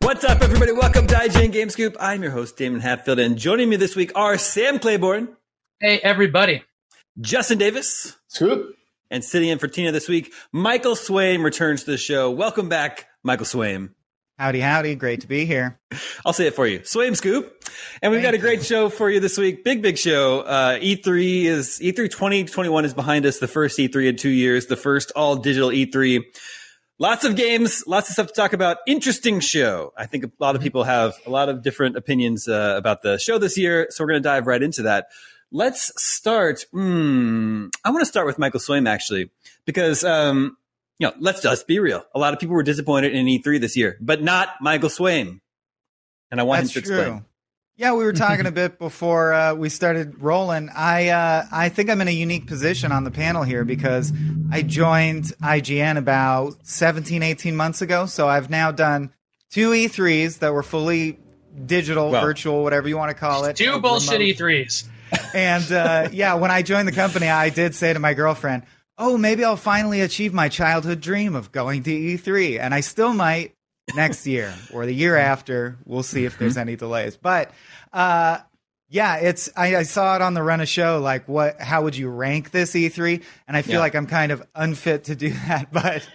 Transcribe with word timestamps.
What's 0.00 0.24
up, 0.24 0.42
everybody? 0.42 0.72
Welcome 0.72 1.06
to 1.08 1.14
IGN 1.14 1.52
Game 1.52 1.70
Scoop. 1.70 1.96
I'm 1.98 2.22
your 2.22 2.32
host, 2.32 2.56
Damon 2.56 2.80
Hatfield, 2.80 3.18
and 3.18 3.36
joining 3.36 3.68
me 3.68 3.76
this 3.76 3.96
week 3.96 4.12
are 4.14 4.38
Sam 4.38 4.78
Claiborne. 4.78 5.36
Hey, 5.80 5.98
everybody. 5.98 6.62
Justin 7.20 7.58
Davis. 7.58 8.16
Scoop. 8.28 8.74
And 9.10 9.22
sitting 9.24 9.48
in 9.48 9.58
for 9.58 9.68
Tina 9.68 9.92
this 9.92 10.08
week, 10.08 10.32
Michael 10.52 10.94
Swaim 10.94 11.44
returns 11.44 11.84
to 11.84 11.90
the 11.90 11.98
show. 11.98 12.30
Welcome 12.30 12.68
back, 12.68 13.06
Michael 13.22 13.46
Swaim. 13.46 13.90
Howdy, 14.38 14.60
howdy. 14.60 14.94
Great 14.94 15.20
to 15.20 15.26
be 15.26 15.44
here. 15.44 15.78
I'll 16.26 16.32
say 16.32 16.46
it 16.46 16.54
for 16.54 16.66
you. 16.66 16.80
Swaim 16.80 17.16
Scoop. 17.16 17.52
And 18.00 18.10
we've 18.10 18.22
Thank 18.22 18.32
got 18.32 18.34
a 18.34 18.38
great 18.38 18.60
you. 18.60 18.64
show 18.64 18.88
for 18.88 19.10
you 19.10 19.20
this 19.20 19.36
week. 19.36 19.64
Big, 19.64 19.82
big 19.82 19.98
show. 19.98 20.40
Uh, 20.40 20.78
E3 20.78 21.44
is, 21.44 21.78
E3 21.80 22.10
2021 22.10 22.84
is 22.84 22.94
behind 22.94 23.26
us. 23.26 23.38
The 23.38 23.48
first 23.48 23.78
E3 23.78 24.08
in 24.08 24.16
two 24.16 24.30
years, 24.30 24.66
the 24.66 24.76
first 24.76 25.12
all 25.14 25.36
digital 25.36 25.68
E3. 25.68 26.24
Lots 27.02 27.24
of 27.24 27.34
games, 27.34 27.82
lots 27.84 28.08
of 28.08 28.12
stuff 28.12 28.28
to 28.28 28.32
talk 28.32 28.52
about. 28.52 28.76
Interesting 28.86 29.40
show. 29.40 29.92
I 29.96 30.06
think 30.06 30.22
a 30.22 30.30
lot 30.38 30.54
of 30.54 30.60
mm-hmm. 30.60 30.66
people 30.66 30.84
have 30.84 31.16
a 31.26 31.30
lot 31.30 31.48
of 31.48 31.60
different 31.60 31.96
opinions 31.96 32.46
uh, 32.46 32.74
about 32.78 33.02
the 33.02 33.18
show 33.18 33.38
this 33.38 33.58
year, 33.58 33.88
so 33.90 34.04
we're 34.04 34.10
going 34.10 34.22
to 34.22 34.28
dive 34.28 34.46
right 34.46 34.62
into 34.62 34.82
that. 34.82 35.08
Let's 35.50 35.90
start. 35.96 36.64
Hmm, 36.70 37.66
I 37.84 37.90
want 37.90 38.02
to 38.02 38.06
start 38.06 38.24
with 38.24 38.38
Michael 38.38 38.60
Swaim 38.60 38.88
actually, 38.88 39.32
because 39.64 40.04
um, 40.04 40.56
you 41.00 41.08
know, 41.08 41.12
let's 41.18 41.42
just 41.42 41.66
be 41.66 41.80
real. 41.80 42.04
A 42.14 42.20
lot 42.20 42.34
of 42.34 42.38
people 42.38 42.54
were 42.54 42.62
disappointed 42.62 43.12
in 43.12 43.26
E3 43.26 43.60
this 43.60 43.76
year, 43.76 43.98
but 44.00 44.22
not 44.22 44.50
Michael 44.60 44.88
Swaim. 44.88 45.40
And 46.30 46.38
I 46.38 46.44
want 46.44 46.62
That's 46.62 46.76
him 46.76 46.82
to 46.82 46.88
true. 46.88 46.98
explain. 47.00 47.24
Yeah, 47.82 47.94
we 47.94 48.04
were 48.04 48.12
talking 48.12 48.46
a 48.46 48.52
bit 48.52 48.78
before 48.78 49.32
uh, 49.32 49.54
we 49.54 49.68
started 49.68 50.22
rolling. 50.22 50.70
I 50.72 51.08
uh, 51.08 51.46
I 51.50 51.68
think 51.68 51.90
I'm 51.90 52.00
in 52.00 52.06
a 52.06 52.12
unique 52.12 52.46
position 52.46 52.92
on 52.92 53.02
the 53.02 53.10
panel 53.10 53.42
here 53.42 53.64
because 53.64 54.12
I 54.52 54.62
joined 54.62 55.24
IGN 55.42 55.98
about 55.98 56.64
17, 56.64 57.24
18 57.24 57.56
months 57.56 57.82
ago. 57.82 58.06
So 58.06 58.28
I've 58.28 58.48
now 58.48 58.70
done 58.70 59.10
two 59.50 59.70
E3s 59.70 60.38
that 60.38 60.54
were 60.54 60.62
fully 60.62 61.18
digital, 61.66 62.12
well, 62.12 62.24
virtual, 62.24 62.62
whatever 62.62 62.88
you 62.88 62.96
want 62.96 63.10
to 63.10 63.16
call 63.16 63.46
it. 63.46 63.56
Two 63.56 63.80
bullshit 63.80 64.20
remote. 64.20 64.36
E3s. 64.36 64.88
And 65.34 65.72
uh, 65.72 66.08
yeah, 66.12 66.34
when 66.34 66.52
I 66.52 66.62
joined 66.62 66.86
the 66.86 66.92
company, 66.92 67.28
I 67.28 67.48
did 67.48 67.74
say 67.74 67.92
to 67.92 67.98
my 67.98 68.14
girlfriend, 68.14 68.62
"Oh, 68.96 69.18
maybe 69.18 69.42
I'll 69.42 69.56
finally 69.56 70.02
achieve 70.02 70.32
my 70.32 70.48
childhood 70.48 71.00
dream 71.00 71.34
of 71.34 71.50
going 71.50 71.82
to 71.82 71.90
E3," 71.90 72.60
and 72.60 72.74
I 72.74 72.78
still 72.78 73.12
might 73.12 73.56
next 73.94 74.26
year 74.26 74.54
or 74.72 74.86
the 74.86 74.94
year 74.94 75.16
after. 75.16 75.78
We'll 75.84 76.02
see 76.02 76.24
if 76.24 76.38
there's 76.38 76.52
mm-hmm. 76.52 76.60
any 76.60 76.76
delays. 76.76 77.16
But 77.16 77.50
uh, 77.92 78.38
yeah, 78.92 79.16
it's 79.16 79.48
I, 79.56 79.76
I, 79.76 79.82
saw 79.84 80.16
it 80.16 80.22
on 80.22 80.34
the 80.34 80.42
run 80.42 80.60
of 80.60 80.68
show. 80.68 81.00
Like, 81.00 81.26
what? 81.26 81.58
How 81.58 81.82
would 81.82 81.96
you 81.96 82.10
rank 82.10 82.50
this 82.50 82.74
E3? 82.74 83.22
And 83.48 83.56
I 83.56 83.62
feel 83.62 83.74
yeah. 83.74 83.80
like 83.80 83.94
I'm 83.94 84.06
kind 84.06 84.30
of 84.30 84.46
unfit 84.54 85.04
to 85.04 85.14
do 85.14 85.30
that. 85.48 85.72
But 85.72 86.06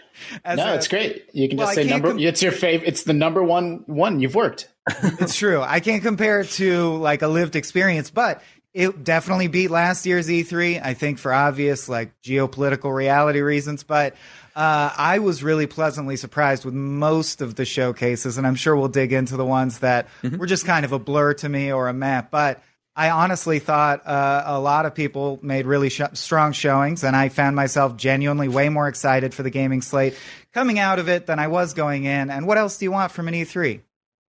no, 0.45 0.63
a, 0.63 0.75
it's 0.75 0.87
great. 0.87 1.25
You 1.33 1.49
can 1.49 1.57
well, 1.57 1.67
just 1.67 1.75
say 1.75 1.89
number. 1.89 2.09
Com- 2.09 2.19
it's 2.19 2.43
your 2.43 2.51
favorite. 2.51 2.87
It's 2.87 3.03
the 3.03 3.13
number 3.13 3.43
one 3.43 3.83
one 3.87 4.19
you've 4.19 4.35
worked. 4.35 4.69
it's 5.03 5.35
true. 5.35 5.61
I 5.61 5.79
can't 5.79 6.03
compare 6.03 6.41
it 6.41 6.49
to 6.51 6.95
like 6.97 7.23
a 7.23 7.27
lived 7.27 7.55
experience, 7.55 8.11
but 8.11 8.43
it 8.75 9.03
definitely 9.03 9.47
beat 9.47 9.71
last 9.71 10.05
year's 10.05 10.27
E3. 10.27 10.79
I 10.83 10.93
think 10.93 11.17
for 11.17 11.33
obvious 11.33 11.89
like 11.89 12.21
geopolitical 12.21 12.93
reality 12.93 13.41
reasons, 13.41 13.81
but 13.81 14.15
uh, 14.57 14.91
I 14.97 15.19
was 15.19 15.43
really 15.43 15.67
pleasantly 15.67 16.17
surprised 16.17 16.65
with 16.65 16.73
most 16.73 17.41
of 17.41 17.53
the 17.53 17.63
showcases, 17.63 18.39
and 18.39 18.47
I'm 18.47 18.55
sure 18.55 18.75
we'll 18.75 18.87
dig 18.87 19.13
into 19.13 19.37
the 19.37 19.45
ones 19.45 19.79
that 19.79 20.07
mm-hmm. 20.23 20.37
were 20.37 20.47
just 20.47 20.65
kind 20.65 20.83
of 20.83 20.91
a 20.91 20.97
blur 20.97 21.35
to 21.35 21.47
me 21.47 21.71
or 21.71 21.89
a 21.89 21.93
map. 21.93 22.31
But 22.31 22.63
I 22.95 23.11
honestly 23.11 23.59
thought 23.59 24.07
uh, 24.07 24.45
a 24.47 24.59
lot 24.59 24.87
of 24.87 24.95
people 24.95 25.37
made 25.43 25.67
really 25.67 25.89
sh- 25.89 26.01
strong 26.13 26.53
showings, 26.53 27.03
and 27.03 27.15
I 27.15 27.29
found 27.29 27.55
myself 27.55 27.97
genuinely 27.97 28.47
way 28.47 28.69
more 28.69 28.87
excited 28.87 29.31
for 29.35 29.43
the 29.43 29.51
gaming 29.51 29.83
slate 29.83 30.17
coming 30.55 30.79
out 30.79 30.97
of 30.97 31.07
it 31.07 31.27
than 31.27 31.37
I 31.37 31.49
was 31.49 31.75
going 31.75 32.05
in. 32.05 32.31
And 32.31 32.47
what 32.47 32.57
else 32.57 32.79
do 32.79 32.85
you 32.85 32.91
want 32.91 33.11
from 33.11 33.27
an 33.27 33.35
E3 33.35 33.81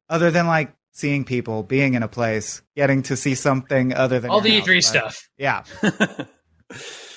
other 0.10 0.30
than 0.30 0.46
like 0.46 0.76
seeing 0.92 1.24
people, 1.24 1.64
being 1.64 1.94
in 1.94 2.04
a 2.04 2.10
place, 2.10 2.62
getting 2.76 3.02
to 3.04 3.16
see 3.16 3.34
something 3.34 3.94
other 3.94 4.20
than 4.20 4.30
all 4.30 4.42
the 4.42 4.60
E3 4.60 4.84
stuff? 4.84 5.30
Yeah. 5.38 5.64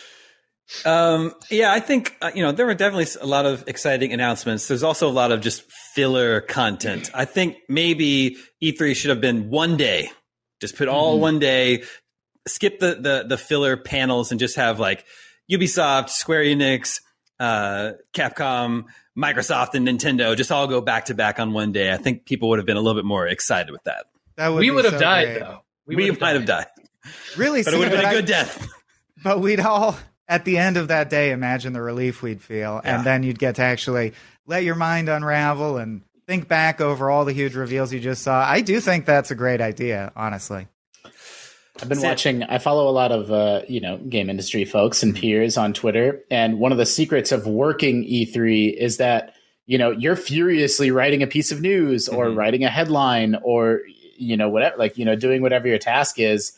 Um, 0.84 1.34
yeah, 1.50 1.72
I 1.72 1.81
think 1.81 2.16
uh, 2.22 2.31
you 2.34 2.42
know 2.42 2.53
there 2.53 2.66
were 2.66 2.75
definitely 2.75 3.06
a 3.20 3.26
lot 3.26 3.47
of 3.47 3.64
exciting 3.66 4.12
announcements. 4.12 4.69
There's 4.69 4.82
also 4.82 5.08
a 5.08 5.12
lot 5.12 5.32
of 5.32 5.41
just 5.41 5.62
filler 5.94 6.41
content. 6.41 7.10
I 7.12 7.25
think 7.25 7.56
maybe 7.69 8.36
E3 8.62 8.94
should 8.94 9.10
have 9.10 9.20
been 9.20 9.50
one 9.50 9.76
day, 9.76 10.10
just 10.60 10.76
put 10.76 10.88
all 10.88 11.14
mm-hmm. 11.14 11.22
one 11.22 11.38
day, 11.38 11.82
skip 12.47 12.78
the, 12.78 12.94
the 12.94 13.25
the 13.28 13.38
filler 13.38 13.76
panels, 13.76 14.30
and 14.30 14.38
just 14.38 14.56
have 14.56 14.78
like 14.78 15.04
Ubisoft, 15.50 16.10
Square 16.10 16.44
Enix, 16.44 17.00
uh, 17.41 17.92
Capcom, 18.14 18.84
Microsoft, 19.19 19.75
and 19.75 19.86
Nintendo 19.86 20.36
just 20.36 20.53
all 20.53 20.66
go 20.66 20.80
back 20.80 21.06
to 21.06 21.14
back 21.14 21.41
on 21.41 21.53
one 21.53 21.72
day. 21.72 21.92
I 21.92 21.97
think 21.97 22.26
people 22.26 22.48
would 22.50 22.59
have 22.59 22.66
been 22.66 22.76
a 22.76 22.80
little 22.80 23.00
bit 23.00 23.06
more 23.06 23.26
excited 23.26 23.72
with 23.72 23.82
that. 23.84 24.06
That 24.36 24.48
would 24.48 24.60
we 24.60 24.70
would 24.70 24.84
have 24.84 24.94
so 24.94 25.00
died 25.00 25.26
great. 25.26 25.41
though. 25.41 25.60
We, 25.86 25.97
we 25.97 26.10
might 26.12 26.36
have 26.36 26.47
died. 26.47 26.66
Really, 27.36 27.62
but 27.62 27.75
it 27.75 27.78
would 27.78 27.88
have 27.88 28.00
been 28.00 28.09
a 28.09 28.12
good 28.12 28.26
death. 28.26 28.69
But 29.22 29.41
we'd 29.41 29.60
all 29.60 29.98
at 30.30 30.44
the 30.44 30.56
end 30.58 30.76
of 30.76 30.88
that 30.88 31.10
day, 31.10 31.32
imagine 31.32 31.72
the 31.72 31.82
relief 31.82 32.22
we'd 32.22 32.41
feel. 32.41 32.80
Yeah. 32.84 32.96
And 32.96 33.04
then 33.04 33.24
you'd 33.24 33.41
get 33.41 33.56
to 33.56 33.62
actually 33.62 34.14
let 34.46 34.62
your 34.62 34.76
mind 34.76 35.08
unravel 35.08 35.76
and 35.76 36.02
think 36.26 36.46
back 36.46 36.80
over 36.80 37.10
all 37.10 37.24
the 37.24 37.32
huge 37.32 37.56
reveals 37.56 37.92
you 37.92 37.98
just 37.98 38.22
saw. 38.22 38.41
I 38.41 38.60
do 38.60 38.78
think 38.80 39.04
that's 39.04 39.32
a 39.32 39.34
great 39.34 39.60
idea, 39.60 40.12
honestly. 40.14 40.68
I've 41.82 41.88
been 41.88 42.00
watching. 42.00 42.44
I 42.44 42.58
follow 42.58 42.88
a 42.88 42.92
lot 42.92 43.10
of 43.10 43.32
uh, 43.32 43.62
you 43.66 43.80
know 43.80 43.96
game 43.96 44.30
industry 44.30 44.64
folks 44.64 45.02
and 45.02 45.16
peers 45.16 45.56
on 45.56 45.72
Twitter, 45.72 46.20
and 46.30 46.58
one 46.58 46.72
of 46.72 46.78
the 46.78 46.86
secrets 46.86 47.32
of 47.32 47.47
working 47.47 48.04
E3 48.04 48.76
is 48.76 48.98
that 48.98 49.34
you 49.66 49.78
know 49.78 49.91
you're 49.91 50.16
furiously 50.16 50.91
writing 50.91 51.22
a 51.22 51.26
piece 51.26 51.50
of 51.52 51.62
news 51.62 52.06
or 52.06 52.26
mm-hmm. 52.26 52.38
writing 52.38 52.64
a 52.64 52.68
headline 52.68 53.36
or 53.42 53.80
you 54.16 54.36
know 54.36 54.50
whatever, 54.50 54.76
like 54.76 54.98
you 54.98 55.06
know 55.06 55.16
doing 55.16 55.41
whatever 55.41 55.68
your 55.68 55.78
task 55.78 56.18
is, 56.18 56.52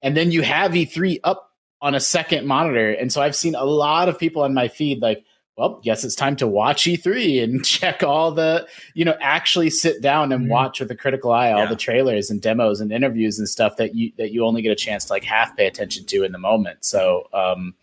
and 0.00 0.16
then 0.16 0.30
you 0.30 0.42
have 0.42 0.70
E3 0.70 1.18
up 1.24 1.47
on 1.80 1.94
a 1.94 2.00
second 2.00 2.46
monitor. 2.46 2.90
And 2.90 3.12
so 3.12 3.22
I've 3.22 3.36
seen 3.36 3.54
a 3.54 3.64
lot 3.64 4.08
of 4.08 4.18
people 4.18 4.42
on 4.42 4.54
my 4.54 4.68
feed 4.68 5.00
like, 5.00 5.24
well, 5.56 5.80
guess 5.82 6.04
it's 6.04 6.14
time 6.14 6.36
to 6.36 6.46
watch 6.46 6.84
E3 6.84 7.42
and 7.42 7.64
check 7.64 8.02
all 8.02 8.30
the, 8.32 8.66
you 8.94 9.04
know, 9.04 9.16
actually 9.20 9.70
sit 9.70 10.00
down 10.00 10.32
and 10.32 10.42
mm-hmm. 10.42 10.52
watch 10.52 10.80
with 10.80 10.90
a 10.90 10.96
critical 10.96 11.32
eye 11.32 11.50
all 11.50 11.64
yeah. 11.64 11.68
the 11.68 11.76
trailers 11.76 12.30
and 12.30 12.40
demos 12.40 12.80
and 12.80 12.92
interviews 12.92 13.38
and 13.38 13.48
stuff 13.48 13.76
that 13.76 13.94
you 13.94 14.12
that 14.18 14.30
you 14.32 14.44
only 14.44 14.62
get 14.62 14.70
a 14.70 14.76
chance 14.76 15.06
to 15.06 15.12
like 15.12 15.24
half 15.24 15.56
pay 15.56 15.66
attention 15.66 16.06
to 16.06 16.22
in 16.22 16.30
the 16.30 16.38
moment. 16.38 16.84
So, 16.84 17.28
um, 17.32 17.74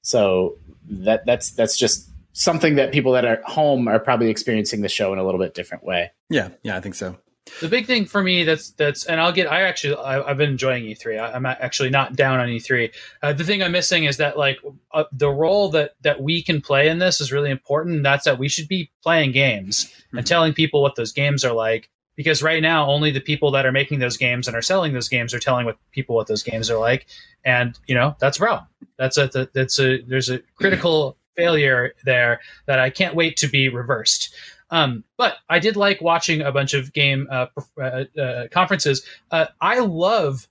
so 0.00 0.56
that 0.88 1.26
that's 1.26 1.50
that's 1.50 1.76
just 1.76 2.08
something 2.32 2.76
that 2.76 2.90
people 2.90 3.12
that 3.12 3.26
are 3.26 3.34
at 3.34 3.44
home 3.44 3.86
are 3.86 3.98
probably 3.98 4.30
experiencing 4.30 4.80
the 4.80 4.88
show 4.88 5.12
in 5.12 5.18
a 5.18 5.24
little 5.24 5.40
bit 5.40 5.52
different 5.52 5.84
way. 5.84 6.10
Yeah, 6.30 6.48
yeah, 6.62 6.76
I 6.76 6.80
think 6.80 6.94
so. 6.94 7.18
The 7.60 7.68
big 7.68 7.86
thing 7.86 8.04
for 8.04 8.22
me 8.22 8.44
that's 8.44 8.70
that's 8.70 9.04
and 9.06 9.20
I'll 9.20 9.32
get 9.32 9.50
I 9.50 9.62
actually 9.62 9.96
I, 9.96 10.26
have 10.28 10.38
been 10.38 10.50
enjoying 10.50 10.84
E3. 10.84 11.20
I, 11.20 11.36
am 11.36 11.46
actually 11.46 11.90
not 11.90 12.16
down 12.16 12.40
on 12.40 12.48
E3. 12.48 12.92
Uh, 13.22 13.32
the 13.32 13.44
thing 13.44 13.62
I'm 13.62 13.72
missing 13.72 14.04
is 14.04 14.16
that 14.18 14.38
like 14.38 14.58
uh, 14.92 15.04
the 15.12 15.30
role 15.30 15.70
that 15.70 15.94
that 16.02 16.22
we 16.22 16.42
can 16.42 16.60
play 16.60 16.88
in 16.88 16.98
this 16.98 17.20
is 17.20 17.32
really 17.32 17.50
important. 17.50 17.96
And 17.96 18.04
that's 18.04 18.24
that 18.24 18.38
we 18.38 18.48
should 18.48 18.68
be 18.68 18.90
playing 19.02 19.32
games 19.32 19.86
mm-hmm. 19.86 20.18
and 20.18 20.26
telling 20.26 20.52
people 20.54 20.82
what 20.82 20.96
those 20.96 21.12
games 21.12 21.44
are 21.44 21.52
like. 21.52 21.90
Because 22.16 22.42
right 22.42 22.60
now, 22.60 22.86
only 22.86 23.10
the 23.10 23.20
people 23.20 23.50
that 23.52 23.64
are 23.64 23.72
making 23.72 24.00
those 24.00 24.18
games 24.18 24.46
and 24.46 24.54
are 24.54 24.62
selling 24.62 24.92
those 24.92 25.08
games 25.08 25.32
are 25.32 25.38
telling 25.38 25.64
what 25.64 25.78
people 25.90 26.14
what 26.14 26.26
those 26.26 26.42
games 26.42 26.70
are 26.70 26.78
like, 26.78 27.06
and 27.44 27.78
you 27.86 27.94
know 27.94 28.14
that's 28.20 28.36
a 28.36 28.40
problem. 28.40 28.66
That's 28.98 29.16
a 29.16 29.48
that's 29.54 29.78
a 29.78 30.02
there's 30.02 30.28
a 30.28 30.40
critical 30.56 31.16
failure 31.36 31.94
there 32.04 32.40
that 32.66 32.78
I 32.78 32.90
can't 32.90 33.14
wait 33.14 33.36
to 33.38 33.48
be 33.48 33.68
reversed. 33.68 34.34
Um, 34.70 35.04
but 35.16 35.36
I 35.48 35.58
did 35.58 35.76
like 35.76 36.00
watching 36.00 36.42
a 36.42 36.52
bunch 36.52 36.74
of 36.74 36.92
game 36.92 37.28
uh, 37.30 37.46
uh, 37.80 38.04
uh, 38.20 38.48
conferences. 38.48 39.04
Uh, 39.30 39.46
I 39.60 39.80
love 39.80 40.48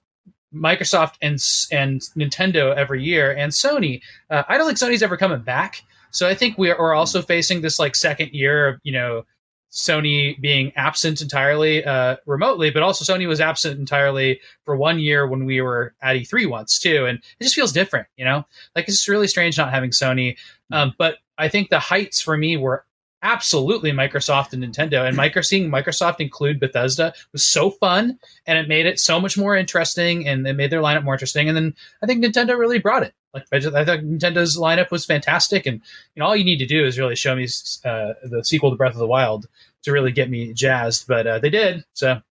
Microsoft 0.54 1.16
and 1.22 1.40
and 1.72 2.02
Nintendo 2.18 2.76
every 2.76 3.04
year, 3.04 3.32
and 3.32 3.52
Sony. 3.52 4.02
Uh, 4.30 4.44
I 4.48 4.58
don't 4.58 4.68
think 4.68 4.80
Sony's 4.80 5.04
ever 5.04 5.18
coming 5.18 5.42
back. 5.42 5.84
So 6.12 6.28
I 6.28 6.34
think 6.34 6.58
we 6.58 6.72
are 6.72 6.94
also 6.94 7.22
facing 7.22 7.62
this 7.62 7.80
like 7.80 7.96
second 7.96 8.32
year 8.34 8.68
of 8.68 8.80
you 8.84 8.92
know 8.92 9.26
Sony 9.72 10.40
being 10.42 10.74
absent 10.76 11.22
entirely 11.22 11.86
uh, 11.86 12.18
remotely, 12.26 12.72
but 12.72 12.82
also 12.82 13.06
Sony 13.06 13.28
was 13.28 13.40
absent 13.40 13.80
entirely 13.80 14.40
for 14.66 14.76
one 14.76 15.00
year 15.00 15.28
when 15.28 15.46
we 15.46 15.62
were 15.62 15.94
at 16.02 16.16
E3 16.16 16.50
once 16.50 16.80
too, 16.80 17.06
and 17.06 17.20
it 17.40 17.44
just 17.44 17.56
feels 17.56 17.72
different, 17.72 18.08
you 18.18 18.26
know. 18.26 18.46
Like 18.76 18.88
it's 18.88 19.08
really 19.08 19.28
strange 19.28 19.58
not 19.58 19.72
having 19.72 19.92
Sony. 19.92 20.38
Um, 20.72 20.94
but 20.98 21.18
I 21.38 21.48
think 21.50 21.70
the 21.70 21.80
heights 21.80 22.22
for 22.22 22.36
me 22.36 22.58
were 22.58 22.86
absolutely 23.22 23.92
Microsoft 23.92 24.54
and 24.54 24.64
Nintendo. 24.64 25.08
And 25.08 25.16
Micro 25.16 25.42
seeing 25.42 25.70
Microsoft 25.70 26.20
include 26.20 26.60
Bethesda 26.60 27.14
was 27.32 27.44
so 27.44 27.70
fun, 27.70 28.20
and 28.46 28.58
it 28.58 28.68
made 28.68 28.86
it 28.86 29.00
so 29.00 29.20
much 29.20 29.38
more 29.38 29.56
interesting, 29.56 30.28
and 30.28 30.48
it 30.48 30.54
made 30.54 30.72
their 30.72 30.82
lineup 30.82 31.04
more 31.04 31.14
interesting. 31.14 31.48
And 31.48 31.56
then 31.56 31.76
I 32.02 32.06
think 32.06 32.24
Nintendo 32.24 32.58
really 32.58 32.80
brought 32.80 33.04
it. 33.04 33.14
Like 33.34 33.46
I, 33.52 33.60
just, 33.60 33.76
I 33.76 33.86
thought 33.86 34.00
Nintendo's 34.00 34.58
lineup 34.58 34.92
was 34.92 35.06
fantastic, 35.06 35.66
and 35.66 35.82
you 36.16 36.20
know 36.20 36.26
all 36.26 36.36
you 36.36 36.46
need 36.46 36.60
to 36.60 36.66
do 36.66 36.86
is 36.86 36.98
really 36.98 37.16
show 37.16 37.36
me 37.36 37.48
uh, 37.86 38.14
the 38.24 38.44
sequel 38.44 38.72
to 38.72 38.78
Breath 38.78 38.94
of 38.94 39.00
the 39.00 39.08
Wild 39.08 39.48
to 39.84 39.92
really 39.92 40.12
get 40.12 40.30
me 40.30 40.54
jazzed. 40.54 41.08
But 41.08 41.28
uh, 41.28 41.40
they 41.40 41.50
did, 41.50 41.86
so 41.94 42.22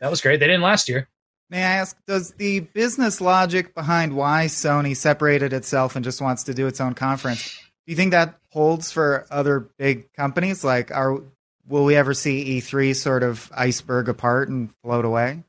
that 0.00 0.10
was 0.10 0.20
great. 0.20 0.40
They 0.40 0.46
didn't 0.46 0.62
last 0.62 0.88
year. 0.88 1.08
May 1.50 1.58
I 1.64 1.76
ask, 1.76 1.96
does 2.06 2.32
the 2.32 2.60
business 2.60 3.22
logic 3.22 3.74
behind 3.74 4.14
why 4.14 4.46
Sony 4.46 4.94
separated 4.94 5.54
itself 5.54 5.96
and 5.96 6.04
just 6.04 6.20
wants 6.20 6.42
to 6.44 6.52
do 6.52 6.66
its 6.66 6.78
own 6.78 6.92
conference 6.92 7.58
you 7.88 7.96
think 7.96 8.10
that 8.10 8.38
holds 8.50 8.92
for 8.92 9.26
other 9.30 9.60
big 9.78 10.12
companies? 10.12 10.62
Like, 10.62 10.90
are 10.90 11.22
will 11.66 11.84
we 11.84 11.96
ever 11.96 12.12
see 12.14 12.60
E3 12.60 12.94
sort 12.94 13.22
of 13.22 13.50
iceberg 13.54 14.08
apart 14.08 14.48
and 14.48 14.70
float 14.82 15.04
away? 15.04 15.44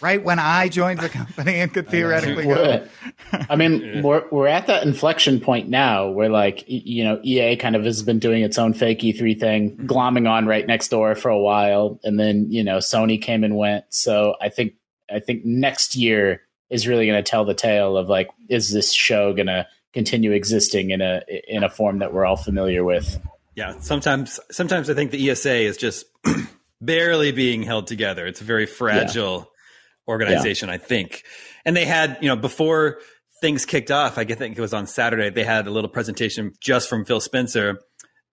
Right 0.00 0.22
when 0.22 0.38
I 0.38 0.68
joined 0.68 1.00
the 1.00 1.08
company 1.08 1.56
and 1.56 1.72
could 1.72 1.88
theoretically 1.90 2.44
go. 2.44 2.86
I 3.32 3.56
mean, 3.56 4.02
we're 4.04 4.22
we're 4.30 4.46
at 4.46 4.66
that 4.66 4.84
inflection 4.84 5.40
point 5.40 5.68
now 5.68 6.10
where 6.10 6.28
like 6.28 6.62
you 6.68 7.04
know 7.04 7.20
EA 7.22 7.56
kind 7.56 7.74
of 7.74 7.84
has 7.84 8.02
been 8.02 8.18
doing 8.18 8.42
its 8.42 8.58
own 8.58 8.74
fake 8.74 9.00
E3 9.00 9.40
thing, 9.40 9.70
mm-hmm. 9.70 9.86
glomming 9.86 10.30
on 10.30 10.46
right 10.46 10.66
next 10.66 10.88
door 10.88 11.14
for 11.14 11.30
a 11.30 11.38
while, 11.38 11.98
and 12.04 12.20
then 12.20 12.46
you 12.50 12.62
know 12.62 12.76
Sony 12.78 13.20
came 13.20 13.42
and 13.44 13.56
went. 13.56 13.86
So 13.88 14.36
I 14.40 14.50
think 14.50 14.74
I 15.10 15.20
think 15.20 15.44
next 15.44 15.96
year 15.96 16.42
is 16.70 16.86
really 16.86 17.06
going 17.06 17.22
to 17.22 17.28
tell 17.28 17.46
the 17.46 17.54
tale 17.54 17.96
of 17.96 18.08
like, 18.08 18.28
is 18.48 18.70
this 18.70 18.92
show 18.92 19.32
going 19.32 19.46
to 19.46 19.66
continue 19.98 20.30
existing 20.30 20.90
in 20.90 21.00
a 21.00 21.22
in 21.48 21.64
a 21.64 21.68
form 21.68 21.98
that 21.98 22.12
we're 22.12 22.24
all 22.24 22.36
familiar 22.36 22.84
with? 22.84 23.18
Yeah, 23.56 23.80
sometimes 23.80 24.38
sometimes 24.52 24.88
I 24.88 24.94
think 24.94 25.10
the 25.10 25.30
ESA 25.30 25.56
is 25.56 25.76
just 25.76 26.06
barely 26.80 27.32
being 27.32 27.64
held 27.64 27.88
together. 27.88 28.24
It's 28.24 28.40
a 28.40 28.44
very 28.44 28.66
fragile 28.66 29.38
yeah. 29.38 30.12
organization, 30.12 30.68
yeah. 30.68 30.76
I 30.76 30.78
think. 30.78 31.24
And 31.64 31.76
they 31.76 31.84
had, 31.84 32.18
you 32.20 32.28
know, 32.28 32.36
before 32.36 33.00
things 33.40 33.66
kicked 33.66 33.90
off, 33.90 34.18
I 34.18 34.24
think 34.24 34.56
it 34.56 34.60
was 34.60 34.72
on 34.72 34.86
Saturday, 34.86 35.30
they 35.30 35.42
had 35.42 35.66
a 35.66 35.70
little 35.70 35.90
presentation 35.90 36.52
just 36.60 36.88
from 36.88 37.04
Phil 37.04 37.20
Spencer 37.20 37.80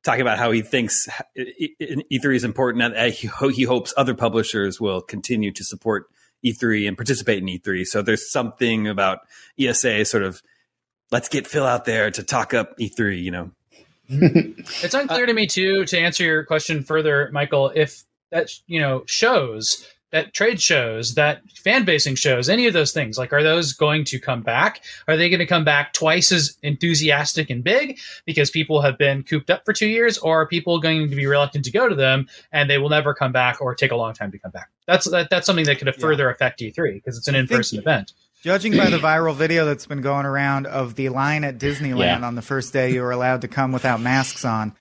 talking 0.03 0.21
about 0.21 0.37
how 0.37 0.51
he 0.51 0.61
thinks 0.61 1.09
E3 1.35 2.35
is 2.35 2.43
important 2.43 2.95
and 2.95 3.11
he 3.11 3.27
hopes 3.65 3.91
other 3.97 4.13
publishers 4.13 4.79
will 4.79 5.01
continue 5.01 5.51
to 5.51 5.63
support 5.63 6.05
E3 6.45 6.87
and 6.87 6.95
participate 6.95 7.39
in 7.39 7.47
E3. 7.47 7.85
So 7.85 8.03
there's 8.03 8.31
something 8.31 8.87
about 8.87 9.19
ESA 9.59 10.05
sort 10.05 10.21
of 10.21 10.43
let's 11.11 11.29
get 11.29 11.47
Phil 11.47 11.65
out 11.65 11.85
there 11.85 12.11
to 12.11 12.23
talk 12.23 12.53
up 12.53 12.77
E3, 12.77 13.21
you 13.21 13.31
know. 13.31 13.51
it's 14.07 14.93
unclear 14.93 15.25
to 15.25 15.33
me 15.33 15.47
too 15.47 15.83
to 15.85 15.97
answer 15.97 16.23
your 16.23 16.43
question 16.43 16.83
further, 16.83 17.29
Michael, 17.31 17.71
if 17.73 18.03
that 18.31 18.51
you 18.67 18.79
know 18.79 19.03
shows 19.07 19.87
that 20.15 20.33
trade 20.33 20.61
shows, 20.61 21.15
that 21.15 21.41
fan 21.55 21.83
basing 21.83 22.15
shows, 22.15 22.47
any 22.47 22.67
of 22.67 22.73
those 22.73 22.93
things, 22.93 23.17
like 23.17 23.33
are 23.33 23.43
those 23.43 23.73
going 23.73 24.05
to 24.05 24.17
come 24.17 24.41
back? 24.41 24.81
Are 25.09 25.17
they 25.17 25.29
going 25.29 25.39
to 25.39 25.45
come 25.45 25.65
back 25.65 25.91
twice 25.91 26.31
as 26.31 26.57
enthusiastic 26.63 27.49
and 27.49 27.61
big 27.61 27.99
because 28.25 28.49
people 28.49 28.81
have 28.81 28.97
been 28.97 29.23
cooped 29.23 29.49
up 29.49 29.65
for 29.65 29.73
two 29.73 29.87
years, 29.87 30.17
or 30.17 30.41
are 30.41 30.47
people 30.47 30.79
going 30.79 31.09
to 31.09 31.15
be 31.17 31.25
reluctant 31.25 31.65
to 31.65 31.71
go 31.71 31.89
to 31.89 31.95
them 31.95 32.27
and 32.53 32.69
they 32.69 32.77
will 32.77 32.87
never 32.87 33.13
come 33.13 33.33
back 33.33 33.59
or 33.59 33.75
take 33.75 33.91
a 33.91 33.97
long 33.97 34.13
time 34.13 34.31
to 34.31 34.39
come 34.39 34.51
back? 34.51 34.69
That's 34.87 35.09
that, 35.09 35.29
that's 35.29 35.45
something 35.45 35.65
that 35.65 35.79
could 35.79 35.93
further 35.95 36.25
yeah. 36.25 36.31
affect 36.31 36.61
E3 36.61 36.93
because 36.93 37.17
it's 37.17 37.27
an 37.27 37.35
in 37.35 37.47
person 37.47 37.79
event. 37.79 38.13
Judging 38.45 38.77
by 38.77 38.91
the 38.91 38.99
viral 38.99 39.33
video 39.33 39.65
that's 39.65 39.87
been 39.87 40.01
going 40.01 40.27
around 40.27 40.67
of 40.67 40.93
the 40.93 41.09
line 41.09 41.43
at 41.43 41.57
Disneyland 41.57 42.19
yeah. 42.19 42.27
on 42.27 42.35
the 42.35 42.43
first 42.43 42.73
day 42.73 42.93
you 42.93 43.01
were 43.01 43.09
allowed 43.09 43.41
to 43.41 43.47
come 43.47 43.71
without 43.71 43.99
masks 43.99 44.45
on, 44.45 44.75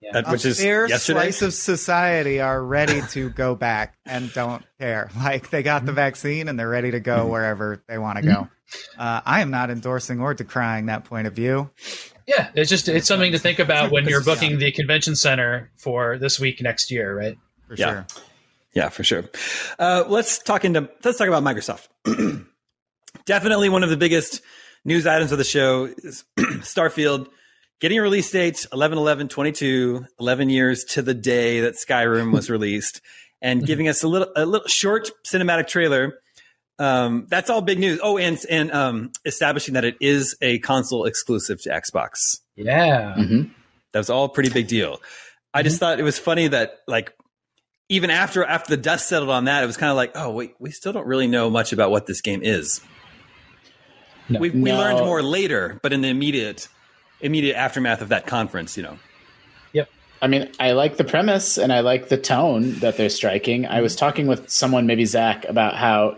yeah. 0.00 0.18
a 0.18 0.30
which 0.32 0.44
is 0.44 0.58
fair 0.58 0.88
yesterday? 0.88 1.20
slice 1.20 1.42
of 1.42 1.54
society 1.54 2.40
are 2.40 2.60
ready 2.60 3.00
to 3.10 3.30
go 3.30 3.54
back 3.54 3.94
and 4.04 4.32
don't 4.32 4.64
care. 4.80 5.10
Like 5.16 5.50
they 5.50 5.62
got 5.62 5.84
the 5.84 5.92
mm-hmm. 5.92 5.94
vaccine 5.94 6.48
and 6.48 6.58
they're 6.58 6.68
ready 6.68 6.90
to 6.90 6.98
go 6.98 7.18
mm-hmm. 7.18 7.30
wherever 7.30 7.80
they 7.86 7.98
want 7.98 8.18
to 8.18 8.24
go. 8.24 8.30
Mm-hmm. 8.30 9.00
Uh, 9.00 9.20
I 9.24 9.42
am 9.42 9.52
not 9.52 9.70
endorsing 9.70 10.20
or 10.20 10.34
decrying 10.34 10.86
that 10.86 11.04
point 11.04 11.28
of 11.28 11.34
view. 11.34 11.70
Yeah, 12.26 12.50
it's 12.56 12.68
just 12.68 12.88
it's 12.88 13.06
something 13.06 13.30
to 13.30 13.38
think 13.38 13.60
about 13.60 13.92
when 13.92 14.08
you're 14.08 14.24
booking 14.24 14.58
the 14.58 14.72
convention 14.72 15.14
center 15.14 15.70
for 15.76 16.18
this 16.18 16.40
week 16.40 16.60
next 16.60 16.90
year, 16.90 17.16
right? 17.16 17.38
For 17.68 17.76
yeah. 17.76 17.90
sure. 17.92 18.06
Yeah, 18.74 18.88
for 18.88 19.04
sure. 19.04 19.22
Uh, 19.78 20.02
let's 20.08 20.40
talk 20.40 20.64
into 20.64 20.90
let's 21.04 21.16
talk 21.16 21.28
about 21.28 21.44
Microsoft. 21.44 21.86
definitely 23.26 23.68
one 23.68 23.82
of 23.82 23.90
the 23.90 23.96
biggest 23.96 24.42
news 24.84 25.06
items 25.06 25.32
of 25.32 25.38
the 25.38 25.44
show 25.44 25.84
is 25.84 26.24
Starfield 26.38 27.28
getting 27.80 27.98
a 27.98 28.02
release 28.02 28.30
date 28.30 28.66
11 28.72 28.98
11 28.98 29.28
22 29.28 30.06
11 30.20 30.48
years 30.48 30.84
to 30.84 31.02
the 31.02 31.14
day 31.14 31.60
that 31.60 31.74
skyrim 31.74 32.32
was 32.32 32.50
released 32.50 33.00
and 33.42 33.66
giving 33.66 33.88
us 33.88 34.02
a 34.02 34.08
little 34.08 34.28
a 34.36 34.46
little 34.46 34.66
short 34.68 35.10
cinematic 35.26 35.68
trailer. 35.68 36.18
Um, 36.78 37.26
that's 37.28 37.50
all 37.50 37.60
big 37.60 37.78
news. 37.78 38.00
Oh 38.02 38.18
and 38.18 38.38
and 38.50 38.72
um, 38.72 39.12
establishing 39.24 39.74
that 39.74 39.84
it 39.84 39.96
is 40.00 40.36
a 40.40 40.58
console 40.60 41.04
exclusive 41.04 41.60
to 41.62 41.70
xbox. 41.70 42.40
Yeah. 42.56 43.14
Mm-hmm. 43.16 43.52
that 43.92 43.98
was 43.98 44.10
all 44.10 44.28
pretty 44.28 44.50
big 44.50 44.66
deal. 44.66 45.00
I 45.52 45.62
just 45.62 45.76
mm-hmm. 45.76 45.80
thought 45.80 46.00
it 46.00 46.04
was 46.04 46.18
funny 46.18 46.48
that 46.48 46.78
like 46.88 47.12
even 47.88 48.10
after 48.10 48.44
after 48.44 48.74
the 48.74 48.82
dust 48.82 49.08
settled 49.08 49.30
on 49.30 49.44
that 49.44 49.62
it 49.62 49.66
was 49.66 49.76
kind 49.76 49.90
of 49.90 49.96
like 49.96 50.12
oh 50.14 50.30
wait 50.30 50.54
we 50.58 50.70
still 50.70 50.92
don't 50.92 51.06
really 51.06 51.26
know 51.26 51.50
much 51.50 51.72
about 51.72 51.90
what 51.90 52.06
this 52.06 52.20
game 52.20 52.40
is 52.42 52.80
no. 54.28 54.40
We, 54.40 54.50
we 54.50 54.70
no. 54.70 54.78
learned 54.78 54.98
more 54.98 55.22
later, 55.22 55.78
but 55.82 55.92
in 55.92 56.00
the 56.00 56.08
immediate 56.08 56.68
immediate 57.20 57.56
aftermath 57.56 58.02
of 58.02 58.10
that 58.10 58.26
conference, 58.26 58.76
you 58.76 58.82
know. 58.82 58.98
Yep. 59.72 59.88
I 60.20 60.26
mean, 60.26 60.50
I 60.60 60.72
like 60.72 60.96
the 60.96 61.04
premise 61.04 61.58
and 61.58 61.72
I 61.72 61.80
like 61.80 62.08
the 62.08 62.16
tone 62.16 62.78
that 62.80 62.96
they're 62.96 63.08
striking. 63.08 63.66
I 63.66 63.80
was 63.80 63.96
talking 63.96 64.26
with 64.26 64.48
someone, 64.50 64.86
maybe 64.86 65.04
Zach, 65.04 65.44
about 65.48 65.74
how 65.74 66.16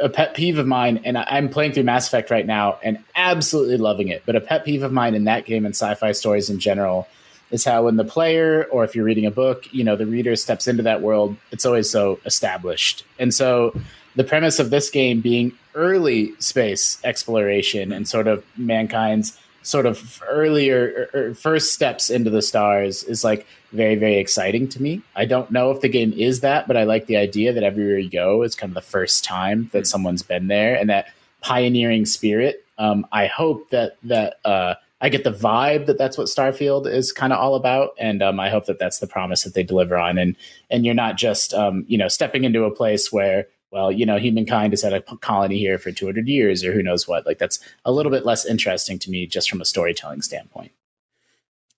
a 0.00 0.08
pet 0.08 0.34
peeve 0.34 0.58
of 0.58 0.66
mine, 0.66 1.02
and 1.04 1.16
I'm 1.16 1.48
playing 1.48 1.72
through 1.72 1.84
Mass 1.84 2.08
Effect 2.08 2.30
right 2.30 2.46
now 2.46 2.78
and 2.82 3.02
absolutely 3.14 3.76
loving 3.76 4.08
it, 4.08 4.22
but 4.26 4.36
a 4.36 4.40
pet 4.40 4.64
peeve 4.64 4.82
of 4.82 4.92
mine 4.92 5.14
in 5.14 5.24
that 5.24 5.44
game 5.44 5.64
and 5.64 5.74
sci 5.74 5.94
fi 5.94 6.12
stories 6.12 6.50
in 6.50 6.58
general 6.58 7.06
is 7.50 7.64
how 7.64 7.84
when 7.84 7.96
the 7.96 8.04
player, 8.04 8.64
or 8.70 8.84
if 8.84 8.94
you're 8.94 9.04
reading 9.04 9.26
a 9.26 9.30
book, 9.30 9.72
you 9.72 9.82
know, 9.82 9.96
the 9.96 10.06
reader 10.06 10.36
steps 10.36 10.68
into 10.68 10.84
that 10.84 11.02
world, 11.02 11.36
it's 11.50 11.66
always 11.66 11.90
so 11.90 12.20
established. 12.24 13.04
And 13.18 13.34
so 13.34 13.74
the 14.16 14.24
premise 14.24 14.58
of 14.58 14.70
this 14.70 14.90
game 14.90 15.20
being 15.20 15.52
early 15.74 16.34
space 16.38 16.98
exploration 17.04 17.92
and 17.92 18.08
sort 18.08 18.26
of 18.26 18.44
mankind's 18.56 19.38
sort 19.62 19.86
of 19.86 20.22
earlier 20.28 21.08
or 21.14 21.20
er, 21.20 21.30
er, 21.30 21.34
first 21.34 21.74
steps 21.74 22.10
into 22.10 22.30
the 22.30 22.42
stars 22.42 23.02
is 23.04 23.22
like 23.22 23.46
very 23.72 23.94
very 23.94 24.16
exciting 24.16 24.66
to 24.68 24.82
me. 24.82 25.02
I 25.14 25.26
don't 25.26 25.50
know 25.50 25.70
if 25.70 25.80
the 25.80 25.88
game 25.88 26.12
is 26.14 26.40
that 26.40 26.66
but 26.66 26.76
i 26.76 26.84
like 26.84 27.06
the 27.06 27.16
idea 27.16 27.52
that 27.52 27.62
everywhere 27.62 27.98
you 27.98 28.10
go 28.10 28.42
is 28.42 28.54
kind 28.54 28.70
of 28.70 28.74
the 28.74 28.80
first 28.80 29.22
time 29.22 29.68
that 29.72 29.86
someone's 29.86 30.22
been 30.22 30.48
there 30.48 30.74
and 30.76 30.88
that 30.90 31.08
pioneering 31.40 32.06
spirit. 32.06 32.64
Um, 32.78 33.06
i 33.12 33.26
hope 33.26 33.70
that 33.70 33.98
that 34.04 34.38
uh, 34.44 34.74
i 35.02 35.10
get 35.10 35.22
the 35.22 35.32
vibe 35.32 35.86
that 35.86 35.98
that's 35.98 36.16
what 36.16 36.28
starfield 36.28 36.90
is 36.90 37.12
kind 37.12 37.32
of 37.32 37.38
all 37.38 37.54
about 37.54 37.90
and 37.98 38.22
um, 38.22 38.40
i 38.40 38.48
hope 38.48 38.64
that 38.66 38.78
that's 38.78 38.98
the 38.98 39.06
promise 39.06 39.44
that 39.44 39.52
they 39.52 39.62
deliver 39.62 39.98
on. 39.98 40.16
And 40.18 40.34
and 40.70 40.84
you're 40.84 40.94
not 40.94 41.16
just 41.16 41.52
um, 41.52 41.84
you 41.86 41.98
know 41.98 42.08
stepping 42.08 42.44
into 42.44 42.64
a 42.64 42.74
place 42.74 43.12
where 43.12 43.46
well, 43.70 43.92
you 43.92 44.04
know, 44.04 44.18
humankind 44.18 44.72
has 44.72 44.82
had 44.82 44.92
a 44.92 45.00
colony 45.00 45.58
here 45.58 45.78
for 45.78 45.92
200 45.92 46.26
years 46.26 46.64
or 46.64 46.72
who 46.72 46.82
knows 46.82 47.06
what. 47.06 47.24
Like 47.24 47.38
that's 47.38 47.60
a 47.84 47.92
little 47.92 48.10
bit 48.10 48.24
less 48.26 48.44
interesting 48.44 48.98
to 49.00 49.10
me 49.10 49.26
just 49.26 49.48
from 49.48 49.60
a 49.60 49.64
storytelling 49.64 50.22
standpoint. 50.22 50.72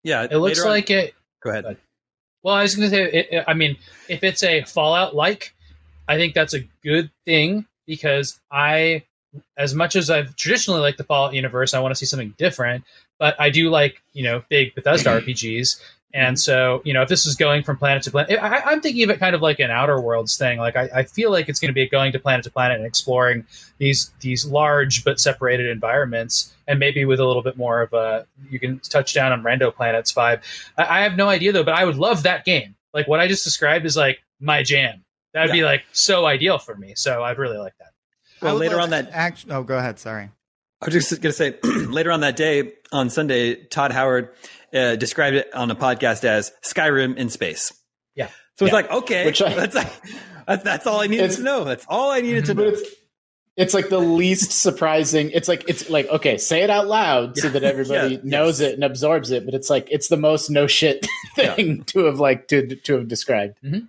Yeah. 0.02 0.26
It 0.30 0.38
looks 0.38 0.64
like 0.64 0.90
it. 0.90 1.14
Go 1.42 1.50
ahead. 1.50 1.76
Well, 2.42 2.54
I 2.54 2.62
was 2.62 2.74
going 2.74 2.90
to 2.90 2.96
say, 2.96 3.26
it, 3.30 3.44
I 3.46 3.54
mean, 3.54 3.76
if 4.08 4.24
it's 4.24 4.42
a 4.42 4.62
Fallout 4.64 5.14
like, 5.14 5.54
I 6.08 6.16
think 6.16 6.34
that's 6.34 6.54
a 6.54 6.60
good 6.82 7.10
thing 7.24 7.66
because 7.86 8.40
I, 8.50 9.04
as 9.56 9.74
much 9.74 9.94
as 9.94 10.10
I've 10.10 10.34
traditionally 10.36 10.80
liked 10.80 10.98
the 10.98 11.04
Fallout 11.04 11.34
universe, 11.34 11.74
I 11.74 11.80
want 11.80 11.92
to 11.92 11.96
see 11.96 12.06
something 12.06 12.34
different. 12.38 12.84
But 13.18 13.40
I 13.40 13.50
do 13.50 13.70
like, 13.70 14.02
you 14.12 14.24
know, 14.24 14.42
big 14.48 14.74
Bethesda 14.74 15.10
RPGs. 15.20 15.80
And 16.14 16.38
so, 16.38 16.82
you 16.84 16.92
know, 16.92 17.00
if 17.00 17.08
this 17.08 17.24
is 17.24 17.36
going 17.36 17.62
from 17.62 17.78
planet 17.78 18.02
to 18.02 18.10
planet, 18.10 18.38
I, 18.38 18.72
am 18.72 18.82
thinking 18.82 19.02
of 19.04 19.10
it 19.10 19.18
kind 19.18 19.34
of 19.34 19.40
like 19.40 19.60
an 19.60 19.70
Outer 19.70 19.98
Worlds 19.98 20.36
thing. 20.36 20.58
Like, 20.58 20.76
I, 20.76 20.90
I 20.94 21.02
feel 21.04 21.30
like 21.30 21.48
it's 21.48 21.58
going 21.58 21.70
to 21.70 21.74
be 21.74 21.88
going 21.88 22.12
to 22.12 22.18
planet 22.18 22.44
to 22.44 22.50
planet 22.50 22.76
and 22.76 22.86
exploring 22.86 23.46
these 23.78 24.10
these 24.20 24.44
large 24.44 25.04
but 25.04 25.18
separated 25.18 25.70
environments, 25.70 26.52
and 26.68 26.78
maybe 26.78 27.06
with 27.06 27.18
a 27.18 27.24
little 27.24 27.42
bit 27.42 27.56
more 27.56 27.80
of 27.80 27.94
a 27.94 28.26
you 28.50 28.60
can 28.60 28.78
touch 28.80 29.14
down 29.14 29.32
on 29.32 29.42
Rando 29.42 29.74
Planets 29.74 30.12
vibe. 30.12 30.42
I, 30.76 30.98
I 30.98 31.02
have 31.02 31.16
no 31.16 31.30
idea 31.30 31.52
though, 31.52 31.64
but 31.64 31.74
I 31.74 31.84
would 31.84 31.96
love 31.96 32.24
that 32.24 32.44
game. 32.44 32.74
Like 32.92 33.08
what 33.08 33.20
I 33.20 33.26
just 33.26 33.42
described 33.42 33.86
is 33.86 33.96
like 33.96 34.22
my 34.38 34.62
jam. 34.62 35.04
That'd 35.32 35.48
yeah. 35.48 35.62
be 35.62 35.64
like 35.64 35.84
so 35.92 36.26
ideal 36.26 36.58
for 36.58 36.74
me. 36.74 36.92
So 36.94 37.22
I'd 37.22 37.38
really 37.38 37.56
like 37.56 37.76
that. 37.78 37.88
Well, 38.42 38.56
later 38.56 38.80
on 38.80 38.90
that 38.90 39.08
act. 39.12 39.46
Oh, 39.48 39.62
go 39.62 39.78
ahead. 39.78 39.98
Sorry. 39.98 40.28
I 40.82 40.84
was 40.84 40.94
just 40.94 41.10
going 41.10 41.22
to 41.22 41.32
say 41.32 41.56
later 41.62 42.10
on 42.10 42.20
that 42.20 42.36
day 42.36 42.72
on 42.90 43.08
Sunday, 43.08 43.54
Todd 43.54 43.92
Howard 43.92 44.30
uh, 44.74 44.96
described 44.96 45.36
it 45.36 45.54
on 45.54 45.70
a 45.70 45.76
podcast 45.76 46.24
as 46.24 46.52
Skyrim 46.64 47.16
in 47.16 47.30
space. 47.30 47.72
Yeah. 48.14 48.28
So 48.58 48.66
it's 48.66 48.72
yeah. 48.72 48.74
like, 48.74 48.90
okay, 48.90 49.26
Which 49.26 49.42
I, 49.42 49.54
that's, 49.54 49.74
like, 49.74 49.92
that's, 50.46 50.64
that's 50.64 50.86
all 50.86 51.00
I 51.00 51.06
needed 51.06 51.30
to 51.32 51.42
know. 51.42 51.64
That's 51.64 51.84
all 51.88 52.10
I 52.10 52.20
needed 52.20 52.46
to 52.46 52.54
know. 52.54 52.64
It's, 52.64 52.82
it's 53.56 53.74
like 53.74 53.88
the 53.88 53.98
least 53.98 54.50
surprising. 54.62 55.30
It's 55.30 55.48
like 55.48 55.64
it's 55.68 55.90
like 55.90 56.08
okay, 56.08 56.38
say 56.38 56.62
it 56.62 56.70
out 56.70 56.86
loud 56.86 57.36
so 57.36 57.48
that 57.50 57.62
everybody 57.62 58.14
yeah, 58.14 58.20
knows 58.24 58.60
yes. 58.60 58.70
it 58.70 58.74
and 58.74 58.84
absorbs 58.84 59.30
it. 59.30 59.44
But 59.44 59.54
it's 59.54 59.68
like 59.68 59.88
it's 59.90 60.08
the 60.08 60.16
most 60.16 60.50
no 60.50 60.66
shit 60.66 61.06
thing 61.36 61.76
yeah. 61.76 61.82
to 61.88 62.04
have 62.04 62.18
like 62.18 62.48
to 62.48 62.76
to 62.76 62.94
have 62.94 63.08
described. 63.08 63.58
Mm-hmm. 63.62 63.86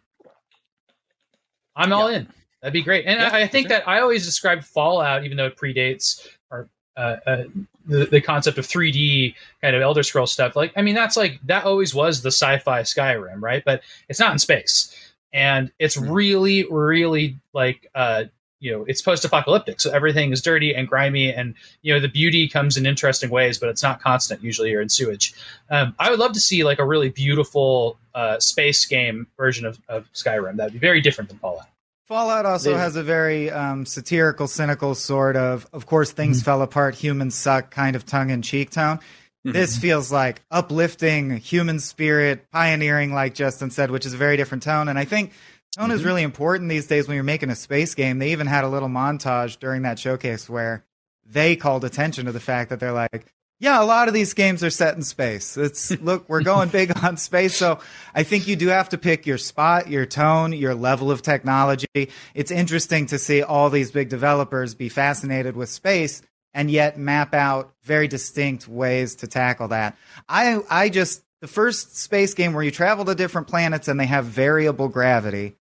I'm 1.76 1.94
all 1.94 2.08
in. 2.08 2.28
That'd 2.62 2.74
be 2.74 2.82
great. 2.82 3.06
And 3.06 3.22
I, 3.22 3.42
I, 3.42 3.48
think 3.48 3.68
sure. 3.68 3.80
that 3.80 3.90
I 3.90 4.00
always 4.00 4.24
describe 4.24 4.64
Fallout, 4.64 5.26
even 5.26 5.36
though 5.36 5.48
it 5.48 5.58
predates 5.58 6.26
or 6.50 6.70
uh, 6.96 7.18
uh, 7.26 7.44
the, 7.86 8.06
the 8.06 8.22
concept 8.22 8.58
of 8.58 8.68
3D 8.68 9.36
kind 9.62 9.76
of 9.76 9.82
Elder 9.82 10.04
Scroll 10.04 10.28
stuff. 10.28 10.56
Like, 10.56 10.74
I 10.76 10.82
mean, 10.82 10.96
that's 10.96 11.18
like 11.18 11.40
that 11.46 11.66
always 11.66 11.94
was 11.94 12.22
the 12.22 12.32
sci-fi 12.32 12.82
Skyrim, 12.82 13.42
right? 13.42 13.64
But 13.66 13.82
it's 14.10 14.20
not 14.20 14.32
in 14.32 14.40
space, 14.40 14.96
and 15.34 15.72
it's 15.80 15.96
hmm. 15.96 16.10
really, 16.10 16.66
really 16.70 17.38
like 17.54 17.88
uh, 17.96 18.26
you 18.64 18.72
know 18.72 18.86
it's 18.88 19.02
post-apocalyptic 19.02 19.82
so 19.82 19.92
everything 19.92 20.32
is 20.32 20.42
dirty 20.42 20.74
and 20.74 20.88
grimy 20.88 21.32
and 21.32 21.54
you 21.82 21.94
know 21.94 22.00
the 22.00 22.08
beauty 22.08 22.48
comes 22.48 22.78
in 22.78 22.86
interesting 22.86 23.30
ways 23.30 23.60
but 23.60 23.68
it's 23.68 23.84
not 23.84 24.02
constant 24.02 24.42
usually 24.42 24.74
or 24.74 24.80
in 24.80 24.88
sewage 24.88 25.34
um, 25.70 25.94
i 26.00 26.10
would 26.10 26.18
love 26.18 26.32
to 26.32 26.40
see 26.40 26.64
like 26.64 26.80
a 26.80 26.86
really 26.86 27.10
beautiful 27.10 28.00
uh, 28.16 28.40
space 28.40 28.86
game 28.86 29.28
version 29.38 29.66
of, 29.66 29.80
of 29.90 30.12
skyrim 30.14 30.56
that 30.56 30.64
would 30.64 30.74
be 30.74 30.80
very 30.80 31.02
different 31.02 31.30
than 31.30 31.38
fallout 31.40 31.68
Fallout 32.08 32.46
also 32.46 32.72
They've- 32.72 32.80
has 32.80 32.96
a 32.96 33.04
very 33.04 33.50
um, 33.50 33.86
satirical, 33.86 34.48
cynical 34.48 34.94
sort 34.96 35.36
of, 35.36 35.66
of 35.74 35.86
course, 35.86 36.12
things 36.12 36.40
Mm-hmm. 36.40 36.46
fell 36.46 36.62
apart, 36.62 36.96
humans 36.96 37.36
suck 37.36 37.72
kind 37.72 37.96
of 37.96 38.06
tongue 38.06 38.30
in 38.30 38.42
cheek 38.42 38.72
tone. 38.72 38.98
Mm-hmm. 38.98 39.52
This 39.54 39.78
feels 39.78 40.12
like 40.12 40.42
uplifting, 40.52 41.38
human 41.38 41.80
spirit, 41.80 42.50
pioneering, 42.52 43.14
like 43.14 43.34
Justin 43.36 43.72
said, 43.72 43.92
which 43.92 44.06
is 44.06 44.14
a 44.14 44.18
very 44.18 44.38
different 44.38 44.64
tone. 44.64 44.88
And 44.88 44.98
I 45.00 45.06
think 45.06 45.32
tone 45.78 45.86
Mm-hmm. 45.90 45.96
is 45.96 46.04
really 46.06 46.24
important 46.24 46.70
these 46.70 46.88
days 46.88 47.08
when 47.08 47.16
you're 47.16 47.24
making 47.24 47.50
a 47.50 47.56
space 47.56 47.96
game. 47.96 48.20
They 48.20 48.32
even 48.32 48.48
had 48.48 48.64
a 48.64 48.70
little 48.70 48.90
montage 48.90 49.60
during 49.60 49.82
that 49.84 49.98
showcase 50.00 50.50
where 50.50 50.84
they 51.26 51.56
called 51.56 51.84
attention 51.86 52.26
to 52.26 52.32
the 52.34 52.40
fact 52.40 52.70
that 52.70 52.80
they're 52.82 52.92
like, 52.92 53.26
yeah, 53.64 53.82
a 53.82 53.86
lot 53.86 54.10
of 54.10 54.14
these 54.14 54.34
games 54.34 54.62
are 54.62 54.70
set 54.70 54.98
in 54.98 55.04
space. 55.04 55.56
It's 55.56 55.90
look, 56.02 56.28
we're 56.28 56.44
going 56.44 56.68
big 56.68 57.02
on 57.02 57.16
space, 57.16 57.56
so 57.56 57.80
I 58.14 58.24
think 58.24 58.46
you 58.46 58.58
do 58.58 58.68
have 58.68 58.90
to 58.90 58.98
pick 58.98 59.26
your 59.26 59.38
spot, 59.38 59.90
your 59.90 60.06
tone, 60.06 60.52
your 60.52 60.76
level 60.76 61.10
of 61.10 61.22
technology. 61.22 61.88
It's 62.34 62.52
interesting 62.52 63.06
to 63.06 63.18
see 63.18 63.42
all 63.42 63.70
these 63.70 63.90
big 63.90 64.10
developers 64.10 64.76
be 64.76 64.90
fascinated 64.90 65.56
with 65.56 65.70
space 65.70 66.22
and 66.54 66.70
yet 66.70 67.00
map 67.00 67.34
out 67.34 67.74
very 67.84 68.10
distinct 68.10 68.68
ways 68.68 69.16
to 69.16 69.28
tackle 69.28 69.70
that. 69.70 69.98
I 70.28 70.60
I 70.70 70.90
just 70.90 71.24
the 71.40 71.48
first 71.48 71.96
space 71.96 72.34
game 72.34 72.52
where 72.52 72.64
you 72.64 72.72
travel 72.72 73.06
to 73.06 73.16
different 73.16 73.48
planets 73.48 73.88
and 73.88 73.98
they 73.98 74.08
have 74.08 74.26
variable 74.26 74.90
gravity 74.90 75.56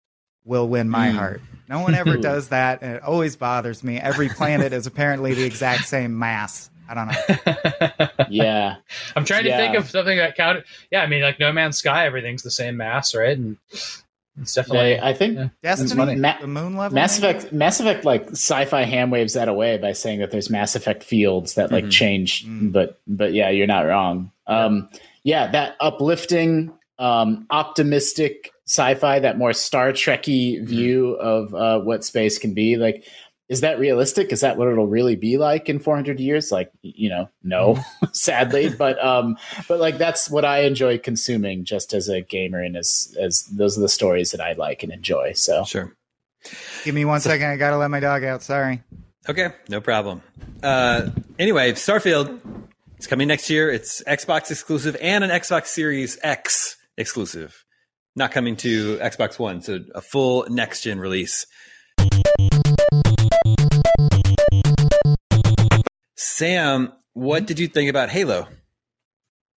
will 0.47 0.67
win 0.67 0.89
my 0.89 1.11
hmm. 1.11 1.19
heart. 1.19 1.43
No 1.69 1.81
one 1.81 1.95
ever 1.95 2.17
does 2.31 2.49
that, 2.49 2.81
and 2.81 2.97
it 2.97 3.03
always 3.03 3.37
bothers 3.37 3.85
me. 3.85 3.99
Every 3.99 4.31
planet 4.31 4.73
is 4.73 4.87
apparently 4.87 5.35
the 5.35 5.45
exact 5.45 5.85
same 5.85 6.19
mass. 6.19 6.71
I 6.91 6.95
don't 6.95 7.07
know. 7.07 8.09
yeah. 8.31 8.77
i'm 9.15 9.25
trying 9.25 9.45
to 9.45 9.49
Yeah. 9.51 9.57
think 9.59 9.77
of 9.77 9.89
something 9.89 10.17
that 10.19 10.37
counted 10.37 10.65
yeah 10.91 11.03
i 11.03 11.07
mean 11.07 11.23
like 11.23 11.39
no 11.39 11.53
man's 11.53 11.79
sky 11.79 12.05
everything's 12.07 12.43
the 12.43 12.51
same 12.51 12.77
mass 12.77 13.15
right 13.15 13.37
and 13.39 13.57
it's 14.41 14.55
definitely 14.55 14.95
They, 14.95 15.01
I 15.01 15.13
think 15.13 15.37
Yeah. 15.39 15.49
Destiny. 15.63 16.17
Ma- 16.17 16.41
the 16.41 16.47
moon 16.47 16.77
level. 16.77 16.95
Mass 16.95 17.21
maybe? 17.21 17.37
Effect, 17.39 17.53
Mass 17.53 17.79
Effect, 17.81 18.05
like 18.05 18.31
sci-fi 18.31 18.83
ham 18.85 19.11
waves 19.11 19.35
that 19.35 19.49
away 19.49 19.77
by 19.77 19.93
saying 19.93 20.21
that 20.21 20.31
there's 20.31 20.49
Mass 20.49 20.75
Effect 20.77 21.03
fields 21.05 21.55
that 21.55 21.71
like 21.71 21.85
Mhm. 21.87 21.91
change. 21.93 22.47
Mm. 22.47 22.73
But 22.73 22.99
but 23.07 23.35
yeah, 23.35 23.51
you're 23.51 23.67
not 23.67 23.83
wrong. 23.87 24.33
Um, 24.47 24.89
yeah, 25.25 25.49
that 25.51 25.77
uplifting, 25.81 26.73
um, 26.99 27.47
optimistic 27.51 28.53
sci-fi, 28.67 29.19
that 29.19 29.37
more 29.37 29.53
Star 29.53 29.93
Trekky 29.93 30.65
view 30.65 31.11
of 31.15 31.53
uh, 31.55 31.81
what 31.81 32.05
space 32.05 32.39
can 32.39 32.55
be. 32.55 32.77
Like, 32.77 33.05
is 33.51 33.63
that 33.63 33.81
realistic? 33.81 34.31
Is 34.33 34.43
that 34.43 34.57
what 34.57 34.69
it'll 34.69 34.87
really 34.87 35.17
be 35.17 35.37
like 35.37 35.69
in 35.69 35.81
400 35.81 36.21
years? 36.21 36.53
Like, 36.53 36.71
you 36.83 37.11
know, 37.11 37.29
no, 37.43 37.81
sadly. 38.13 38.71
But 38.71 39.05
um, 39.05 39.37
but 39.67 39.81
like 39.81 39.99
that's 39.99 40.31
what 40.31 40.45
I 40.45 40.61
enjoy 40.61 40.99
consuming 40.99 41.65
just 41.65 41.93
as 41.93 42.09
a 42.09 42.21
gamer, 42.21 42.63
and 42.63 42.77
as 42.77 43.15
as 43.21 43.43
those 43.47 43.77
are 43.77 43.81
the 43.81 43.89
stories 43.89 44.31
that 44.31 44.41
I 44.41 44.53
like 44.53 44.85
and 44.85 44.93
enjoy. 44.93 45.33
So. 45.33 45.65
Sure. 45.65 45.93
Give 46.85 46.95
me 46.95 47.05
one 47.05 47.21
second. 47.21 47.49
I 47.49 47.57
gotta 47.57 47.77
let 47.77 47.91
my 47.91 48.01
dog 48.01 48.23
out. 48.23 48.43
Sorry. 48.43 48.83
Okay, 49.29 49.49
no 49.69 49.81
problem. 49.81 50.23
Uh, 50.63 51.11
anyway, 51.39 51.73
Starfield 51.73 52.41
is 52.99 53.07
coming 53.09 53.29
next 53.29 53.51
year. 53.51 53.71
It's 53.71 54.03
Xbox 54.05 54.51
exclusive 54.51 54.97
and 55.03 55.25
an 55.25 55.31
Xbox 55.31 55.67
Series 55.67 56.19
X 56.23 56.77
exclusive. 56.97 57.65
Not 58.17 58.31
coming 58.31 58.57
to 58.59 58.97
Xbox 58.99 59.39
One, 59.39 59.61
so 59.61 59.81
a 59.95 60.01
full 60.01 60.47
next 60.49 60.83
gen 60.83 61.01
release. 61.01 61.47
Sam, 66.23 66.93
what 67.15 67.47
did 67.47 67.59
you 67.59 67.67
think 67.67 67.89
about 67.89 68.11
Halo? 68.11 68.47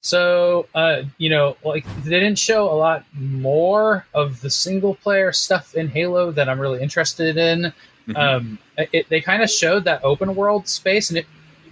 So, 0.02 0.68
uh, 0.74 1.04
you 1.18 1.30
know, 1.30 1.58
like 1.66 1.86
they 2.06 2.22
didn't 2.22 2.40
show 2.40 2.72
a 2.72 2.76
lot 2.76 3.04
more 3.14 4.06
of 4.14 4.40
the 4.40 4.50
single 4.50 4.96
player 4.96 5.34
stuff 5.34 5.76
in 5.76 5.90
Halo 5.90 6.32
that 6.32 6.48
I'm 6.48 6.62
really 6.62 6.82
interested 6.82 7.36
in. 7.36 7.74
Mhm. 8.08 8.18
Um, 8.18 8.60
it, 8.78 9.10
they 9.10 9.20
kind 9.20 9.44
of 9.44 9.50
showed 9.50 9.84
that 9.84 10.06
open 10.06 10.36
world 10.36 10.70
space, 10.70 11.10
and 11.10 11.18
it, 11.18 11.26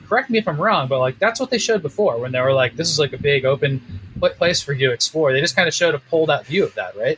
correct 0.10 0.30
me 0.30 0.38
if 0.38 0.46
I'm 0.46 0.60
wrong, 0.60 0.90
but 0.90 1.00
like 1.00 1.20
that's 1.20 1.40
what 1.40 1.52
they 1.52 1.58
showed 1.58 1.82
before 1.82 2.18
when 2.20 2.34
they 2.34 2.42
were 2.42 2.54
like, 2.54 2.76
"This 2.76 2.90
is 2.90 3.00
like 3.00 3.14
a 3.14 3.18
big 3.18 3.46
open 3.46 3.82
place 4.20 4.62
for 4.62 4.74
you 4.74 4.88
to 4.88 4.94
explore." 4.94 5.32
They 5.32 5.40
just 5.40 5.56
kind 5.56 5.70
of 5.70 5.74
showed 5.74 5.96
a 5.96 6.00
pulled 6.00 6.30
out 6.30 6.46
view 6.46 6.66
of 6.66 6.74
that, 6.76 6.98
right? 6.98 7.18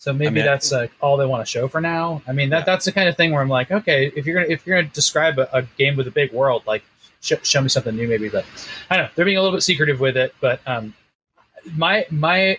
So 0.00 0.12
maybe 0.12 0.26
I 0.28 0.30
mean, 0.30 0.44
that's 0.44 0.70
like 0.70 0.92
all 1.00 1.16
they 1.16 1.26
want 1.26 1.44
to 1.44 1.50
show 1.50 1.66
for 1.68 1.80
now. 1.80 2.22
I 2.28 2.32
mean, 2.32 2.50
that 2.50 2.60
Yeah. 2.60 2.64
that's 2.64 2.84
the 2.84 2.92
kind 2.92 3.08
of 3.08 3.16
thing 3.16 3.32
where 3.32 3.42
I'm 3.42 3.48
like, 3.48 3.70
okay, 3.72 4.12
if 4.14 4.26
you're 4.26 4.34
gonna 4.40 4.52
if 4.52 4.66
you're 4.66 4.80
gonna 4.80 4.92
describe 4.94 5.38
a, 5.38 5.48
a 5.56 5.62
game 5.76 5.96
with 5.96 6.06
a 6.06 6.10
big 6.12 6.32
world, 6.32 6.62
like 6.66 6.84
sh- 7.20 7.32
show 7.42 7.60
me 7.60 7.68
something 7.68 7.94
new, 7.96 8.06
maybe. 8.08 8.28
But 8.28 8.44
I 8.90 8.96
don't 8.96 9.04
know. 9.06 9.10
They're 9.16 9.24
being 9.24 9.36
a 9.38 9.42
little 9.42 9.56
bit 9.56 9.62
secretive 9.62 9.98
with 10.00 10.16
it, 10.16 10.34
but 10.40 10.60
um, 10.66 10.94
my 11.76 12.06
my 12.10 12.58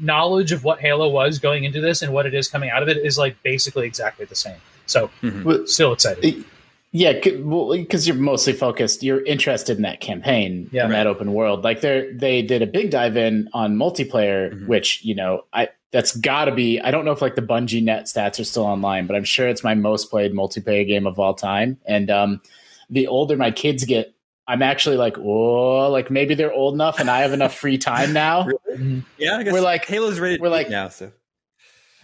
knowledge 0.00 0.50
of 0.52 0.64
what 0.64 0.80
Halo 0.80 1.08
was 1.10 1.38
going 1.38 1.64
into 1.64 1.80
this 1.80 2.02
and 2.02 2.12
what 2.12 2.26
it 2.26 2.34
is 2.34 2.48
coming 2.48 2.70
out 2.70 2.82
of 2.82 2.88
it 2.88 2.96
is 2.96 3.18
like 3.18 3.40
basically 3.42 3.86
exactly 3.86 4.24
the 4.24 4.34
same. 4.34 4.56
So 4.86 5.10
Well, 5.44 5.66
still 5.66 5.92
excited. 5.92 6.44
Yeah, 6.92 7.12
because 7.12 8.08
you're 8.08 8.16
mostly 8.16 8.52
focused. 8.52 9.02
You're 9.04 9.24
interested 9.24 9.76
in 9.76 9.82
that 9.82 10.00
campaign, 10.00 10.68
Yeah. 10.72 10.86
in 10.86 10.90
that 10.90 11.06
open 11.06 11.32
world. 11.34 11.62
Like 11.62 11.80
they 11.82 12.10
they 12.12 12.42
did 12.42 12.62
a 12.62 12.66
big 12.66 12.90
dive 12.90 13.16
in 13.16 13.48
on 13.52 13.76
multiplayer, 13.76 14.52
Mhm. 14.52 14.66
which 14.66 15.04
you 15.04 15.14
know 15.14 15.44
I 15.52 15.68
that's 15.92 16.16
got 16.16 16.46
to 16.46 16.52
be. 16.52 16.80
I 16.80 16.90
don't 16.90 17.04
know 17.04 17.12
if 17.12 17.22
like 17.22 17.36
the 17.36 17.42
Bungie 17.42 17.82
net 17.82 18.04
stats 18.06 18.40
are 18.40 18.44
still 18.44 18.64
online, 18.64 19.06
but 19.06 19.14
I'm 19.16 19.24
sure 19.24 19.46
it's 19.48 19.62
my 19.64 19.74
most 19.74 20.10
played 20.10 20.32
multiplayer 20.32 20.86
game 20.86 21.06
of 21.06 21.18
all 21.20 21.34
time. 21.34 21.78
And 21.86 22.10
um, 22.10 22.40
the 22.90 23.06
older 23.06 23.36
my 23.36 23.50
kids 23.52 23.84
get, 23.84 24.12
I'm 24.48 24.62
actually 24.62 24.96
like, 24.96 25.16
oh, 25.18 25.88
like 25.90 26.10
maybe 26.10 26.34
they're 26.34 26.52
old 26.52 26.74
enough 26.74 26.98
and 27.00 27.08
I 27.10 27.20
have 27.20 27.32
enough 27.32 27.54
free 27.54 27.78
time 27.78 28.12
now. 28.12 28.48
Mhm. 28.70 29.02
Yeah, 29.18 29.36
I 29.36 29.42
guess 29.42 29.52
We're 29.52 29.60
like- 29.62 29.84
Halo's 29.84 30.20
ready. 30.20 30.38
we're 30.40 30.46
peak 30.48 30.52
like- 30.52 30.70
now. 30.70 30.88
So 30.88 31.10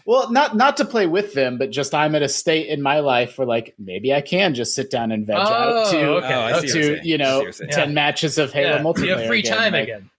Well, 0.06 0.30
not 0.30 0.56
not 0.56 0.76
to 0.76 0.84
play 0.84 1.06
with 1.06 1.34
them, 1.34 1.58
but 1.58 1.70
just 1.70 1.92
I'm 1.92 2.14
at 2.14 2.22
a 2.22 2.28
state 2.28 2.68
in 2.68 2.80
my 2.80 3.00
life 3.00 3.36
where 3.36 3.46
like 3.46 3.74
maybe 3.76 4.14
I 4.14 4.20
can 4.20 4.54
just 4.54 4.74
sit 4.74 4.88
down 4.90 5.10
and 5.10 5.26
veg 5.26 5.36
out 5.36 5.48
Oh, 5.86 5.90
to 5.90 5.98
okay. 6.18 6.34
Oh, 6.34 6.40
I 6.42 6.60
see 6.60 6.66
what 6.66 6.74
you're 6.74 6.96
to 7.00 7.08
you 7.08 7.18
know 7.18 7.38
what 7.40 7.58
you're 7.58 7.68
ten 7.68 7.92
matches 7.92 8.38
of 8.38 8.52
Halo 8.52 8.76
Yeah, 8.76 8.82
multiplayer. 8.82 9.04
you 9.06 9.16
have 9.16 9.26
free 9.26 9.40
again. 9.40 9.56
time 9.56 9.72
like, 9.72 9.82
again. 9.82 10.10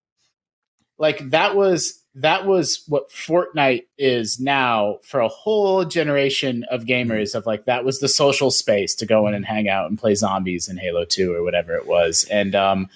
Like 0.97 1.29
that 1.29 1.55
was 1.55 2.03
that 2.15 2.45
was 2.45 2.83
what 2.87 3.09
Fortnite 3.11 3.85
is 3.97 4.39
now 4.39 4.97
for 5.03 5.19
a 5.21 5.27
whole 5.27 5.85
generation 5.85 6.65
of 6.71 6.83
gamers. 6.83 7.35
Of 7.35 7.45
like 7.45 7.65
that 7.65 7.85
was 7.85 7.99
the 7.99 8.09
social 8.09 8.51
space 8.51 8.93
to 8.95 9.05
go 9.05 9.27
in 9.27 9.35
and 9.35 9.45
hang 9.45 9.69
out 9.69 9.89
and 9.89 9.97
play 9.97 10.15
zombies 10.15 10.67
in 10.67 10.77
Halo 10.77 11.05
Two 11.05 11.33
or 11.33 11.43
whatever 11.43 11.75
it 11.75 11.85
was, 11.87 12.25
and 12.29 12.55
um, 12.55 12.89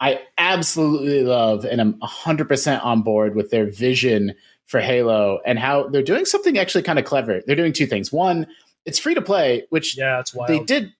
I 0.00 0.20
absolutely 0.36 1.22
love 1.22 1.64
and 1.64 1.80
I'm 1.80 1.94
100% 2.00 2.84
on 2.84 3.02
board 3.02 3.34
with 3.36 3.50
their 3.50 3.66
vision 3.70 4.34
for 4.66 4.80
Halo 4.80 5.40
and 5.44 5.58
how 5.58 5.88
they're 5.88 6.02
doing 6.02 6.24
something 6.24 6.58
actually 6.58 6.82
kind 6.82 6.98
of 6.98 7.04
clever. 7.04 7.40
They're 7.46 7.56
doing 7.56 7.72
two 7.72 7.86
things. 7.86 8.12
One, 8.12 8.46
it's 8.86 8.98
free 8.98 9.14
to 9.14 9.22
play, 9.22 9.66
which 9.70 9.96
Yeah, 9.98 10.20
it's 10.20 10.34
wild. 10.34 10.48
they 10.48 10.58
did 10.60 10.92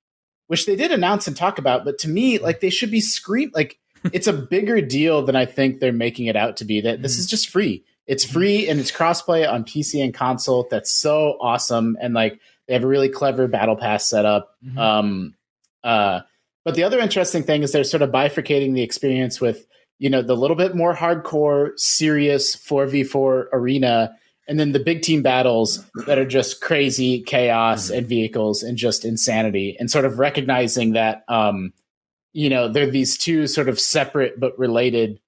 which 0.46 0.66
they 0.66 0.76
did 0.76 0.92
announce 0.92 1.26
and 1.26 1.34
talk 1.36 1.58
about, 1.58 1.84
but 1.86 1.98
to 2.00 2.08
me, 2.08 2.38
like 2.38 2.60
they 2.60 2.68
should 2.70 2.90
be 2.90 3.00
scream 3.00 3.50
like 3.54 3.78
it's 4.12 4.26
a 4.26 4.32
bigger 4.32 4.80
deal 4.82 5.22
than 5.22 5.34
I 5.36 5.46
think 5.46 5.80
they're 5.80 5.92
making 5.92 6.26
it 6.26 6.36
out 6.36 6.58
to 6.58 6.64
be. 6.66 6.82
That 6.82 7.00
this 7.02 7.18
is 7.18 7.26
just 7.26 7.48
free. 7.48 7.82
It's 8.06 8.24
free 8.24 8.68
and 8.68 8.78
it's 8.78 8.92
crossplay 8.92 9.50
on 9.50 9.64
PC 9.64 10.04
and 10.04 10.12
console. 10.12 10.68
That's 10.70 10.90
so 10.90 11.38
awesome. 11.40 11.96
And 12.02 12.12
like 12.12 12.38
they 12.68 12.74
have 12.74 12.84
a 12.84 12.86
really 12.86 13.08
clever 13.08 13.48
battle 13.48 13.76
pass 13.76 14.04
setup. 14.06 14.54
Mhm. 14.62 14.76
Um, 14.78 15.34
uh, 15.82 16.20
but 16.66 16.74
the 16.74 16.82
other 16.84 16.98
interesting 16.98 17.42
thing 17.44 17.62
is 17.62 17.72
they're 17.72 17.84
sort 17.84 18.02
of 18.02 18.10
bifurcating 18.10 18.74
the 18.74 18.82
experience 18.82 19.40
with, 19.40 19.66
you 19.98 20.10
know, 20.10 20.22
the 20.22 20.36
little 20.36 20.56
bit 20.56 20.74
more 20.74 20.94
hardcore, 20.94 21.78
serious 21.78 22.56
4v4 22.56 23.46
arena, 23.52 24.16
and 24.46 24.60
then 24.60 24.72
the 24.72 24.80
big 24.80 25.02
team 25.02 25.22
battles 25.22 25.84
that 26.06 26.18
are 26.18 26.26
just 26.26 26.60
crazy 26.60 27.22
chaos 27.22 27.90
and 27.90 28.06
vehicles 28.06 28.62
and 28.62 28.76
just 28.76 29.04
insanity, 29.04 29.76
and 29.78 29.90
sort 29.90 30.04
of 30.04 30.18
recognizing 30.18 30.92
that, 30.92 31.24
um, 31.28 31.72
you 32.32 32.50
know, 32.50 32.68
they're 32.68 32.90
these 32.90 33.16
two 33.16 33.46
sort 33.46 33.68
of 33.68 33.78
separate 33.80 34.38
but 34.38 34.58
related 34.58 35.20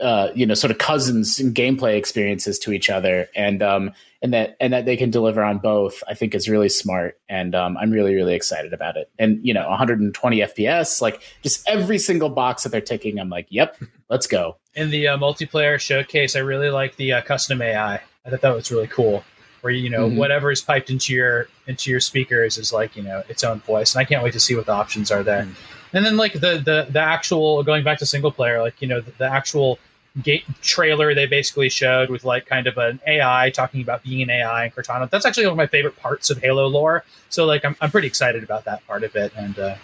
uh, 0.00 0.30
you 0.34 0.46
know, 0.46 0.54
sort 0.54 0.70
of 0.70 0.78
cousins 0.78 1.40
and 1.40 1.54
gameplay 1.54 1.96
experiences 1.96 2.58
to 2.60 2.72
each 2.72 2.88
other, 2.88 3.28
and 3.34 3.62
um, 3.62 3.92
and 4.22 4.32
that 4.34 4.56
and 4.60 4.72
that 4.72 4.84
they 4.84 4.96
can 4.96 5.10
deliver 5.10 5.42
on 5.42 5.58
both, 5.58 6.02
I 6.08 6.14
think 6.14 6.34
is 6.34 6.48
really 6.48 6.68
smart, 6.68 7.18
and 7.28 7.54
um, 7.54 7.76
I'm 7.76 7.90
really 7.90 8.14
really 8.14 8.34
excited 8.34 8.72
about 8.72 8.96
it. 8.96 9.10
And 9.18 9.38
you 9.46 9.54
know, 9.54 9.68
120 9.68 10.38
FPS, 10.40 11.00
like 11.00 11.22
just 11.42 11.68
every 11.68 11.98
single 11.98 12.28
box 12.30 12.62
that 12.64 12.70
they're 12.70 12.80
ticking, 12.80 13.18
I'm 13.20 13.28
like, 13.30 13.46
yep, 13.50 13.76
let's 14.08 14.26
go. 14.26 14.56
in 14.74 14.90
the 14.90 15.08
uh, 15.08 15.16
multiplayer 15.18 15.78
showcase, 15.80 16.36
I 16.36 16.40
really 16.40 16.70
like 16.70 16.96
the 16.96 17.12
uh, 17.14 17.22
custom 17.22 17.60
AI. 17.62 17.94
I 18.24 18.30
thought 18.30 18.40
that 18.42 18.54
was 18.54 18.70
really 18.70 18.86
cool. 18.88 19.24
Where 19.60 19.72
you 19.72 19.90
know 19.90 20.08
Mhm. 20.08 20.16
whatever 20.16 20.52
is 20.52 20.60
piped 20.60 20.88
into 20.88 21.12
your 21.12 21.48
into 21.66 21.90
your 21.90 21.98
speakers 22.00 22.58
is 22.58 22.72
like 22.72 22.94
you 22.96 23.02
know 23.02 23.22
its 23.28 23.42
own 23.42 23.58
voice, 23.60 23.94
and 23.94 24.00
I 24.00 24.04
can't 24.04 24.22
wait 24.22 24.32
to 24.34 24.40
see 24.40 24.54
what 24.54 24.66
the 24.66 24.72
options 24.72 25.10
are 25.10 25.22
there. 25.24 25.42
Mm. 25.42 25.54
And 25.94 26.04
then 26.06 26.16
like 26.16 26.34
the 26.34 26.58
the 26.64 26.86
the 26.90 27.00
actual 27.00 27.62
going 27.64 27.82
back 27.82 27.98
to 27.98 28.06
single 28.06 28.30
player, 28.30 28.60
like 28.62 28.80
you 28.80 28.86
know 28.86 29.00
the, 29.00 29.10
the 29.18 29.24
actual 29.24 29.78
ga- 30.22 30.44
trailer 30.62 31.14
they 31.14 31.26
basically 31.26 31.68
showed 31.68 32.10
with 32.10 32.24
like 32.24 32.46
kind 32.46 32.66
of 32.66 32.76
an 32.78 33.00
AI 33.06 33.50
talking 33.50 33.80
about 33.82 34.02
being 34.02 34.22
an 34.22 34.30
AI 34.30 34.64
and 34.64 34.74
Cortana. 34.74 35.08
That's 35.10 35.26
actually 35.26 35.46
one 35.46 35.52
of 35.52 35.56
my 35.58 35.66
favorite 35.66 35.96
parts 35.96 36.30
of 36.30 36.38
Halo 36.38 36.66
lore. 36.66 37.04
So 37.28 37.44
like 37.46 37.64
I'm 37.64 37.76
I'm 37.80 37.90
pretty 37.90 38.06
excited 38.08 38.42
about 38.42 38.64
that 38.64 38.86
part 38.86 39.04
of 39.04 39.14
it. 39.16 39.32
And 39.36 39.58
uh, 39.58 39.74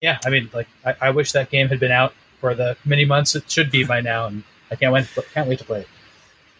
yeah, 0.00 0.18
I 0.24 0.30
mean 0.30 0.50
like 0.52 0.68
I, 0.84 0.94
I 1.00 1.10
wish 1.10 1.32
that 1.32 1.50
game 1.50 1.68
had 1.68 1.80
been 1.80 1.92
out 1.92 2.14
for 2.40 2.54
the 2.54 2.76
many 2.84 3.04
months 3.04 3.34
it 3.36 3.50
should 3.50 3.70
be 3.70 3.84
by 3.84 4.00
now, 4.00 4.26
and 4.26 4.42
I 4.70 4.74
can't 4.76 4.92
wait 4.92 5.06
can't 5.32 5.48
wait 5.48 5.58
to 5.60 5.64
play 5.64 5.80
it. 5.80 5.88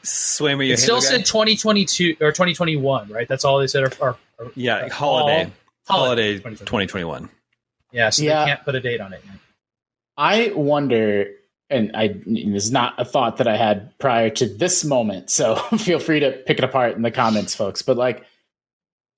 Swaim, 0.05 0.65
you 0.67 0.73
It 0.73 0.79
still 0.79 1.01
said 1.01 1.25
2022 1.25 2.17
or 2.21 2.33
2021, 2.33 3.09
right? 3.09 3.29
That's 3.29 3.45
all 3.45 3.59
they 3.61 3.69
said. 3.69 3.85
Are, 3.85 3.93
are, 4.01 4.17
are 4.41 4.51
yeah, 4.57 4.87
are 4.87 4.89
holiday, 4.91 5.51
fall- 5.85 5.99
holiday, 5.99 6.35
2021. 6.39 6.67
2021. 6.67 7.29
Yeah, 7.93 8.11
so 8.11 8.23
Yeah. 8.25 8.41
they 8.45 8.51
can't 8.51 8.65
put 8.65 8.75
a 8.75 8.81
date 8.81 9.01
on 9.01 9.13
it. 9.13 9.23
Yet. 9.25 9.35
I 10.17 10.53
wonder, 10.57 11.31
and 11.73 11.97
I 11.97 12.09
this 12.27 12.65
is 12.67 12.71
not 12.73 12.95
a 12.99 13.05
thought 13.05 13.39
that 13.39 13.49
I 13.49 13.57
had 13.57 13.99
prior 13.99 14.31
to 14.31 14.47
this 14.47 14.85
moment, 14.85 15.31
so 15.31 15.57
feel 15.79 15.99
free 15.99 16.21
to 16.21 16.33
pick 16.33 16.59
it 16.59 16.65
apart 16.65 16.95
in 16.97 17.03
the 17.03 17.11
comments, 17.11 17.55
folks. 17.55 17.83
But 17.83 17.97
like, 17.97 18.25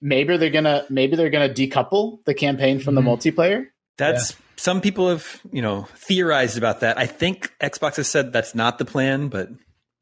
maybe 0.01 0.37
they're 0.37 0.51
gonna 0.51 0.87
maybe 0.91 1.17
they're 1.17 1.31
gonna 1.31 1.53
decouple 1.53 2.25
the 2.25 2.35
campaign 2.35 2.79
from 2.81 2.95
Mhm. 2.95 3.05
the 3.23 3.31
multiplayer. 3.31 3.67
That's 3.99 4.35
some 4.57 4.81
people 4.81 5.09
have 5.09 5.41
you 5.53 5.63
know 5.63 5.89
theorized 5.97 6.57
about 6.57 6.81
that. 6.81 6.99
I 6.99 7.07
think 7.07 7.53
Xbox 7.61 7.97
has 7.97 8.09
said 8.09 8.33
that's 8.33 8.55
not 8.55 8.79
the 8.79 8.85
plan, 8.85 9.29
but 9.29 9.49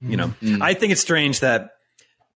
you 0.00 0.16
know, 0.16 0.34
Mm. 0.42 0.60
I 0.62 0.74
think 0.74 0.92
it's 0.92 1.00
strange 1.00 1.40
that 1.40 1.70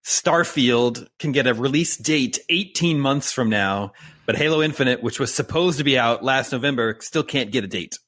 Starfield 0.06 1.08
can 1.18 1.32
get 1.32 1.46
a 1.48 1.54
release 1.54 1.96
date 1.96 2.38
18 2.48 3.00
months 3.00 3.32
from 3.32 3.50
now, 3.50 3.92
but 4.24 4.36
Halo 4.36 4.62
Infinite, 4.62 5.02
which 5.02 5.18
was 5.18 5.34
supposed 5.34 5.78
to 5.78 5.84
be 5.84 5.98
out 5.98 6.22
last 6.22 6.52
November, 6.52 6.96
still 7.00 7.24
can't 7.24 7.50
get 7.50 7.64
a 7.64 7.66
date. 7.66 7.98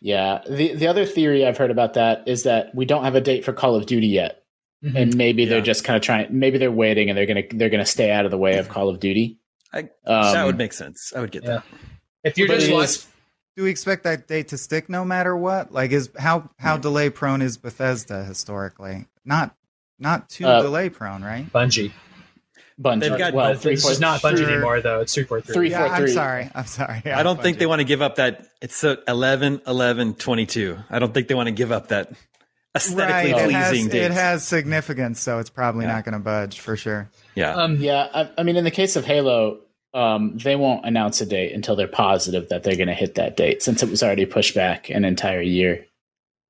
Yeah. 0.00 0.40
The 0.48 0.74
the 0.74 0.86
other 0.86 1.04
theory 1.04 1.44
I've 1.46 1.56
heard 1.58 1.70
about 1.70 1.94
that 1.94 2.26
is 2.28 2.44
that 2.44 2.74
we 2.74 2.84
don't 2.84 3.04
have 3.04 3.14
a 3.14 3.20
date 3.20 3.44
for 3.44 3.52
Call 3.52 3.74
of 3.76 3.86
Duty 3.86 4.06
yet, 4.08 4.42
Mhm. 4.84 4.94
and 5.02 5.16
maybe 5.16 5.44
they're 5.44 5.60
just 5.60 5.84
kind 5.84 5.96
of 5.96 6.02
trying. 6.02 6.26
Maybe 6.38 6.58
they're 6.58 6.70
waiting, 6.72 7.08
and 7.10 7.18
they're 7.18 7.26
gonna 7.26 7.42
they're 7.50 7.70
gonna 7.70 7.86
stay 7.86 8.10
out 8.10 8.24
of 8.24 8.30
the 8.30 8.38
way 8.38 8.58
of 8.58 8.68
Call 8.68 8.88
of 8.88 9.00
Duty. 9.00 9.38
I- 9.72 9.80
Um, 9.80 10.32
that 10.34 10.44
would 10.44 10.56
make 10.58 10.72
sense. 10.72 11.12
I 11.14 11.20
would 11.20 11.30
get 11.32 11.42
yeah. 11.44 11.48
that. 11.50 11.64
If 12.24 12.38
you're 12.38 12.48
but 12.48 12.60
just 12.60 12.70
watching, 12.72 12.84
is- 12.84 13.06
Do 13.56 13.64
we 13.64 13.70
expect 13.70 14.04
that 14.04 14.28
date 14.28 14.48
to 14.48 14.56
stick 14.58 14.88
no 14.88 15.04
matter 15.04 15.36
what? 15.36 15.72
Like, 15.72 15.90
is 15.90 16.10
how 16.16 16.50
how 16.58 16.76
delay 16.76 17.10
prone 17.10 17.42
is 17.42 17.56
Bethesda 17.58 18.24
historically? 18.24 19.06
Not 19.24 19.54
not 19.98 20.28
too 20.30 20.46
Uh, 20.46 20.62
delay 20.62 20.88
prone, 20.90 21.22
right? 21.24 21.52
Bungie. 21.52 21.90
Bungie. 22.80 23.00
They've 23.00 23.18
got- 23.18 23.32
well, 23.32 23.52
But 23.52 23.60
three, 23.60 23.76
four, 23.76 23.90
is 23.90 23.98
not 24.00 24.20
Bungie 24.22 24.38
Sure. 24.38 24.50
anymore, 24.50 24.80
though. 24.80 25.00
It's 25.00 25.12
three 25.14 25.24
four 25.24 25.40
three. 25.40 25.54
Three, 25.54 25.70
Yeah, 25.70 25.78
four, 25.86 25.88
I'm 25.94 26.02
three. 26.02 26.12
sorry. 26.12 26.50
I'm 26.54 26.66
sorry. 26.66 27.02
Yeah, 27.04 27.18
I 27.18 27.22
don't 27.22 27.42
think 27.42 27.58
they 27.58 27.66
want 27.66 27.80
to 27.80 27.84
give 27.84 28.00
up 28.02 28.16
that. 28.16 28.46
It's 28.62 28.76
so 28.76 28.96
11, 29.08 29.62
11, 29.66 30.14
22. 30.14 30.78
I 30.90 30.98
don't 30.98 31.12
think 31.12 31.28
they 31.28 31.34
want 31.34 31.48
to 31.48 31.52
give 31.52 31.72
up 31.72 31.88
that 31.88 32.12
aesthetically 32.76 33.32
Right, 33.32 33.40
it 33.42 33.44
pleasing 33.50 33.84
has, 33.84 33.88
date. 33.88 34.02
it 34.02 34.10
has 34.12 34.44
significance, 34.46 35.20
so 35.20 35.38
it's 35.38 35.50
probably 35.50 35.86
Yeah. 35.86 35.92
not 35.94 36.04
going 36.04 36.12
to 36.12 36.18
budge 36.20 36.60
for 36.60 36.76
sure. 36.76 37.10
yeah. 37.34 37.54
Um, 37.54 37.76
Yeah, 37.76 38.06
I, 38.14 38.28
I 38.38 38.42
mean, 38.44 38.56
in 38.56 38.64
the 38.64 38.70
case 38.70 38.94
of 38.96 39.04
Halo, 39.04 39.58
um, 39.94 40.36
they 40.38 40.54
won't 40.54 40.84
announce 40.84 41.20
a 41.20 41.26
date 41.26 41.52
until 41.54 41.74
they're 41.74 41.88
positive 41.88 42.48
that 42.50 42.62
they're 42.62 42.76
going 42.76 42.88
to 42.88 42.94
hit 42.94 43.14
that 43.16 43.36
date, 43.36 43.62
since 43.62 43.82
it 43.82 43.90
was 43.90 44.02
already 44.02 44.26
pushed 44.26 44.54
back 44.54 44.90
an 44.90 45.04
entire 45.04 45.40
year. 45.42 45.84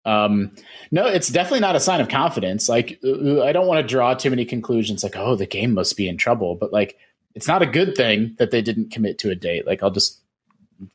Um, 0.09 0.53
no, 0.91 1.07
it's 1.07 1.29
definitely 1.29 1.61
not 1.61 1.77
a 1.77 1.81
sign 1.81 2.01
of 2.01 2.09
confidence. 2.09 2.69
Like, 2.69 2.99
uh, 3.05 3.43
I 3.43 3.53
don't 3.53 3.67
want 3.67 3.87
to 3.87 3.87
draw 3.87 4.15
too 4.15 4.31
many 4.31 4.45
conclusions, 4.45 5.03
like, 5.03 5.17
oh, 5.17 5.37
the 5.37 5.47
game 5.47 5.75
must 5.75 5.97
be 5.97 6.09
in 6.09 6.17
trouble. 6.17 6.55
But 6.55 6.73
like, 6.73 6.97
it's 7.35 7.47
not 7.47 7.63
a 7.63 7.67
good 7.67 7.95
thing 7.95 8.35
that 8.39 8.51
they 8.51 8.63
didn't 8.63 8.91
commit 8.91 9.19
to 9.19 9.31
a 9.31 9.35
date. 9.35 9.67
Like, 9.67 9.83
I'll 9.83 9.91
just 9.91 10.21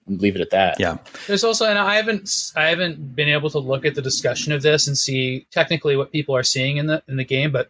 leave 0.07 0.35
it 0.35 0.41
at 0.41 0.49
that. 0.49 0.79
yeah. 0.79 0.97
There's 1.27 1.43
also, 1.43 1.65
and 1.65 1.77
I 1.77 1.95
haven't, 1.95 2.51
I 2.55 2.65
haven't 2.65 3.15
been 3.15 3.29
able 3.29 3.49
to 3.51 3.59
look 3.59 3.85
at 3.85 3.95
the 3.95 4.01
discussion 4.01 4.51
of 4.51 4.61
this 4.61 4.87
and 4.87 4.97
see 4.97 5.45
technically 5.51 5.95
what 5.95 6.11
people 6.11 6.35
are 6.35 6.43
seeing 6.43 6.77
in 6.77 6.87
the 6.87 7.03
in 7.07 7.17
the 7.17 7.25
game, 7.25 7.51
but 7.51 7.69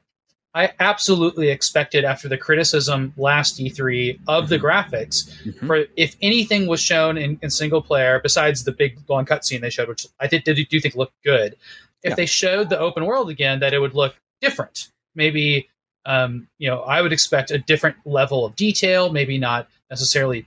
I 0.56 0.72
absolutely 0.80 1.50
expected 1.50 2.06
after 2.06 2.28
the 2.30 2.38
criticism 2.38 3.14
last 3.18 3.60
E3 3.60 4.20
of 4.28 4.50
the 4.50 4.60
graphics, 4.60 5.32
Mhm. 5.46 5.66
for 5.68 5.86
if 5.98 6.16
anything 6.22 6.68
was 6.68 6.80
shown 6.80 7.18
in, 7.18 7.40
in 7.42 7.50
single 7.50 7.82
player 7.82 8.20
besides 8.22 8.64
the 8.64 8.72
big 8.72 8.98
long 9.10 9.26
cutscene 9.26 9.62
they 9.62 9.70
showed, 9.72 9.88
which 9.90 10.06
I 10.20 10.28
did, 10.28 10.44
did 10.44 10.58
do 10.70 10.80
think 10.80 10.96
looked 10.96 11.16
good, 11.24 11.56
if 12.04 12.12
Yeah. 12.12 12.16
they 12.16 12.26
showed 12.28 12.70
the 12.70 12.78
open 12.78 13.06
world 13.06 13.30
again, 13.30 13.60
that 13.62 13.74
it 13.74 13.80
would 13.80 13.96
look 13.96 14.16
different. 14.42 14.90
Maybe, 15.16 15.70
um, 16.06 16.48
you 16.60 16.70
know, 16.70 16.82
I 16.82 17.02
would 17.02 17.13
expect 17.13 17.50
a 17.50 17.58
different 17.58 17.96
level 18.06 18.46
of 18.46 18.56
detail. 18.56 19.12
Maybe 19.12 19.38
not 19.39 19.68
necessarily 19.89 20.46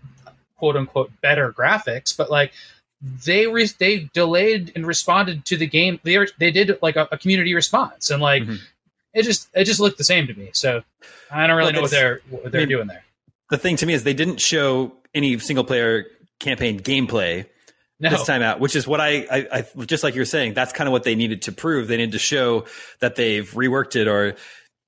quote 0.57 0.77
unquote 0.77 1.11
better 1.21 1.53
graphics, 1.53 2.16
but 2.16 2.31
like 2.31 2.53
they 3.25 3.47
re- 3.47 3.71
they 3.79 4.09
delayed 4.12 4.73
and 4.75 4.87
responded 4.87 5.45
to 5.47 5.57
the 5.57 5.66
game. 5.66 5.99
They 6.03 6.16
are, 6.16 6.29
they 6.38 6.51
did 6.51 6.79
like 6.81 6.97
a, 6.97 7.09
a 7.11 7.19
community 7.19 7.55
response, 7.55 8.11
and 8.11 8.23
like 8.23 8.42
Mhm. 8.45 8.61
It 9.16 9.22
just 9.24 9.48
it 9.55 9.64
just 9.64 9.81
looked 9.81 9.98
the 9.98 10.05
same 10.05 10.26
to 10.29 10.35
me. 10.35 10.50
So 10.52 10.83
I 11.31 11.46
don't 11.46 11.57
really 11.57 11.72
Well, 11.72 11.74
know 11.74 11.81
what 11.83 11.90
they're 11.90 12.20
what 12.31 12.52
they're 12.52 12.61
I 12.61 12.64
mean, 12.64 12.68
doing 12.68 12.87
there. 12.87 13.05
The 13.50 13.59
thing 13.59 13.76
to 13.76 13.87
me 13.87 13.94
is 13.94 14.05
they 14.05 14.14
didn't 14.14 14.40
show 14.40 14.92
any 15.14 15.38
single 15.38 15.64
player 15.64 16.07
campaign 16.40 16.81
gameplay 16.81 17.46
No, 17.98 18.11
this 18.11 18.24
time 18.24 18.42
out, 18.42 18.61
which 18.61 18.76
is 18.76 18.87
what 18.87 19.00
I, 19.00 19.26
I, 19.31 19.48
I 19.79 19.85
just 19.87 20.02
like 20.05 20.14
you're 20.14 20.24
saying, 20.26 20.55
that's 20.55 20.72
kind 20.72 20.87
of 20.88 20.92
what 20.92 21.05
they 21.05 21.14
needed 21.14 21.42
to 21.42 21.52
prove. 21.52 21.88
They 21.88 21.96
needed 21.96 22.12
to 22.12 22.18
show 22.18 22.66
that 23.00 23.16
they've 23.16 23.48
reworked 23.52 23.96
it 23.96 24.07
or, 24.09 24.35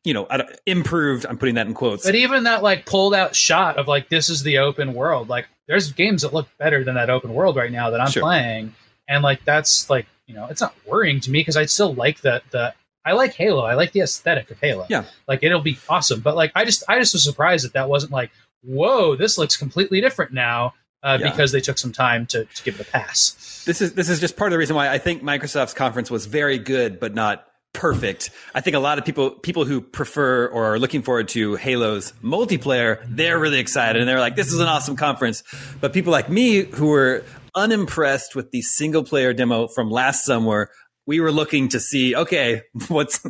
you 0.04 0.12
know, 0.12 0.26
improved. 0.66 1.24
I'm 1.26 1.38
putting 1.38 1.54
that 1.54 1.66
in 1.66 1.74
quotes. 1.74 2.04
but 2.04 2.14
even 2.14 2.44
that 2.44 2.62
like 2.62 2.84
pulled 2.86 3.14
out 3.14 3.34
shot 3.34 3.76
of 3.78 3.88
like 3.88 4.08
this 4.08 4.28
is 4.28 4.42
the 4.42 4.58
open 4.58 4.92
world. 4.94 5.28
Like 5.28 5.46
there's 5.66 5.92
games 5.92 6.22
that 6.22 6.34
look 6.34 6.48
better 6.58 6.84
than 6.84 6.96
that 6.96 7.08
open 7.10 7.32
world 7.34 7.56
right 7.56 7.72
now 7.72 7.90
that 7.90 8.00
I'm 8.00 8.10
Sure. 8.10 8.22
playing, 8.22 8.74
and 9.08 9.22
like 9.22 9.44
that's 9.44 9.88
like 9.88 10.06
you 10.26 10.34
know 10.34 10.46
it's 10.50 10.60
not 10.60 10.74
worrying 10.86 11.20
to 11.20 11.30
me 11.30 11.40
because 11.40 11.56
I 11.56 11.64
still 11.66 11.94
like 11.94 12.20
the 12.20 12.42
the. 12.50 12.74
I 13.08 13.12
like 13.12 13.34
Halo. 13.34 13.64
I 13.64 13.74
like 13.74 13.92
the 13.92 14.00
aesthetic 14.00 14.50
of 14.50 14.60
Halo. 14.60 14.86
Yeah. 14.88 15.04
like 15.26 15.42
it'll 15.42 15.60
be 15.62 15.78
awesome. 15.88 16.20
But 16.20 16.36
like, 16.36 16.52
I 16.54 16.64
just, 16.64 16.84
I 16.88 16.98
just 16.98 17.14
was 17.14 17.24
surprised 17.24 17.64
that 17.64 17.72
that 17.72 17.88
wasn't 17.88 18.12
like, 18.12 18.30
whoa, 18.62 19.16
this 19.16 19.38
looks 19.38 19.56
completely 19.56 20.00
different 20.00 20.32
now 20.32 20.74
uh, 21.02 21.18
Yeah. 21.20 21.30
because 21.30 21.52
they 21.52 21.60
took 21.60 21.78
some 21.78 21.92
time 21.92 22.26
to, 22.26 22.44
to 22.44 22.62
give 22.64 22.78
it 22.78 22.86
a 22.86 22.90
pass. 22.90 23.62
this 23.66 23.80
is 23.80 23.94
this 23.94 24.08
is 24.08 24.20
just 24.20 24.36
part 24.36 24.50
of 24.50 24.52
the 24.52 24.58
reason 24.58 24.76
why 24.76 24.88
I 24.88 24.98
think 24.98 25.22
Microsoft's 25.22 25.74
conference 25.74 26.10
was 26.10 26.26
very 26.26 26.58
good, 26.58 26.98
but 27.00 27.14
not 27.14 27.44
perfect. 27.74 28.30
I 28.54 28.60
think 28.62 28.74
a 28.76 28.80
lot 28.80 28.98
of 28.98 29.04
people 29.04 29.30
people 29.30 29.64
who 29.64 29.80
prefer 29.80 30.46
or 30.48 30.74
are 30.74 30.78
looking 30.78 31.02
forward 31.02 31.28
to 31.28 31.54
Halo's 31.56 32.12
multiplayer, 32.22 33.00
they're 33.08 33.38
really 33.38 33.58
excited 33.60 34.00
and 34.00 34.08
they're 34.08 34.20
like, 34.20 34.36
"This 34.36 34.52
is 34.52 34.58
an 34.58 34.68
awesome 34.68 34.96
conference." 34.96 35.42
But 35.80 35.92
people 35.92 36.10
like 36.10 36.28
me 36.30 36.62
who 36.62 36.86
were 36.86 37.24
unimpressed 37.54 38.34
with 38.34 38.50
the 38.50 38.62
single 38.62 39.04
player 39.04 39.32
demo 39.32 39.68
from 39.68 39.90
last 39.90 40.24
summer, 40.24 40.70
we 41.08 41.20
were 41.20 41.32
looking 41.32 41.70
to 41.70 41.80
see, 41.80 42.14
okay, 42.14 42.62
what's 42.88 43.24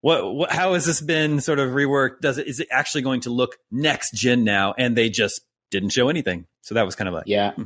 what, 0.00 0.32
what 0.34 0.50
how 0.52 0.74
has 0.74 0.86
this 0.86 1.00
been 1.00 1.40
sort 1.40 1.58
of 1.58 1.70
reworked? 1.70 2.20
Does 2.20 2.38
it 2.38 2.46
is 2.46 2.60
it 2.60 2.68
actually 2.70 3.02
going 3.02 3.20
to 3.22 3.30
look 3.30 3.56
next 3.70 4.14
gen 4.14 4.44
now? 4.44 4.74
And 4.78 4.96
they 4.96 5.10
just 5.10 5.42
didn't 5.70 5.90
show 5.90 6.08
anything. 6.08 6.46
So 6.62 6.74
that 6.76 6.86
was 6.86 6.94
kind 6.94 7.08
of 7.08 7.14
like, 7.14 7.24
Yeah. 7.26 7.52
Hmm. 7.52 7.64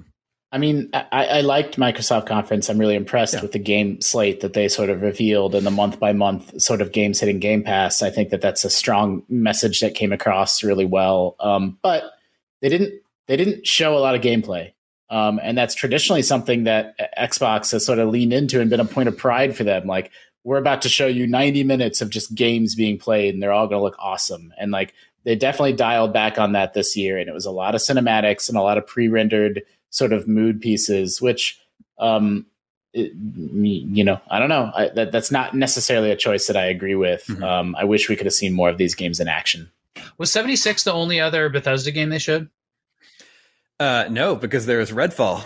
I 0.53 0.59
mean, 0.59 0.91
I, 0.95 1.27
I 1.27 1.41
liked 1.41 1.79
Microsoft 1.79 2.27
Conference. 2.27 2.69
I'm 2.69 2.79
really 2.79 2.95
impressed 2.95 3.35
Yeah. 3.35 3.43
with 3.43 3.51
the 3.51 3.59
game 3.59 4.01
slate 4.01 4.41
that 4.43 4.53
they 4.53 4.69
sort 4.69 4.89
of 4.89 5.03
revealed 5.03 5.55
and 5.57 5.67
the 5.67 5.71
month 5.73 5.99
by 5.99 6.13
month 6.13 6.61
sort 6.63 6.81
of 6.81 6.93
games 6.93 7.19
hitting 7.19 7.41
Game 7.41 7.65
Pass. 7.65 8.03
I 8.03 8.11
think 8.11 8.31
that 8.31 8.41
that's 8.41 8.65
a 8.65 8.71
strong 8.71 9.25
message 9.29 9.81
that 9.81 9.95
came 9.97 10.13
across 10.13 10.63
really 10.63 10.85
well. 10.85 11.35
Um, 11.41 11.77
but 11.83 12.05
they 12.63 12.69
didn't 12.69 12.95
they 13.27 13.37
didn't 13.37 13.67
show 13.67 13.97
a 13.97 14.01
lot 14.01 14.15
of 14.15 14.21
gameplay, 14.21 14.74
um, 15.15 15.39
and 15.41 15.57
that's 15.57 15.77
traditionally 15.77 16.23
something 16.23 16.65
that 16.65 16.97
Xbox 17.17 17.71
has 17.71 17.87
sort 17.87 18.01
of 18.01 18.09
leaned 18.09 18.33
into 18.33 18.61
and 18.61 18.69
been 18.69 18.81
a 18.81 18.85
point 18.85 19.09
of 19.09 19.17
pride 19.17 19.57
for 19.57 19.63
them. 19.63 19.87
Like 19.87 20.11
we're 20.43 20.59
about 20.59 20.83
to 20.83 20.89
show 20.89 21.07
you 21.07 21.25
90 21.25 21.63
minutes 21.63 22.03
of 22.03 22.11
just 22.11 22.35
games 22.35 22.75
being 22.75 22.99
played, 22.99 23.33
and 23.33 23.41
they're 23.41 23.53
all 23.53 23.69
going 23.69 23.79
to 23.79 23.85
look 23.85 23.95
awesome. 24.01 24.53
And 24.59 24.73
like 24.73 24.93
they 25.23 25.37
definitely 25.37 25.75
dialed 25.75 26.13
back 26.13 26.41
on 26.41 26.51
that 26.53 26.75
this 26.75 26.97
year, 26.97 27.17
and 27.17 27.29
it 27.29 27.33
was 27.33 27.47
a 27.47 27.53
lot 27.53 27.77
of 27.77 27.81
cinematics 27.81 28.49
and 28.49 28.59
a 28.59 28.63
lot 28.63 28.77
of 28.77 28.89
pre-rendered 28.89 29.63
sort 29.91 30.13
of 30.13 30.27
mood 30.27 30.61
pieces, 30.61 31.23
which, 31.23 31.61
um, 32.01 32.45
it, 32.93 33.13
you 33.15 34.03
know, 34.03 34.21
I 34.29 34.41
don't 34.41 34.49
know. 34.49 34.73
I, 34.75 34.89
that, 34.97 35.13
that's 35.13 35.31
not 35.31 35.55
necessarily 35.55 36.11
a 36.11 36.17
choice 36.17 36.49
that 36.49 36.57
I 36.57 36.65
agree 36.65 36.97
with. 36.97 37.25
Mhm. 37.29 37.41
Um, 37.41 37.77
I 37.79 37.85
wish 37.85 38.09
we 38.09 38.17
could 38.17 38.27
have 38.27 38.35
seen 38.35 38.53
more 38.53 38.69
of 38.69 38.79
these 38.79 38.97
games 38.97 39.21
in 39.21 39.29
action. 39.29 39.71
Was 40.19 40.33
76 40.33 40.83
the 40.83 40.93
only 40.93 41.21
other 41.21 41.49
Bethesda 41.49 41.93
game 41.93 42.09
they 42.09 42.19
showed? 42.19 42.49
Uh, 43.81 44.05
no, 44.11 44.37
because 44.37 44.67
there 44.67 44.79
was 44.79 44.91
Redfall. 44.93 45.45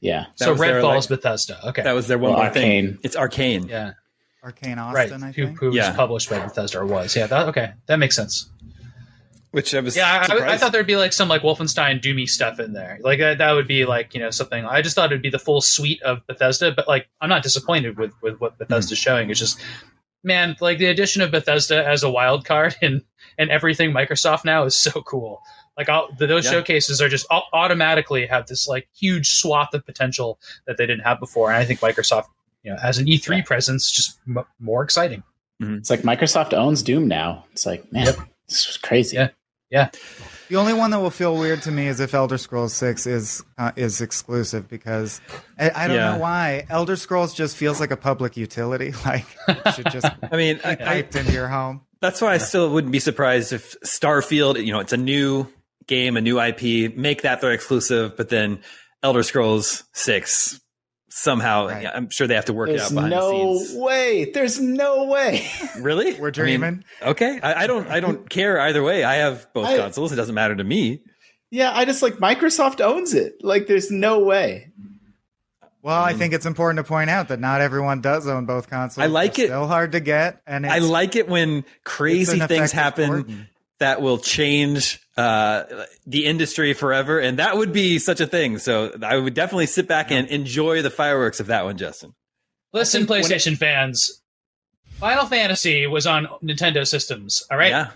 Yeah. 0.00 0.26
That 0.38 0.44
so 0.44 0.54
Redfall 0.56 0.98
is 0.98 1.10
like- 1.10 1.20
Bethesda. 1.20 1.68
Okay. 1.68 1.82
That 1.82 1.92
was 1.92 2.06
their 2.06 2.18
one 2.18 2.32
Well, 2.32 2.42
more 2.44 2.52
thing. 2.52 2.94
Arkane. 2.94 2.98
It's 3.02 3.16
Arkane. 3.16 3.68
yeah. 3.68 3.92
Arkane 4.44 4.76
Right. 4.92 5.04
Austin, 5.12 5.22
I 5.22 5.32
Who, 5.32 5.46
think. 5.46 5.58
who 5.60 5.66
was 5.66 5.76
Yeah. 5.76 5.92
published 5.92 6.30
by 6.30 6.38
Bethesda 6.38 6.78
or 6.80 6.86
was. 6.86 7.14
Yeah. 7.14 7.26
That, 7.26 7.48
okay. 7.48 7.72
That 7.86 7.98
makes 7.98 8.16
sense. 8.16 8.48
Which 9.52 9.74
I 9.74 9.80
was 9.80 9.96
Yeah, 9.96 10.06
I, 10.30 10.32
I, 10.36 10.52
I 10.52 10.56
thought 10.58 10.70
there'd 10.72 10.86
be 10.86 10.96
like 10.96 11.12
some 11.12 11.28
like 11.28 11.42
Wolfenstein 11.42 12.00
doomy 12.00 12.28
stuff 12.28 12.60
in 12.60 12.72
there. 12.72 12.98
Like 13.02 13.18
that, 13.18 13.38
that 13.38 13.50
would 13.52 13.66
be 13.66 13.84
like 13.84 14.14
you 14.14 14.20
know 14.20 14.30
something. 14.30 14.64
I 14.64 14.80
just 14.80 14.94
thought 14.94 15.06
it'd 15.10 15.22
be 15.22 15.30
the 15.30 15.40
full 15.40 15.60
suite 15.60 16.00
of 16.02 16.24
Bethesda, 16.28 16.70
but 16.70 16.86
like 16.86 17.08
I'm 17.20 17.28
not 17.28 17.42
disappointed 17.42 17.98
with 17.98 18.12
with 18.22 18.40
what 18.40 18.58
Bethesda's 18.58 18.98
showing. 18.98 19.28
It's 19.28 19.40
just 19.40 19.60
man, 20.22 20.54
like 20.60 20.78
the 20.78 20.86
addition 20.86 21.20
of 21.20 21.32
Bethesda 21.32 21.84
as 21.84 22.04
a 22.04 22.10
wild 22.10 22.44
card 22.44 22.76
and 22.82 23.02
and 23.38 23.50
everything 23.50 23.90
Microsoft 23.90 24.44
now 24.44 24.62
is 24.66 24.78
so 24.78 25.02
cool. 25.02 25.42
Like 25.80 25.88
all, 25.88 26.10
those 26.18 26.44
Yeah. 26.44 26.50
showcases 26.50 27.00
are 27.00 27.08
just 27.08 27.26
automatically 27.30 28.26
have 28.26 28.46
this 28.46 28.68
like 28.68 28.86
huge 28.94 29.30
swath 29.30 29.72
of 29.72 29.86
potential 29.86 30.38
that 30.66 30.76
they 30.76 30.84
didn't 30.84 31.04
have 31.04 31.18
before, 31.18 31.48
and 31.48 31.56
I 31.56 31.64
think 31.64 31.80
Microsoft 31.80 32.26
you 32.62 32.70
know, 32.70 32.76
as 32.82 32.98
an 32.98 33.06
E3 33.06 33.38
yeah. 33.38 33.42
presence, 33.44 33.90
just 33.90 34.18
m- 34.28 34.44
more 34.58 34.82
exciting. 34.82 35.22
Mm-hmm. 35.62 35.76
It's 35.76 35.88
like 35.88 36.02
Microsoft 36.02 36.52
owns 36.52 36.82
Doom 36.82 37.08
now. 37.08 37.46
It's 37.52 37.64
like, 37.64 37.90
man, 37.90 38.04
yep. 38.04 38.16
this 38.46 38.66
was 38.66 38.76
crazy. 38.76 39.16
Yeah, 39.16 39.28
yeah. 39.70 39.88
The 40.50 40.56
only 40.56 40.74
one 40.74 40.90
that 40.90 41.00
will 41.00 41.08
feel 41.08 41.34
weird 41.34 41.62
to 41.62 41.70
me 41.70 41.86
is 41.86 41.98
if 41.98 42.12
Elder 42.12 42.36
Scrolls 42.36 42.74
Six 42.74 43.06
is 43.06 43.42
uh, 43.56 43.72
is 43.74 44.02
exclusive 44.02 44.68
because 44.68 45.22
I, 45.58 45.70
I 45.74 45.86
don't 45.86 45.96
yeah. 45.96 46.12
know 46.12 46.18
why 46.18 46.66
Elder 46.68 46.96
Scrolls 46.96 47.32
just 47.32 47.56
feels 47.56 47.80
like 47.80 47.90
a 47.90 47.96
public 47.96 48.36
utility. 48.36 48.92
Like 49.06 49.24
it 49.48 49.74
should 49.74 49.90
just 49.90 50.06
I 50.30 50.36
mean 50.36 50.56
be 50.56 50.76
piped 50.76 51.16
into 51.16 51.32
your 51.32 51.48
home. 51.48 51.80
That's 52.00 52.20
why 52.20 52.34
I 52.34 52.38
still 52.38 52.70
wouldn't 52.70 52.92
be 52.92 52.98
surprised 52.98 53.52
if 53.52 53.78
Starfield, 53.80 54.64
you 54.64 54.72
know, 54.72 54.80
it's 54.80 54.92
a 54.92 54.96
new 54.96 55.46
game, 55.90 56.16
a 56.16 56.22
new 56.22 56.40
IP, 56.40 56.96
make 56.96 57.22
that 57.22 57.42
their 57.42 57.52
exclusive, 57.52 58.16
but 58.16 58.30
then 58.30 58.60
Elder 59.02 59.22
Scrolls 59.22 59.84
Six 59.92 60.60
somehow 61.12 61.66
right. 61.66 61.86
I'm 61.92 62.08
sure 62.08 62.26
they 62.26 62.36
have 62.36 62.46
to 62.46 62.52
work 62.52 62.68
There's 62.68 62.82
it 62.82 62.84
out 62.86 62.94
behind 62.94 63.10
no 63.10 63.58
the 63.58 63.64
scenes. 63.64 63.80
way. 63.80 64.30
There's 64.32 64.60
no 64.60 65.04
way. 65.04 65.46
Really? 65.80 66.14
We're 66.14 66.30
dreaming. 66.30 66.84
I 67.00 67.04
mean, 67.04 67.10
okay. 67.12 67.40
I, 67.42 67.64
I, 67.64 67.66
don't 67.66 67.88
I 67.88 68.00
don't 68.00 68.28
care 68.38 68.60
either 68.60 68.82
way. 68.82 69.02
I 69.02 69.16
have 69.16 69.52
both 69.52 69.66
I, 69.66 69.76
consoles. 69.76 70.12
It 70.12 70.16
doesn't 70.16 70.34
matter 70.34 70.54
to 70.54 70.64
me. 70.64 71.02
Yeah, 71.50 71.72
I 71.74 71.84
just 71.84 72.02
like 72.02 72.14
Microsoft 72.14 72.80
owns 72.80 73.14
it. 73.14 73.42
Like 73.42 73.66
there's 73.66 73.90
no 73.90 74.20
way. 74.20 74.70
Well, 75.82 76.00
I 76.00 76.12
think 76.12 76.34
it's 76.34 76.44
important 76.44 76.76
to 76.76 76.84
point 76.84 77.08
out 77.08 77.28
that 77.28 77.40
not 77.40 77.62
everyone 77.62 78.02
does 78.02 78.28
own 78.28 78.44
both 78.44 78.68
consoles. 78.68 79.02
I 79.02 79.06
like 79.06 79.34
They're 79.36 79.46
it. 79.46 79.48
Still 79.48 79.66
hard 79.66 79.92
to 79.92 80.00
get, 80.00 80.42
and 80.46 80.66
I 80.66 80.78
like 80.78 81.16
it 81.16 81.26
when 81.26 81.64
crazy 81.84 82.38
things 82.38 82.70
happen 82.70 83.48
that 83.80 84.00
will 84.00 84.18
change 84.18 85.00
uh, 85.16 85.64
the 86.06 86.26
industry 86.26 86.72
forever, 86.72 87.18
and 87.18 87.38
that 87.38 87.56
would 87.56 87.72
be 87.72 87.98
such 87.98 88.20
a 88.20 88.26
thing. 88.26 88.58
So 88.58 88.92
I 89.02 89.16
would 89.16 89.34
definitely 89.34 89.66
sit 89.66 89.88
back 89.88 90.10
and 90.10 90.28
enjoy 90.28 90.82
the 90.82 90.90
fireworks 90.90 91.40
of 91.40 91.48
that 91.48 91.64
one, 91.64 91.76
Justin. 91.76 92.14
Listen, 92.72 93.06
PlayStation 93.06 93.54
it, 93.54 93.58
fans, 93.58 94.22
Final 95.00 95.26
Fantasy 95.26 95.86
was 95.86 96.06
on 96.06 96.28
Nintendo 96.42 96.86
systems, 96.86 97.44
all 97.50 97.58
right? 97.58 97.70
Yeah. 97.70 97.90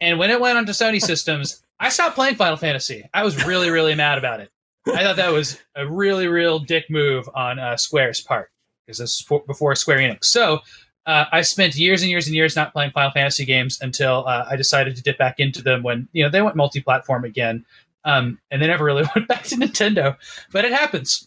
And 0.00 0.18
when 0.18 0.30
it 0.30 0.40
went 0.40 0.56
onto 0.56 0.72
Sony 0.72 1.00
systems, 1.02 1.62
I 1.78 1.88
stopped 1.88 2.14
playing 2.14 2.36
Final 2.36 2.56
Fantasy. 2.56 3.08
I 3.12 3.24
was 3.24 3.44
really, 3.44 3.70
really 3.70 3.94
mad 3.94 4.18
about 4.18 4.40
it. 4.40 4.50
I 4.86 5.02
thought 5.02 5.16
that 5.16 5.32
was 5.32 5.58
a 5.74 5.86
really, 5.86 6.28
real 6.28 6.58
dick 6.58 6.84
move 6.90 7.28
on 7.34 7.58
uh, 7.58 7.76
Square's 7.76 8.20
part 8.20 8.50
because 8.86 8.98
this 8.98 9.24
was 9.28 9.42
before 9.46 9.74
Square 9.74 9.98
Enix. 9.98 10.24
So 10.26 10.60
uh, 11.06 11.26
I 11.32 11.42
spent 11.42 11.76
years 11.76 12.02
and 12.02 12.10
years 12.10 12.26
and 12.26 12.34
years 12.34 12.56
not 12.56 12.72
playing 12.72 12.92
Final 12.92 13.10
Fantasy 13.10 13.44
games 13.44 13.78
until 13.80 14.24
uh, 14.26 14.46
I 14.50 14.56
decided 14.56 14.96
to 14.96 15.02
dip 15.02 15.18
back 15.18 15.38
into 15.38 15.62
them 15.62 15.82
when 15.82 16.08
you 16.12 16.22
know 16.22 16.30
they 16.30 16.42
went 16.42 16.56
multi-platform 16.56 17.24
again, 17.24 17.64
um, 18.04 18.38
and 18.50 18.62
they 18.62 18.66
never 18.66 18.84
really 18.84 19.04
went 19.14 19.28
back 19.28 19.44
to 19.44 19.56
Nintendo. 19.56 20.16
But 20.52 20.64
it 20.64 20.72
happens. 20.72 21.26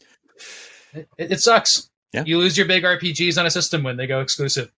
It, 0.94 1.08
it 1.18 1.40
sucks. 1.42 1.90
Yeah. 2.14 2.24
You 2.26 2.38
lose 2.38 2.58
your 2.58 2.66
big 2.66 2.84
RPGs 2.84 3.38
on 3.38 3.46
a 3.46 3.52
system 3.52 3.84
when 3.84 3.98
they 3.98 4.08
go 4.08 4.22
exclusive. 4.22 4.72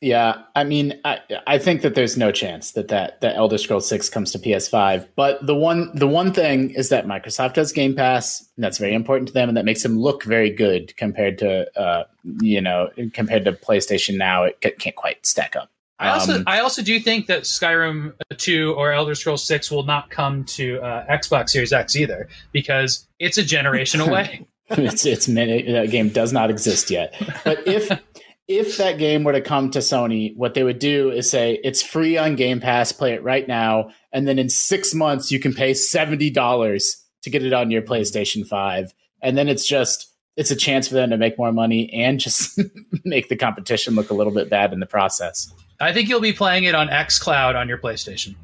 Yeah, 0.00 0.44
I 0.56 0.64
mean, 0.64 0.98
I, 1.04 1.18
I 1.46 1.58
think 1.58 1.82
that 1.82 1.94
there's 1.94 2.16
no 2.16 2.32
chance 2.32 2.72
that, 2.72 2.88
that 2.88 3.20
that 3.20 3.36
Elder 3.36 3.58
Scrolls 3.58 3.86
Six 3.86 4.08
comes 4.08 4.32
to 4.32 4.38
PS5. 4.38 5.06
But 5.14 5.44
the 5.46 5.54
one 5.54 5.90
the 5.94 6.06
one 6.06 6.32
thing 6.32 6.70
is 6.70 6.88
that 6.88 7.06
Microsoft 7.06 7.54
does 7.54 7.70
Game 7.70 7.94
Pass, 7.94 8.48
and 8.56 8.64
that's 8.64 8.78
very 8.78 8.94
important 8.94 9.28
to 9.28 9.34
them, 9.34 9.48
and 9.48 9.58
that 9.58 9.66
makes 9.66 9.82
them 9.82 9.98
look 9.98 10.24
very 10.24 10.48
good 10.48 10.96
compared 10.96 11.36
to 11.38 11.78
uh, 11.78 12.04
you 12.40 12.62
know 12.62 12.88
compared 13.12 13.44
to 13.44 13.52
PlayStation 13.52 14.16
Now. 14.16 14.44
It 14.44 14.78
can't 14.78 14.96
quite 14.96 15.24
stack 15.26 15.54
up. 15.54 15.70
I 15.98 16.08
also 16.08 16.36
um, 16.36 16.44
I 16.46 16.60
also 16.60 16.80
do 16.80 16.98
think 16.98 17.26
that 17.26 17.42
Skyrim 17.42 18.14
two 18.38 18.72
or 18.78 18.92
Elder 18.92 19.14
Scrolls 19.14 19.46
six 19.46 19.70
will 19.70 19.82
not 19.82 20.08
come 20.08 20.44
to 20.44 20.80
uh, 20.80 21.06
Xbox 21.14 21.50
Series 21.50 21.74
X 21.74 21.94
either 21.94 22.26
because 22.52 23.06
it's 23.18 23.36
a 23.36 23.44
generation 23.44 24.00
away. 24.00 24.46
it's 24.70 25.04
it's 25.04 25.26
that 25.26 25.88
game 25.90 26.08
does 26.08 26.32
not 26.32 26.48
exist 26.48 26.90
yet. 26.90 27.14
But 27.44 27.68
if 27.68 27.90
if 28.50 28.78
that 28.78 28.98
game 28.98 29.22
were 29.22 29.32
to 29.32 29.40
come 29.40 29.70
to 29.70 29.78
Sony, 29.78 30.36
what 30.36 30.54
they 30.54 30.64
would 30.64 30.80
do 30.80 31.12
is 31.12 31.30
say 31.30 31.60
it's 31.62 31.84
free 31.84 32.18
on 32.18 32.34
Game 32.34 32.58
Pass, 32.58 32.90
play 32.90 33.12
it 33.12 33.22
right 33.22 33.46
now, 33.46 33.90
and 34.12 34.26
then 34.26 34.40
in 34.40 34.48
six 34.48 34.92
months 34.92 35.30
you 35.30 35.38
can 35.38 35.54
pay 35.54 35.72
seventy 35.72 36.30
dollars 36.30 37.00
to 37.22 37.30
get 37.30 37.44
it 37.44 37.52
on 37.52 37.70
your 37.70 37.80
PlayStation 37.80 38.44
Five, 38.44 38.92
and 39.22 39.38
then 39.38 39.48
it's 39.48 39.64
just 39.64 40.12
it's 40.36 40.50
a 40.50 40.56
chance 40.56 40.88
for 40.88 40.94
them 40.94 41.10
to 41.10 41.16
make 41.16 41.38
more 41.38 41.52
money 41.52 41.92
and 41.92 42.18
just 42.18 42.60
make 43.04 43.28
the 43.28 43.36
competition 43.36 43.94
look 43.94 44.10
a 44.10 44.14
little 44.14 44.34
bit 44.34 44.50
bad 44.50 44.72
in 44.72 44.80
the 44.80 44.86
process. 44.86 45.52
I 45.78 45.92
think 45.92 46.08
you'll 46.08 46.20
be 46.20 46.32
playing 46.32 46.64
it 46.64 46.74
on 46.74 46.90
X 46.90 47.20
Cloud 47.20 47.54
on 47.54 47.68
your 47.68 47.78
PlayStation. 47.78 48.34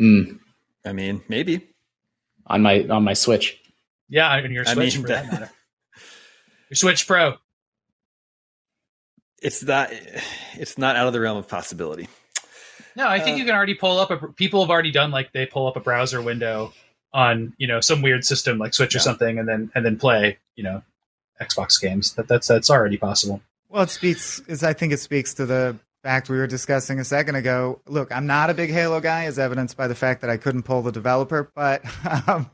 Mm. 0.00 0.38
I 0.86 0.94
mean, 0.94 1.22
maybe 1.28 1.68
on 2.46 2.62
my 2.62 2.86
on 2.88 3.04
my 3.04 3.12
Switch. 3.12 3.60
Yeah, 4.08 4.32
on 4.32 4.50
your 4.50 4.64
Switch 4.64 4.76
I 4.78 4.80
mean, 4.80 5.02
for 5.02 5.08
that 5.08 5.30
matter. 5.30 5.50
Your 6.70 6.76
Switch 6.76 7.06
Pro 7.06 7.36
it's 9.40 9.62
not 9.62 9.90
it's 10.54 10.78
not 10.78 10.96
out 10.96 11.06
of 11.06 11.12
the 11.12 11.20
realm 11.20 11.38
of 11.38 11.48
possibility. 11.48 12.08
No, 12.96 13.06
I 13.08 13.20
think 13.20 13.34
uh, 13.34 13.38
you 13.38 13.44
can 13.44 13.54
already 13.54 13.74
pull 13.74 13.98
up 13.98 14.10
a 14.10 14.28
people 14.28 14.62
have 14.62 14.70
already 14.70 14.90
done 14.90 15.10
like 15.10 15.32
they 15.32 15.46
pull 15.46 15.66
up 15.66 15.76
a 15.76 15.80
browser 15.80 16.20
window 16.20 16.72
on, 17.12 17.54
you 17.58 17.66
know, 17.66 17.80
some 17.80 18.02
weird 18.02 18.24
system 18.24 18.58
like 18.58 18.74
Switch 18.74 18.94
yeah. 18.94 18.98
or 18.98 19.00
something 19.00 19.38
and 19.38 19.48
then 19.48 19.70
and 19.74 19.84
then 19.84 19.96
play, 19.96 20.38
you 20.56 20.64
know, 20.64 20.82
Xbox 21.40 21.80
games. 21.80 22.14
That 22.14 22.28
that's 22.28 22.48
that's 22.48 22.70
already 22.70 22.96
possible. 22.96 23.40
Well, 23.68 23.82
it 23.82 23.90
speaks 23.90 24.40
is 24.40 24.64
I 24.64 24.72
think 24.72 24.92
it 24.92 25.00
speaks 25.00 25.34
to 25.34 25.46
the 25.46 25.76
fact 26.02 26.28
we 26.28 26.38
were 26.38 26.46
discussing 26.46 26.98
a 26.98 27.04
second 27.04 27.36
ago. 27.36 27.80
Look, 27.86 28.12
I'm 28.12 28.26
not 28.26 28.50
a 28.50 28.54
big 28.54 28.70
Halo 28.70 29.00
guy, 29.00 29.24
as 29.24 29.38
evidenced 29.38 29.76
by 29.76 29.86
the 29.86 29.94
fact 29.94 30.22
that 30.22 30.30
I 30.30 30.36
couldn't 30.36 30.62
pull 30.62 30.82
the 30.82 30.92
developer, 30.92 31.50
but 31.54 31.82
um, 32.28 32.50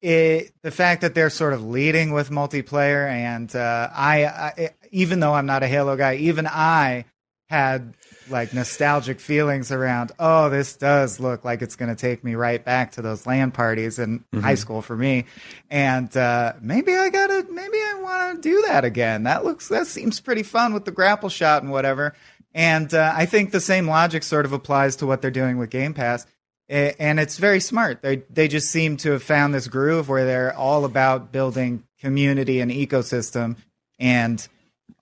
it, 0.00 0.52
the 0.62 0.70
fact 0.70 1.00
that 1.00 1.14
they're 1.14 1.30
sort 1.30 1.52
of 1.52 1.64
leading 1.64 2.12
with 2.12 2.30
multiplayer, 2.30 3.08
and 3.08 3.54
uh, 3.54 3.90
I, 3.92 4.26
I, 4.26 4.70
even 4.90 5.20
though 5.20 5.34
I'm 5.34 5.46
not 5.46 5.62
a 5.62 5.68
Halo 5.68 5.96
guy, 5.96 6.16
even 6.16 6.46
I 6.46 7.04
had 7.48 7.94
like 8.28 8.52
nostalgic 8.52 9.20
feelings 9.20 9.72
around. 9.72 10.12
Oh, 10.18 10.50
this 10.50 10.76
does 10.76 11.18
look 11.18 11.44
like 11.44 11.62
it's 11.62 11.76
going 11.76 11.88
to 11.88 11.96
take 11.96 12.22
me 12.22 12.34
right 12.34 12.62
back 12.62 12.92
to 12.92 13.02
those 13.02 13.26
LAN 13.26 13.52
parties 13.52 13.98
in 13.98 14.20
mm-hmm. 14.20 14.40
high 14.40 14.54
school 14.54 14.82
for 14.82 14.96
me, 14.96 15.24
and 15.70 16.14
uh, 16.16 16.52
maybe 16.60 16.94
I 16.94 17.08
gotta, 17.08 17.46
maybe 17.50 17.78
I 17.78 17.98
want 18.00 18.42
to 18.42 18.48
do 18.48 18.62
that 18.66 18.84
again. 18.84 19.22
That 19.22 19.44
looks, 19.44 19.68
that 19.68 19.86
seems 19.86 20.20
pretty 20.20 20.42
fun 20.42 20.74
with 20.74 20.84
the 20.84 20.90
grapple 20.92 21.30
shot 21.30 21.62
and 21.62 21.72
whatever. 21.72 22.14
And 22.54 22.92
uh, 22.92 23.12
I 23.14 23.26
think 23.26 23.50
the 23.50 23.60
same 23.60 23.86
logic 23.86 24.22
sort 24.22 24.44
of 24.44 24.52
applies 24.52 24.96
to 24.96 25.06
what 25.06 25.22
they're 25.22 25.30
doing 25.30 25.58
with 25.58 25.70
Game 25.70 25.94
Pass 25.94 26.26
and 26.68 27.18
it's 27.18 27.38
very 27.38 27.60
smart. 27.60 28.02
They 28.02 28.16
they 28.30 28.48
just 28.48 28.70
seem 28.70 28.96
to 28.98 29.12
have 29.12 29.22
found 29.22 29.54
this 29.54 29.68
groove 29.68 30.08
where 30.08 30.26
they're 30.26 30.54
all 30.54 30.84
about 30.84 31.32
building 31.32 31.84
community 32.00 32.60
and 32.60 32.70
ecosystem 32.70 33.56
and 33.98 34.46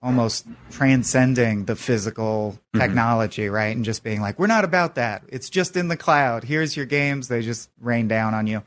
almost 0.01 0.47
transcending 0.71 1.65
the 1.65 1.75
physical 1.75 2.53
mm-hmm. 2.53 2.79
technology, 2.79 3.49
right? 3.49 3.75
And 3.75 3.83
just 3.83 4.03
being 4.03 4.21
like, 4.21 4.37
we're 4.39 4.47
not 4.47 4.63
about 4.63 4.95
that. 4.95 5.23
It's 5.29 5.49
just 5.49 5.75
in 5.75 5.87
the 5.87 5.97
cloud. 5.97 6.43
Here's 6.43 6.75
your 6.75 6.85
games. 6.85 7.27
They 7.27 7.41
just 7.41 7.69
rain 7.79 8.07
down 8.07 8.33
on 8.33 8.47
you. 8.47 8.63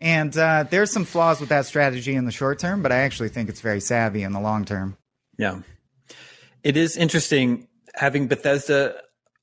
And 0.00 0.36
uh, 0.36 0.64
there's 0.68 0.90
some 0.90 1.04
flaws 1.04 1.40
with 1.40 1.48
that 1.48 1.64
strategy 1.64 2.14
in 2.14 2.26
the 2.26 2.32
short 2.32 2.58
term, 2.58 2.82
but 2.82 2.92
I 2.92 2.98
actually 2.98 3.30
think 3.30 3.48
it's 3.48 3.62
very 3.62 3.80
savvy 3.80 4.22
in 4.22 4.32
the 4.32 4.40
long 4.40 4.64
term. 4.64 4.96
Yeah. 5.38 5.60
It 6.62 6.76
is 6.76 6.96
interesting 6.96 7.68
having 7.94 8.28
Bethesda 8.28 9.00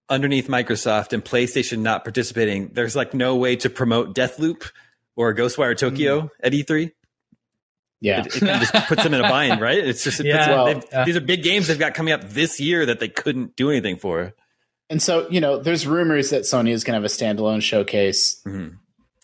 underneath 0.10 0.48
Microsoft 0.48 1.14
and 1.14 1.24
PlayStation 1.24 1.80
not 1.80 2.04
participating, 2.04 2.70
there's 2.74 2.96
like 2.96 3.14
no 3.14 3.36
way 3.36 3.56
to 3.58 3.70
promote 3.70 4.16
Deathloop 4.16 4.70
or 5.16 5.34
Ghostwire 5.34 5.78
Tokyo 5.78 6.22
mm. 6.22 6.30
at 6.42 6.54
E3. 6.54 6.92
Yeah, 8.04 8.20
it, 8.20 8.36
it 8.36 8.40
kind 8.42 8.62
of 8.62 8.70
just 8.70 8.88
puts 8.88 9.04
them 9.04 9.14
in 9.14 9.22
a 9.22 9.30
bind, 9.30 9.62
right? 9.62 9.78
It's 9.78 10.04
just 10.04 10.20
it 10.20 10.26
yeah, 10.26 10.50
well, 10.50 10.84
uh, 10.92 11.06
these 11.06 11.16
are 11.16 11.22
big 11.22 11.42
games 11.42 11.68
they've 11.68 11.80
got 11.80 11.94
coming 11.94 12.14
up 12.14 12.22
this 12.30 12.60
year 12.60 12.86
that 12.86 13.00
they 13.00 13.08
couldn't 13.08 13.56
do 13.56 13.70
anything 13.70 13.96
for. 13.96 14.34
And 14.90 15.02
so, 15.02 15.26
you 15.30 15.40
know, 15.40 15.58
there's 15.58 15.88
rumors 15.88 16.30
that 16.32 16.42
Sony 16.42 16.72
is 16.72 16.84
going 16.84 17.02
to 17.02 17.02
have 17.02 17.06
a 17.06 17.08
standalone 17.08 17.62
showcase 17.62 18.42
mm-hmm. 18.46 18.76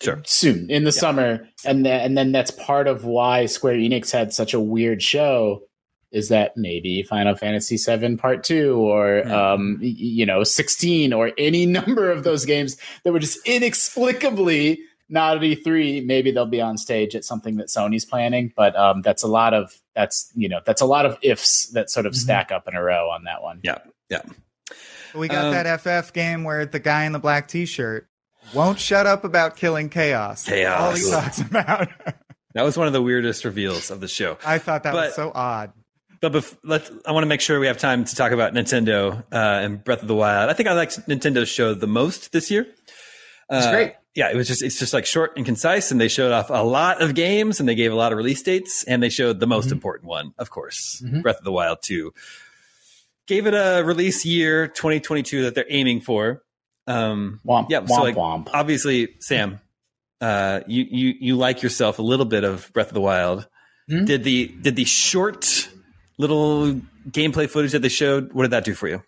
sure. 0.02 0.22
soon 0.26 0.70
in 0.70 0.86
the 0.86 0.92
yeah. 0.92 1.00
summer, 1.00 1.50
and 1.66 1.86
then 1.86 2.00
and 2.00 2.18
then 2.18 2.32
that's 2.32 2.52
part 2.52 2.88
of 2.88 3.04
why 3.04 3.48
Square 3.48 3.76
Enix 3.76 4.12
had 4.12 4.32
such 4.32 4.54
a 4.54 4.62
weird 4.62 5.04
show 5.04 5.64
is 6.14 6.30
that 6.30 6.56
maybe 6.56 7.04
Final 7.04 7.36
Fantasy 7.36 7.76
VII 7.76 8.16
Part 8.16 8.46
Two 8.46 8.78
or 8.78 9.24
mm. 9.26 9.30
um, 9.30 9.78
you 9.82 10.26
know 10.26 10.46
sixteen 10.46 11.12
or 11.12 11.34
any 11.38 11.66
number 11.78 12.10
of 12.10 12.24
those 12.24 12.46
games 12.46 12.78
that 13.04 13.12
were 13.12 13.20
just 13.20 13.46
inexplicably 13.46 14.80
not 15.10 15.38
at 15.38 15.44
E3. 15.44 16.06
Maybe 16.06 16.32
they'll 16.32 16.46
be 16.46 16.62
on 16.62 16.78
stage 16.78 17.16
at 17.16 17.26
something 17.26 17.58
that 17.58 17.68
Sony's 17.68 18.06
planning, 18.06 18.54
but 18.56 18.76
um, 18.76 19.02
that's 19.02 19.24
a 19.24 19.28
lot 19.28 19.54
of 19.54 19.76
that's 19.96 20.32
you 20.36 20.48
know 20.48 20.62
that's 20.66 20.82
a 20.82 20.86
lot 20.86 21.06
of 21.06 21.18
ifs 21.22 21.68
that 21.74 21.90
sort 21.90 22.06
of 22.06 22.14
mm-hmm. 22.14 22.20
stack 22.20 22.52
up 22.52 22.68
in 22.68 22.76
a 22.76 22.82
row 22.82 23.10
on 23.10 23.24
that 23.26 23.42
one. 23.42 23.60
Yeah, 23.64 23.80
yeah. 24.10 24.22
We 25.16 25.28
got 25.28 25.46
um, 25.46 25.52
that 25.52 25.82
FF 25.82 26.14
game 26.14 26.44
where 26.44 26.66
the 26.66 26.80
guy 26.80 27.06
in 27.06 27.14
the 27.14 27.20
black 27.20 27.48
T-shirt 27.48 28.08
won't 28.54 28.80
shut 28.80 29.08
up 29.08 29.24
about 29.24 29.56
killing 29.56 29.90
chaos. 29.90 30.46
Chaos. 30.46 30.82
All 30.82 30.96
he 30.96 31.12
talks 31.12 31.42
about. 31.42 31.90
that 32.54 32.64
was 32.64 32.78
one 32.78 32.88
of 32.88 32.94
the 32.94 33.02
weirdest 33.02 33.46
reveals 33.46 33.90
of 33.90 34.00
the 34.02 34.08
show. 34.08 34.38
I 34.46 34.60
thought 34.60 34.84
that 34.84 34.94
but, 34.94 35.08
was 35.08 35.16
so 35.16 35.32
odd. 35.34 35.74
But 36.22 36.34
bef- 36.34 36.58
let 36.64 36.90
I 37.06 37.14
want 37.14 37.24
to 37.24 37.28
make 37.28 37.42
sure 37.42 37.60
we 37.60 37.68
have 37.68 37.78
time 37.78 38.04
to 38.04 38.16
talk 38.16 38.32
about 38.32 38.54
Nintendo 38.54 39.24
uh, 39.32 39.36
and 39.36 39.84
Breath 39.84 40.02
of 40.02 40.08
the 40.08 40.16
Wild. 40.16 40.50
I 40.50 40.54
think 40.54 40.68
I 40.68 40.74
liked 40.74 41.08
Nintendo's 41.08 41.50
show 41.50 41.74
the 41.74 41.88
most 41.88 42.32
this 42.32 42.52
year. 42.52 42.68
It's 43.52 43.66
Uh, 43.66 43.72
great. 43.72 43.94
Yeah, 44.16 44.30
it 44.30 44.36
was 44.36 44.48
just 44.48 44.62
it's 44.64 44.78
just 44.80 44.94
like 44.94 45.06
short 45.06 45.34
and 45.38 45.46
concise, 45.46 45.92
and 45.92 46.02
they 46.02 46.08
showed 46.08 46.32
off 46.32 46.50
a 46.50 46.64
lot 46.64 47.02
of 47.02 47.16
games, 47.16 47.60
and 47.60 47.70
they 47.70 47.76
gave 47.76 47.92
a 47.92 47.96
lot 47.96 48.12
of 48.12 48.18
release 48.18 48.42
dates, 48.42 48.84
and 48.86 49.02
they 49.02 49.10
showed 49.10 49.40
the 49.40 49.48
most 49.48 49.70
Mhm. 49.70 49.74
important 49.74 50.08
one, 50.10 50.34
of 50.38 50.50
course, 50.50 51.02
Mhm. 51.06 51.22
Breath 51.22 51.38
of 51.38 51.44
the 51.46 51.52
Wild 51.52 51.80
two. 51.82 52.14
Gave 53.28 53.46
it 53.48 53.54
a 53.54 53.84
release 53.86 54.26
year 54.26 54.68
2022 54.68 55.44
that 55.44 55.56
they're 55.56 55.66
aiming 55.70 56.02
for. 56.02 56.44
Um, 56.88 57.40
Womp, 57.48 57.68
Yeah, 57.70 57.82
womp, 57.82 57.88
so, 57.90 58.02
like, 58.02 58.16
womp. 58.16 58.50
obviously, 58.52 59.10
Sam, 59.20 59.60
uh, 60.22 60.62
you 60.68 60.86
you 60.90 61.14
you 61.20 61.36
like 61.36 61.62
yourself 61.62 62.00
a 62.00 62.02
little 62.02 62.26
bit 62.26 62.44
of 62.44 62.74
Breath 62.74 62.88
of 62.88 62.96
the 62.96 63.02
Wild. 63.02 63.48
Mhm. 63.90 64.06
Did 64.06 64.24
the 64.24 64.48
did 64.62 64.76
the 64.76 64.86
short 64.86 65.70
little 66.18 66.82
gameplay 67.10 67.48
footage 67.50 67.72
that 67.74 67.84
they 67.84 67.90
showed? 67.90 68.34
What 68.34 68.44
did 68.44 68.52
that 68.52 68.66
do 68.66 68.74
for 68.74 68.88
you? 68.88 69.04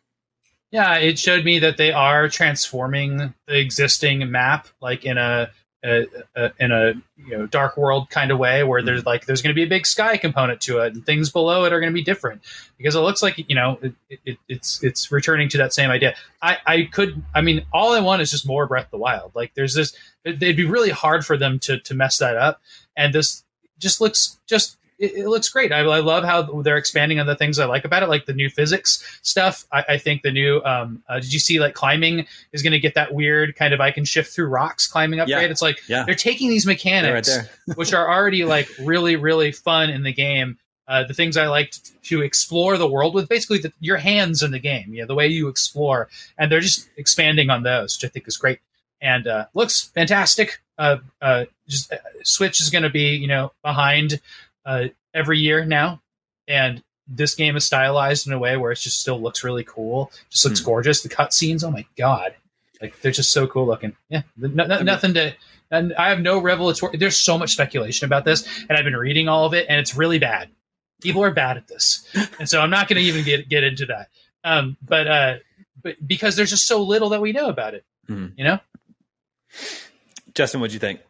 Yeah, 0.71 0.95
it 0.95 1.19
showed 1.19 1.43
me 1.43 1.59
that 1.59 1.75
they 1.75 1.91
are 1.91 2.29
transforming 2.29 3.33
the 3.45 3.59
existing 3.59 4.31
map, 4.31 4.67
like 4.81 5.03
in 5.03 5.17
a, 5.17 5.51
a, 5.83 6.05
a 6.35 6.51
in 6.59 6.71
a 6.71 6.93
you 7.17 7.37
know 7.37 7.45
dark 7.45 7.75
world 7.75 8.09
kind 8.09 8.31
of 8.31 8.37
way, 8.37 8.63
where 8.63 8.81
there's 8.81 9.01
mm-hmm. 9.01 9.09
like 9.09 9.25
there's 9.25 9.41
going 9.41 9.53
to 9.53 9.59
be 9.59 9.63
a 9.63 9.67
big 9.67 9.85
sky 9.85 10.15
component 10.15 10.61
to 10.61 10.79
it, 10.79 10.93
and 10.93 11.05
things 11.05 11.29
below 11.29 11.65
it 11.65 11.73
are 11.73 11.81
going 11.81 11.91
to 11.91 11.93
be 11.93 12.03
different 12.03 12.41
because 12.77 12.95
it 12.95 13.01
looks 13.01 13.21
like 13.21 13.37
you 13.49 13.55
know 13.55 13.79
it, 13.81 13.93
it, 14.25 14.37
it's 14.47 14.81
it's 14.81 15.11
returning 15.11 15.49
to 15.49 15.57
that 15.57 15.73
same 15.73 15.89
idea. 15.89 16.15
I 16.41 16.57
I 16.65 16.83
could 16.83 17.21
I 17.35 17.41
mean 17.41 17.65
all 17.73 17.91
I 17.91 17.99
want 17.99 18.21
is 18.21 18.31
just 18.31 18.47
more 18.47 18.65
Breath 18.65 18.85
of 18.85 18.91
the 18.91 18.97
Wild. 18.97 19.33
Like 19.35 19.53
there's 19.55 19.73
this, 19.73 19.93
it'd 20.23 20.39
be 20.39 20.65
really 20.65 20.91
hard 20.91 21.25
for 21.25 21.35
them 21.35 21.59
to 21.59 21.79
to 21.79 21.93
mess 21.93 22.17
that 22.19 22.37
up, 22.37 22.61
and 22.95 23.13
this 23.13 23.43
just 23.77 23.99
looks 23.99 24.39
just 24.47 24.77
it, 25.01 25.13
it 25.17 25.27
looks 25.27 25.49
great. 25.49 25.71
I, 25.71 25.79
I 25.79 25.99
love 25.99 26.23
how 26.23 26.43
they're 26.61 26.77
expanding 26.77 27.19
on 27.19 27.25
the 27.25 27.35
things 27.35 27.59
I 27.59 27.65
like 27.65 27.83
about 27.83 28.03
it, 28.03 28.09
like 28.09 28.25
the 28.25 28.33
new 28.33 28.49
physics 28.49 29.19
stuff. 29.23 29.65
I, 29.71 29.83
I 29.89 29.97
think 29.97 30.21
the 30.21 30.31
new 30.31 30.61
um, 30.63 31.03
uh, 31.09 31.19
did 31.19 31.33
you 31.33 31.39
see 31.39 31.59
like 31.59 31.73
climbing 31.73 32.25
is 32.53 32.61
going 32.61 32.71
to 32.73 32.79
get 32.79 32.93
that 32.95 33.13
weird 33.13 33.55
kind 33.55 33.73
of 33.73 33.81
I 33.81 33.91
can 33.91 34.05
shift 34.05 34.33
through 34.33 34.47
rocks 34.47 34.87
climbing 34.87 35.19
upgrade. 35.19 35.41
Yeah. 35.41 35.47
It's 35.49 35.61
like 35.61 35.79
Yeah. 35.87 36.03
they're 36.05 36.15
taking 36.15 36.49
these 36.49 36.65
mechanics 36.65 37.35
right 37.35 37.47
which 37.77 37.93
are 37.93 38.07
already 38.09 38.45
like 38.45 38.69
really 38.79 39.15
really 39.15 39.51
fun 39.51 39.89
in 39.89 40.03
the 40.03 40.13
game. 40.13 40.57
Uh, 40.87 41.03
the 41.05 41.13
things 41.13 41.37
I 41.37 41.47
liked 41.47 41.91
to 42.05 42.21
explore 42.21 42.77
the 42.77 42.87
world 42.87 43.13
with, 43.13 43.29
basically 43.29 43.59
the, 43.59 43.71
your 43.79 43.95
hands 43.95 44.43
in 44.43 44.51
the 44.51 44.59
game, 44.59 44.93
yeah, 44.93 45.05
the 45.05 45.15
way 45.15 45.27
you 45.27 45.47
explore, 45.47 46.09
and 46.37 46.51
they're 46.51 46.59
just 46.59 46.89
expanding 46.97 47.49
on 47.49 47.63
those, 47.63 47.95
which 47.97 48.09
I 48.09 48.11
think 48.11 48.27
is 48.27 48.35
great 48.35 48.59
and 49.01 49.25
uh, 49.27 49.45
looks 49.53 49.81
fantastic. 49.95 50.59
Uh, 50.77 50.97
uh, 51.21 51.45
just 51.67 51.91
uh, 51.91 51.97
Switch 52.23 52.59
is 52.61 52.69
going 52.69 52.83
to 52.83 52.89
be 52.89 53.15
you 53.15 53.27
know 53.27 53.51
behind 53.63 54.19
uh, 54.65 54.85
every 55.13 55.39
year 55.39 55.65
now, 55.65 56.01
and 56.47 56.83
this 57.07 57.35
game 57.35 57.55
is 57.55 57.65
stylized 57.65 58.27
in 58.27 58.33
a 58.33 58.39
way 58.39 58.55
where 58.57 58.71
it 58.71 58.79
just 58.79 58.99
still 59.01 59.19
looks 59.21 59.43
really 59.43 59.63
cool. 59.63 60.11
Just 60.29 60.45
looks 60.45 60.59
Hmm. 60.59 60.65
gorgeous. 60.65 61.01
The 61.01 61.09
cutscenes, 61.09 61.63
oh 61.63 61.71
my 61.71 61.85
god, 61.97 62.33
like 62.81 62.99
they're 63.01 63.11
just 63.11 63.31
so 63.31 63.47
cool 63.47 63.65
looking. 63.65 63.95
Yeah, 64.09 64.21
no, 64.37 64.47
no, 64.65 64.75
mean- 64.77 64.85
nothing 64.85 65.13
to. 65.15 65.33
And 65.71 65.93
I 65.93 66.09
have 66.09 66.19
no 66.19 66.37
revelatory. 66.41 66.97
There's 66.97 67.17
so 67.17 67.37
much 67.37 67.51
speculation 67.51 68.05
about 68.05 68.25
this, 68.25 68.45
and 68.67 68.77
I've 68.77 68.83
been 68.83 68.95
reading 68.95 69.29
all 69.29 69.45
of 69.45 69.53
it, 69.53 69.65
and 69.69 69.79
it's 69.79 69.95
really 69.95 70.19
bad. 70.19 70.49
People 71.01 71.23
are 71.23 71.31
bad 71.31 71.55
at 71.57 71.67
this, 71.67 72.05
and 72.39 72.47
so 72.49 72.59
I'm 72.61 72.69
not 72.69 72.87
going 72.89 73.01
to 73.01 73.07
even 73.07 73.23
get 73.23 73.47
get 73.49 73.63
into 73.63 73.85
that. 73.87 74.09
Um, 74.43 74.75
but 74.81 75.07
uh, 75.07 75.35
but 75.81 75.95
because 76.05 76.35
there's 76.35 76.49
just 76.49 76.67
so 76.67 76.81
little 76.83 77.09
that 77.09 77.21
we 77.21 77.31
know 77.31 77.47
about 77.49 77.73
it, 77.73 77.85
Mhm. 78.09 78.33
you 78.37 78.43
know. 78.43 78.59
Justin, 80.33 80.61
what 80.61 80.69
do 80.69 80.73
you 80.73 80.79
think? 80.79 81.01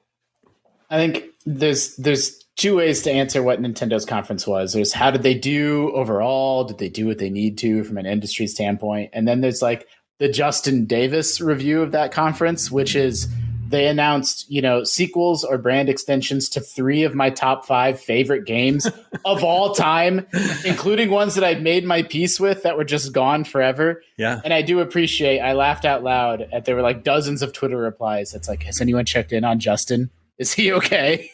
I 0.90 0.98
think 0.98 1.26
there's 1.46 1.96
there's 1.96 2.41
two 2.58 2.76
ways 2.78 3.02
to 3.04 3.12
answer 3.12 3.42
what 3.42 3.62
Nintendo's 3.62 4.06
conference 4.06 4.46
was. 4.46 4.74
There's 4.74 4.94
how 4.94 5.12
did 5.12 5.24
they 5.24 5.34
do 5.34 5.92
overall? 5.94 6.64
Did 6.64 6.78
they 6.78 6.90
do 6.90 7.08
what 7.08 7.18
they 7.18 7.30
need 7.30 7.58
to 7.60 7.84
from 7.84 7.98
an 7.98 8.06
industry 8.06 8.48
standpoint? 8.48 9.12
And 9.14 9.28
then 9.28 9.42
there's 9.42 9.62
like 9.62 9.88
the 10.20 10.30
Justin 10.30 10.86
Davis 10.86 11.42
review 11.42 11.82
of 11.82 11.94
that 11.94 12.12
conference, 12.12 12.70
which 12.70 12.96
is 12.96 13.28
they 13.72 13.88
announced, 13.88 14.46
you 14.52 14.62
know, 14.62 14.84
sequels 14.84 15.44
or 15.44 15.58
brand 15.58 15.90
extensions 15.90 16.50
to 16.50 16.60
three 16.60 17.04
of 17.04 17.16
my 17.16 17.30
top 17.30 17.66
five 17.66 18.00
favorite 18.00 18.46
games 18.46 18.86
of 19.26 19.44
all 19.44 19.74
time, 19.74 20.28
including 20.66 21.10
ones 21.10 21.36
that 21.36 21.44
I'd 21.44 21.64
made 21.64 21.86
my 21.86 22.04
peace 22.04 22.40
with 22.40 22.64
that 22.64 22.78
were 22.78 22.84
just 22.84 23.14
gone 23.14 23.44
forever. 23.46 24.04
Yeah. 24.18 24.42
And 24.44 24.54
I 24.54 24.62
do 24.62 24.82
appreciate, 24.82 25.40
I 25.40 25.54
laughed 25.54 25.86
out 25.86 26.04
loud 26.04 26.48
at 26.52 26.66
there 26.66 26.76
were 26.76 26.82
like 26.82 27.04
dozens 27.04 27.42
of 27.42 27.54
Twitter 27.54 27.78
replies. 27.78 28.36
It's 28.36 28.48
like, 28.48 28.64
has 28.64 28.82
anyone 28.82 29.06
checked 29.06 29.32
in 29.32 29.44
on 29.44 29.60
Justin? 29.60 30.12
Is 30.38 30.54
he 30.54 30.72
okay? 30.74 31.32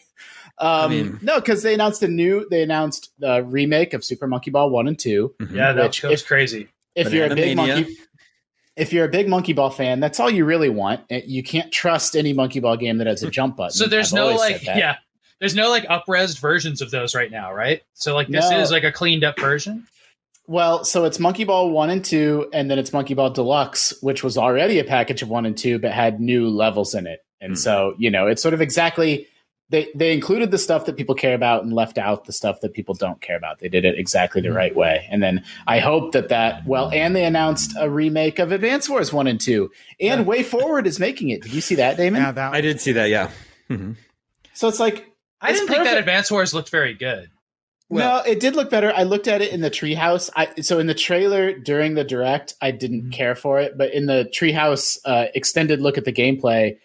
Um, 0.59 0.89
mean- 0.91 1.19
no, 1.21 1.35
because 1.39 1.61
they 1.63 1.73
announced 1.73 2.01
a 2.03 2.07
new, 2.07 2.47
they 2.49 2.63
announced 2.63 3.11
the 3.19 3.43
remake 3.43 3.93
of 3.93 4.03
Super 4.03 4.27
Monkey 4.27 4.49
Ball 4.51 4.69
1 4.69 4.87
and 4.87 4.97
2. 4.97 5.35
Mhm. 5.39 5.55
Yeah, 5.55 5.73
that 5.73 5.83
Which, 5.83 6.01
goes 6.01 6.21
if- 6.21 6.27
crazy. 6.27 6.67
If 6.95 7.13
you're 7.13 7.25
a 7.27 7.35
big 7.35 7.55
Mania. 7.55 7.75
monkey, 7.75 7.95
if 8.75 8.91
you're 8.91 9.05
a 9.05 9.09
big 9.09 9.27
Monkey 9.27 9.53
Ball 9.53 9.69
fan, 9.69 9.99
that's 9.99 10.19
all 10.19 10.29
you 10.31 10.45
really 10.45 10.69
want. 10.69 11.01
You 11.11 11.43
can't 11.43 11.71
trust 11.71 12.15
any 12.15 12.33
Monkey 12.33 12.59
Ball 12.59 12.75
game 12.75 12.97
that 12.97 13.07
has 13.07 13.21
a 13.21 13.29
jump 13.29 13.55
button. 13.57 13.71
So 13.77 13.85
there's 13.85 14.11
I've 14.11 14.17
no 14.17 14.35
like 14.35 14.63
yeah, 14.65 14.95
there's 15.39 15.53
no 15.53 15.69
like 15.69 15.85
upresed 15.85 16.39
versions 16.39 16.81
of 16.81 16.89
those 16.89 17.13
right 17.13 17.29
now, 17.29 17.53
right? 17.53 17.83
So 17.93 18.15
like 18.15 18.27
this 18.29 18.49
No. 18.49 18.59
is 18.59 18.71
like 18.71 18.83
a 18.83 18.91
cleaned 18.91 19.23
up 19.23 19.39
version. 19.39 19.85
Well, 20.47 20.85
so 20.85 21.03
it's 21.05 21.19
Monkey 21.19 21.43
Ball 21.43 21.69
1 21.69 21.89
and 21.91 22.03
2, 22.03 22.49
and 22.53 22.71
then 22.71 22.79
it's 22.79 22.93
Monkey 22.93 23.13
Ball 23.13 23.29
Deluxe, 23.29 23.93
which 24.01 24.23
was 24.23 24.37
already 24.37 24.79
a 24.79 24.83
package 24.85 25.21
of 25.21 25.29
1 25.29 25.45
and 25.45 25.57
2, 25.57 25.77
but 25.77 25.91
had 25.91 26.19
new 26.21 26.47
levels 26.49 26.95
in 26.95 27.05
it. 27.05 27.19
And 27.41 27.53
Mhm. 27.53 27.57
so, 27.57 27.95
you 27.99 28.09
know, 28.09 28.27
it's 28.27 28.41
sort 28.41 28.53
of 28.53 28.61
exactly 28.61 29.27
they 29.69 29.89
they 29.95 30.13
included 30.13 30.51
the 30.51 30.57
stuff 30.57 30.85
that 30.85 30.95
people 30.95 31.13
care 31.15 31.33
about 31.35 31.63
and 31.63 31.73
left 31.73 31.97
out 31.97 32.25
the 32.25 32.31
stuff 32.33 32.61
that 32.61 32.73
people 32.73 32.93
don't 32.95 33.19
care 33.21 33.35
about. 33.35 33.59
They 33.59 33.67
did 33.69 33.83
it 33.85 33.99
exactly 33.99 34.41
the 34.41 34.49
Mhm. 34.49 34.55
right 34.55 34.75
way. 34.75 35.05
And 35.11 35.21
then 35.21 35.43
I 35.67 35.79
hope 35.79 36.13
that 36.13 36.29
that 36.29 36.65
well, 36.65 36.89
and 36.93 37.15
they 37.15 37.25
announced 37.25 37.73
a 37.79 37.89
remake 37.89 38.39
of 38.39 38.51
Advance 38.51 38.89
Wars 38.89 39.11
1 39.11 39.27
and 39.27 39.39
2. 39.39 39.69
And 39.99 40.21
Yeah. 40.25 40.33
WayForward 40.33 40.85
is 40.85 40.99
making 40.99 41.29
it. 41.29 41.41
Did 41.41 41.53
you 41.53 41.61
see 41.61 41.75
that, 41.75 41.97
Damon? 41.97 42.21
Yeah, 42.21 42.31
that 42.31 42.53
I 42.53 42.61
did 42.61 42.79
see 42.79 42.93
that. 42.93 43.09
Yeah. 43.09 43.29
Mhm. 43.69 43.95
So 44.53 44.67
it's 44.67 44.79
like 44.79 45.05
I 45.41 45.49
It's 45.51 45.59
didn't 45.59 45.67
think 45.69 45.83
that 45.83 45.89
perfect. 45.91 45.99
Advance 45.99 46.31
Wars 46.31 46.53
looked 46.53 46.69
very 46.69 46.93
good. 46.93 47.29
Well- 47.89 48.23
no, 48.25 48.29
it 48.31 48.39
did 48.41 48.55
look 48.55 48.69
better. 48.69 48.91
I 48.93 49.03
looked 49.03 49.27
at 49.29 49.41
it 49.41 49.51
in 49.53 49.61
the 49.61 49.69
treehouse. 49.69 50.29
I 50.35 50.47
so 50.61 50.79
in 50.79 50.87
the 50.87 50.93
trailer 50.93 51.53
during 51.53 51.93
the 51.93 52.03
direct, 52.03 52.53
I 52.61 52.71
didn't 52.71 53.03
Mhm. 53.09 53.11
care 53.13 53.35
for 53.35 53.59
it, 53.59 53.77
but 53.77 53.93
in 53.93 54.07
the 54.07 54.29
treehouse 54.33 54.97
uh, 55.05 55.27
extended 55.35 55.79
look 55.81 55.97
at 55.97 56.03
the 56.05 56.11
gameplay, 56.11 56.77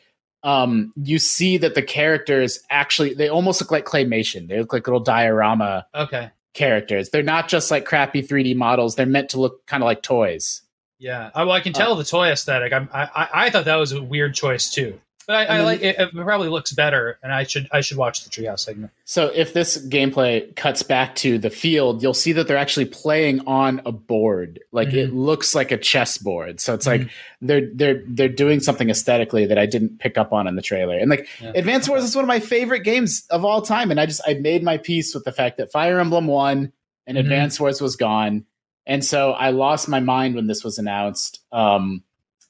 um, 0.43 0.93
you 0.97 1.19
see 1.19 1.57
that 1.59 1.75
the 1.75 1.83
characters 1.83 2.59
actually 2.71 3.15
they 3.15 3.29
almost 3.29 3.61
look 3.61 3.71
like 3.71 3.85
claymation. 3.85 4.49
They 4.49 4.59
look 4.59 4.73
like 4.73 4.87
little 4.87 5.01
diorama 5.01 5.87
Okay. 5.95 6.31
characters. 6.55 7.11
They're 7.11 7.23
not 7.23 7.49
just 7.49 7.71
like 7.71 7.85
crappy 7.85 8.23
3D 8.23 8.57
models. 8.57 8.97
They're 8.97 9.07
meant 9.07 9.31
to 9.31 9.41
look 9.41 9.65
kind 9.67 9.83
of 9.83 9.87
like 9.87 10.03
toys. 10.03 10.63
Yeah. 10.99 11.31
I, 11.35 11.45
well, 11.45 11.53
I 11.53 11.61
can 11.61 11.73
tell 11.73 11.97
the 11.97 12.05
toy 12.05 12.29
aesthetic. 12.31 12.73
I'm, 12.73 12.89
I 12.93 13.03
I 13.15 13.29
I 13.47 13.51
thought 13.51 13.65
that 13.67 13.77
was 13.77 13.93
a 13.93 14.03
weird 14.03 14.35
choice 14.35 14.71
too. 14.71 15.01
But 15.27 15.37
I, 15.37 15.43
I 15.43 15.57
then- 15.59 15.65
like 15.65 15.83
it, 15.83 15.97
it. 15.99 16.13
Probably 16.15 16.49
looks 16.49 16.73
better, 16.73 17.19
and 17.23 17.33
I 17.33 17.45
should 17.45 17.69
I 17.73 17.81
should 17.81 17.97
watch 17.97 18.25
the 18.25 18.31
Treehouse 18.31 18.61
segment. 18.61 18.91
So 19.05 19.29
if 19.35 19.53
this 19.53 19.79
gameplay 19.89 20.55
cuts 20.57 20.83
back 20.83 21.15
to 21.17 21.39
the 21.39 21.51
field, 21.51 22.03
you'll 22.03 22.15
see 22.15 22.33
that 22.33 22.49
they're 22.49 22.57
actually 22.57 22.87
playing 22.87 23.41
on 23.47 23.81
a 23.87 23.93
board. 23.93 24.61
Like 24.73 24.93
it 24.93 25.13
looks 25.15 25.55
like 25.55 25.71
a 25.71 25.77
chessboard. 25.77 26.61
So 26.61 26.75
it's 26.75 26.87
like 26.87 27.09
they're 27.41 27.69
they're 27.73 28.03
they're 28.07 28.29
doing 28.29 28.61
something 28.61 28.91
aesthetically 28.91 29.47
that 29.47 29.59
I 29.59 29.67
didn't 29.67 29.99
pick 30.01 30.19
up 30.19 30.33
on 30.33 30.47
in 30.47 30.57
the 30.57 30.63
trailer. 30.63 30.99
And 30.99 31.09
like 31.11 31.29
Yeah. 31.41 31.53
Advance 31.55 31.89
Wars 31.89 32.05
is 32.05 32.17
one 32.17 32.25
of 32.25 32.29
my 32.29 32.41
favorite 32.41 32.81
games 32.81 33.25
of 33.31 33.45
all 33.45 33.63
time. 33.63 33.91
And 33.91 34.01
I 34.01 34.07
just 34.07 34.21
I 34.27 34.35
made 34.35 34.63
my 34.63 34.79
peace 34.79 35.15
with 35.15 35.25
the 35.25 35.33
fact 35.33 35.59
that 35.59 35.71
Fire 35.71 36.01
Emblem 36.01 36.27
won 36.27 36.73
and 37.07 37.17
Mhm. 37.17 37.21
Advance 37.21 37.61
Wars 37.61 37.81
was 37.81 37.97
gone. 37.97 38.45
And 38.87 39.05
so 39.05 39.33
I 39.33 39.51
lost 39.51 39.89
my 39.89 40.01
mind 40.01 40.35
when 40.35 40.47
this 40.49 40.65
was 40.65 40.79
announced. 40.79 41.41
Um 41.53 42.03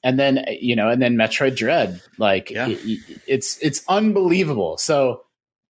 and 0.03 0.19
then 0.19 0.45
you 0.59 0.75
know, 0.75 0.89
and 0.89 1.01
then 1.01 1.15
Metroid 1.15 1.55
Dread, 1.55 2.01
like 2.17 2.49
Yeah. 2.51 2.67
it- 2.69 2.79
it- 2.83 3.19
it's 3.27 3.57
it's 3.59 3.83
unbelievable. 3.87 4.77
So 4.77 5.23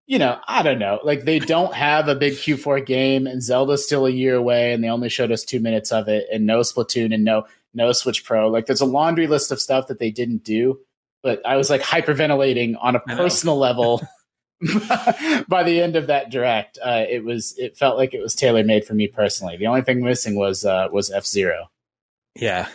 you 0.07 0.19
know, 0.19 0.41
I 0.49 0.63
don't 0.65 0.81
know. 0.81 0.99
Like 1.05 1.23
they 1.25 1.39
don't 1.39 1.73
have 1.73 2.09
a 2.09 2.17
big 2.17 2.33
Q4 2.33 2.85
game, 2.85 3.29
and 3.29 3.41
Zelda's 3.43 3.85
still 3.87 4.07
a 4.07 4.11
year 4.11 4.35
away, 4.35 4.73
and 4.73 4.83
they 4.83 4.89
only 4.89 5.09
showed 5.09 5.31
us 5.31 5.45
two 5.45 5.61
minutes 5.61 5.93
of 5.93 6.09
it, 6.09 6.27
and 6.33 6.47
no 6.47 6.61
Splatoon, 6.61 7.15
and 7.15 7.25
no 7.25 7.45
no 7.75 7.93
Switch 7.93 8.25
Pro. 8.25 8.49
Like 8.49 8.67
there's 8.67 8.81
a 8.81 8.87
laundry 8.87 9.27
list 9.29 9.53
of 9.53 9.61
stuff 9.61 9.87
that 9.87 9.99
they 10.01 10.11
didn't 10.11 10.43
do. 10.43 10.81
But 11.23 11.45
I 11.47 11.57
was 11.57 11.69
like 11.71 11.83
hyperventilating 11.83 12.75
on 12.81 12.97
a 12.97 13.01
personal 13.01 13.57
level. 13.59 14.01
by 15.49 15.63
the 15.63 15.81
end 15.81 15.97
of 15.97 16.09
that 16.09 16.31
direct, 16.31 16.79
uh, 16.85 17.05
it 17.09 17.25
was 17.25 17.55
it 17.59 17.77
felt 17.79 17.97
like 17.97 18.13
it 18.13 18.21
was 18.21 18.35
tailor 18.35 18.63
made 18.65 18.85
for 18.85 18.95
me 18.95 19.07
personally. 19.07 19.57
The 19.57 19.67
only 19.67 19.81
thing 19.83 20.03
missing 20.03 20.35
was 20.35 20.65
uh, 20.65 20.89
was 20.93 21.11
F 21.11 21.25
Zero. 21.25 21.71
Yeah. 22.35 22.69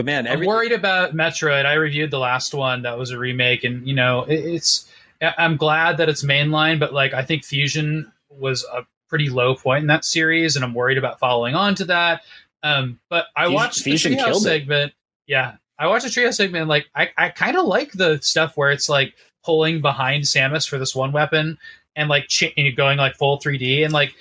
But 0.00 0.06
man, 0.06 0.26
I'm 0.26 0.46
worried 0.46 0.72
about 0.72 1.14
Metroid. 1.14 1.66
I 1.66 1.74
reviewed 1.74 2.10
the 2.10 2.18
last 2.18 2.54
one 2.54 2.80
that 2.82 2.96
was 2.96 3.10
a 3.10 3.18
remake, 3.18 3.64
and 3.64 3.86
you 3.86 3.94
know, 3.94 4.22
it, 4.22 4.38
it's. 4.38 4.88
I'm 5.20 5.58
glad 5.58 5.98
that 5.98 6.08
it's 6.08 6.24
mainline, 6.24 6.80
but 6.80 6.94
like 6.94 7.12
I 7.12 7.22
think 7.22 7.44
Fusion 7.44 8.10
was 8.30 8.64
a 8.72 8.86
pretty 9.10 9.28
low 9.28 9.54
point 9.54 9.82
in 9.82 9.88
that 9.88 10.06
series, 10.06 10.56
and 10.56 10.64
I'm 10.64 10.72
worried 10.72 10.96
about 10.96 11.18
following 11.18 11.54
on 11.54 11.74
to 11.74 11.84
that. 11.84 12.22
Um, 12.62 12.98
but 13.10 13.26
I 13.36 13.42
Fusion- 13.42 13.54
watched 13.54 13.82
Fusion 13.82 14.12
the 14.12 14.18
killed 14.24 14.36
it. 14.46 14.48
segment. 14.48 14.92
Yeah, 15.26 15.56
I 15.78 15.86
watched 15.88 16.04
the 16.06 16.10
Trio 16.10 16.30
segment. 16.30 16.68
Like 16.68 16.86
I, 16.94 17.10
I 17.18 17.28
kind 17.28 17.58
of 17.58 17.66
like 17.66 17.92
the 17.92 18.18
stuff 18.22 18.56
where 18.56 18.70
it's 18.70 18.88
like 18.88 19.12
pulling 19.44 19.82
behind 19.82 20.24
Samus 20.24 20.66
for 20.66 20.78
this 20.78 20.94
one 20.94 21.12
weapon 21.12 21.58
and 21.94 22.08
like 22.08 22.28
ch- 22.28 22.54
and 22.56 22.74
going 22.74 22.96
like 22.96 23.16
full 23.16 23.38
3D 23.38 23.84
and 23.84 23.92
like 23.92 24.14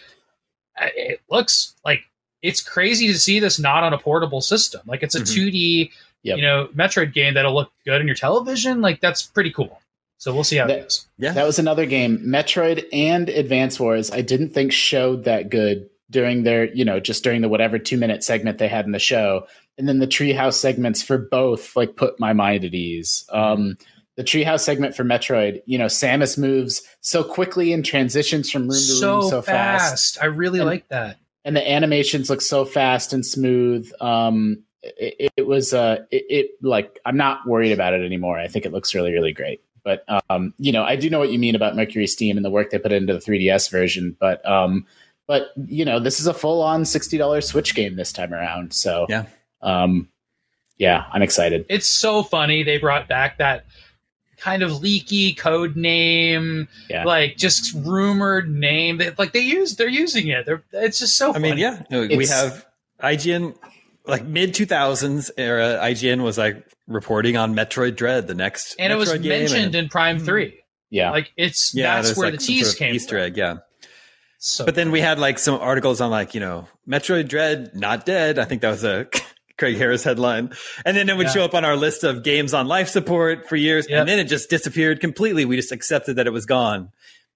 it 0.77 1.21
looks 1.29 1.73
like 1.85 2.01
it's 2.41 2.61
crazy 2.61 3.07
to 3.07 3.17
see 3.17 3.39
this 3.39 3.59
not 3.59 3.83
on 3.83 3.93
a 3.93 3.97
portable 3.97 4.41
system. 4.41 4.81
Like 4.85 5.03
it's 5.03 5.15
a 5.15 5.21
Mhm. 5.21 5.33
2D 5.35 5.91
Yep. 6.23 6.37
you 6.37 6.43
know 6.43 6.67
Metroid 6.75 7.13
game 7.13 7.33
that'll 7.35 7.53
look 7.53 7.71
good 7.85 7.99
on 8.01 8.05
your 8.07 8.15
television, 8.15 8.81
like 8.81 8.99
that's 9.01 9.21
pretty 9.23 9.51
cool. 9.51 9.81
So 10.17 10.33
we'll 10.33 10.43
see 10.43 10.57
how 10.57 10.67
That- 10.67 10.77
it 10.79 10.81
goes. 10.83 11.07
Yeah. 11.17 11.31
That 11.31 11.45
was 11.45 11.59
another 11.59 11.85
game. 11.85 12.19
Metroid 12.19 12.85
and 12.91 13.29
Advance 13.29 13.79
Wars, 13.79 14.11
I 14.11 14.21
didn't 14.21 14.49
think 14.49 14.73
showed 14.73 15.23
that 15.23 15.49
good 15.49 15.89
during 16.11 16.43
their, 16.43 16.65
you 16.73 16.83
know, 16.83 16.99
just 16.99 17.23
during 17.23 17.41
the 17.41 17.47
whatever 17.47 17.79
two 17.79 17.95
minute 17.97 18.23
segment 18.23 18.57
they 18.57 18.67
had 18.67 18.85
in 18.85 18.91
the 18.91 18.99
show. 18.99 19.47
And 19.77 19.87
then 19.87 19.99
the 19.99 20.07
Treehouse 20.07 20.55
segments 20.55 21.01
for 21.01 21.17
both, 21.17 21.73
like, 21.77 21.95
put 21.95 22.19
my 22.19 22.33
mind 22.33 22.65
at 22.65 22.73
ease. 22.73 23.23
Um, 23.31 23.77
the 24.17 24.23
Treehouse 24.25 24.59
segment 24.59 24.93
for 24.93 25.05
Metroid, 25.05 25.61
you 25.65 25.77
know, 25.77 25.85
Samus 25.85 26.37
moves 26.37 26.81
so 26.99 27.23
quickly 27.23 27.71
and 27.71 27.85
transitions 27.85 28.51
from 28.51 28.63
room 28.63 28.71
to 28.71 28.75
So, 28.75 29.19
room 29.21 29.29
so 29.29 29.41
fast. 29.41 30.15
fast. 30.15 30.21
I 30.21 30.25
really 30.25 30.59
And- 30.59 30.67
like 30.67 30.89
that. 30.89 31.15
And 31.45 31.55
the 31.55 31.71
animations 31.71 32.29
look 32.29 32.41
so 32.41 32.65
fast 32.65 33.13
and 33.13 33.25
smooth. 33.25 33.91
Um, 34.01 34.63
it, 34.83 35.31
it 35.37 35.47
was, 35.47 35.73
uh, 35.73 36.03
it, 36.11 36.25
it, 36.29 36.51
like, 36.61 36.99
I'm 37.05 37.17
not 37.17 37.47
worried 37.47 37.71
about 37.71 37.93
it 37.93 38.05
anymore. 38.05 38.37
I 38.37 38.47
think 38.47 38.65
it 38.65 38.71
looks 38.73 38.93
really, 38.93 39.11
really 39.11 39.31
great. 39.33 39.61
But 39.83 40.03
um, 40.29 40.53
you 40.57 40.71
know, 40.71 40.83
I 40.83 40.97
do 40.97 41.09
know 41.09 41.19
what 41.19 41.31
you 41.31 41.39
mean 41.39 41.55
about 41.55 41.73
MercurySteam 41.73 42.35
and 42.35 42.43
the 42.45 42.49
work 42.49 42.69
they 42.69 42.77
put 42.77 42.91
into 42.91 43.13
the 43.13 43.19
3DS 43.19 43.71
version. 43.71 44.15
But 44.19 44.45
um, 44.47 44.85
but 45.25 45.47
you 45.67 45.85
know, 45.85 45.99
this 45.99 46.19
is 46.19 46.27
a 46.27 46.33
full 46.33 46.61
on 46.61 46.83
sixty 46.85 47.17
dollars 47.17 47.47
Switch 47.47 47.73
game 47.73 47.95
this 47.95 48.11
time 48.11 48.33
around. 48.33 48.73
So 48.73 49.05
Yeah. 49.09 49.25
um, 49.61 50.09
yeah, 50.77 51.05
I'm 51.11 51.21
excited. 51.21 51.65
It's 51.69 51.87
so 51.87 52.23
funny 52.23 52.63
they 52.63 52.77
brought 52.77 53.07
back 53.07 53.37
that 53.37 53.65
kind 54.39 54.63
of 54.63 54.81
leaky 54.81 55.33
code 55.33 55.75
name, 55.75 56.67
Yeah. 56.89 57.03
like 57.03 57.37
just 57.37 57.73
rumored 57.75 58.49
name. 58.49 58.97
They, 58.97 59.11
like 59.17 59.33
they 59.33 59.39
use, 59.41 59.75
they're 59.75 59.87
using 59.89 60.27
it. 60.27 60.45
They're, 60.45 60.63
it's 60.71 60.99
just 60.99 61.15
so. 61.17 61.33
I 61.33 61.39
mean, 61.39 61.57
yeah, 61.57 61.83
no, 61.91 62.01
we 62.07 62.25
have 62.27 62.65
IGN, 63.01 63.55
like 64.05 64.23
mid 64.25 64.53
2000s 64.53 65.31
era. 65.37 65.79
IGN 65.81 66.23
was 66.23 66.37
like 66.37 66.65
reporting 66.87 67.37
on 67.37 67.53
Metroid 67.55 67.95
Dread, 67.95 68.27
the 68.27 68.33
next, 68.35 68.75
and 68.79 68.91
it 68.91 68.95
was 68.95 69.11
game, 69.13 69.29
mentioned 69.29 69.65
and- 69.65 69.75
in 69.75 69.89
Prime 69.89 70.19
Three. 70.19 70.47
Mm-hmm. 70.47 70.55
Yeah, 70.91 71.11
Like 71.11 71.31
it's 71.37 71.71
yeah, 71.75 72.01
that's 72.01 72.17
where 72.17 72.31
like, 72.31 72.39
the 72.39 72.43
some 72.45 72.47
tease 72.55 72.65
sort 72.65 72.73
of 72.73 72.79
came. 72.79 72.95
Easter 72.95 73.15
from. 73.17 73.23
egg, 73.25 73.37
yeah. 73.37 73.57
So, 74.39 74.65
But 74.65 74.73
then 74.75 74.89
we 74.89 75.01
had 75.01 75.19
like 75.19 75.37
some 75.37 75.59
articles 75.59 76.01
on 76.01 76.09
like 76.09 76.33
you 76.33 76.39
know 76.39 76.67
Metroid 76.87 77.27
Dread 77.27 77.75
not 77.75 78.05
dead. 78.07 78.39
I 78.39 78.45
think 78.45 78.61
that 78.63 78.69
was 78.71 78.83
a 78.83 79.07
Craig 79.59 79.77
Harris 79.77 80.03
headline, 80.03 80.49
and 80.85 80.97
then 80.97 81.09
it 81.09 81.15
would 81.17 81.27
Yeah. 81.27 81.33
show 81.33 81.43
up 81.45 81.53
on 81.53 81.63
our 81.65 81.75
list 81.75 82.03
of 82.03 82.23
games 82.23 82.53
on 82.55 82.67
life 82.67 82.87
support 82.89 83.47
for 83.47 83.55
years, 83.55 83.85
Yep. 83.87 83.99
and 83.99 84.09
then 84.09 84.17
it 84.17 84.23
just 84.23 84.49
disappeared 84.49 84.99
completely. 85.01 85.45
We 85.45 85.55
just 85.57 85.71
accepted 85.71 86.15
that 86.15 86.25
it 86.25 86.33
was 86.33 86.45
gone. 86.47 86.89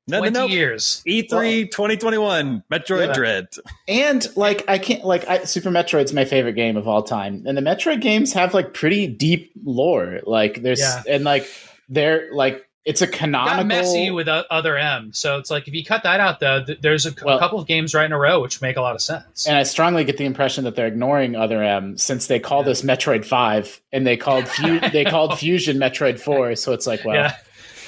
No, 0.07 0.17
no, 0.17 0.29
twenty 0.29 0.39
no. 0.39 0.45
years. 0.47 1.01
E3 1.07 1.65
2021 1.71 2.63
Metroid 2.71 3.07
Yeah. 3.07 3.13
Dread. 3.13 3.47
and 3.88 4.27
like 4.36 4.65
I 4.67 4.77
can't 4.77 5.05
like 5.05 5.29
I, 5.29 5.43
Super 5.45 5.69
Metroid's 5.69 6.12
my 6.12 6.25
favorite 6.25 6.53
game 6.55 6.75
of 6.75 6.88
all 6.88 7.03
time, 7.03 7.43
and 7.45 7.57
the 7.57 7.62
Metroid 7.62 8.01
games 8.01 8.33
have 8.33 8.53
like 8.53 8.73
pretty 8.73 9.07
deep 9.07 9.51
lore. 9.63 10.19
Like 10.25 10.62
there's 10.62 10.79
Yeah. 10.81 11.03
and 11.07 11.23
like 11.23 11.47
they're 11.89 12.27
like 12.33 12.65
it's 12.86 13.02
a 13.02 13.08
Got 13.08 13.15
canonical. 13.17 13.63
messy 13.63 14.12
with 14.12 14.28
other 14.28 14.78
M. 14.78 15.13
So 15.13 15.38
it's 15.38 15.50
like 15.50 15.67
if 15.69 15.74
you 15.74 15.86
cut 15.86 16.04
that 16.04 16.19
out, 16.19 16.39
though, 16.41 16.63
th- 16.65 16.82
there's 16.82 17.06
a, 17.06 17.12
c- 17.12 17.17
Well- 17.24 17.39
couple 17.39 17.58
of 17.60 17.65
games 17.67 17.93
right 17.96 18.06
in 18.06 18.12
a 18.12 18.17
row 18.19 18.41
which 18.41 18.62
make 18.62 18.76
a 18.76 18.82
lot 18.82 18.93
of 18.96 19.02
sense. 19.02 19.48
And 19.48 19.56
I 19.58 19.63
strongly 19.63 20.04
get 20.04 20.17
the 20.17 20.26
impression 20.26 20.65
that 20.65 20.76
they're 20.76 20.88
ignoring 20.88 21.36
Other 21.36 21.63
M 21.63 21.98
since 21.98 22.28
they 22.28 22.39
call 22.39 22.63
this 22.63 22.82
Metroid 22.82 23.24
Five 23.26 23.80
and 23.93 24.06
they 24.06 24.17
called 24.17 24.48
Fu- 24.50 24.80
they 24.91 25.06
called 25.06 25.39
Fusion 25.39 25.78
Metroid 25.78 26.19
Four. 26.19 26.56
So 26.56 26.74
it's 26.74 26.86
like, 26.86 27.06
well, 27.06 27.15
yeah, 27.15 27.38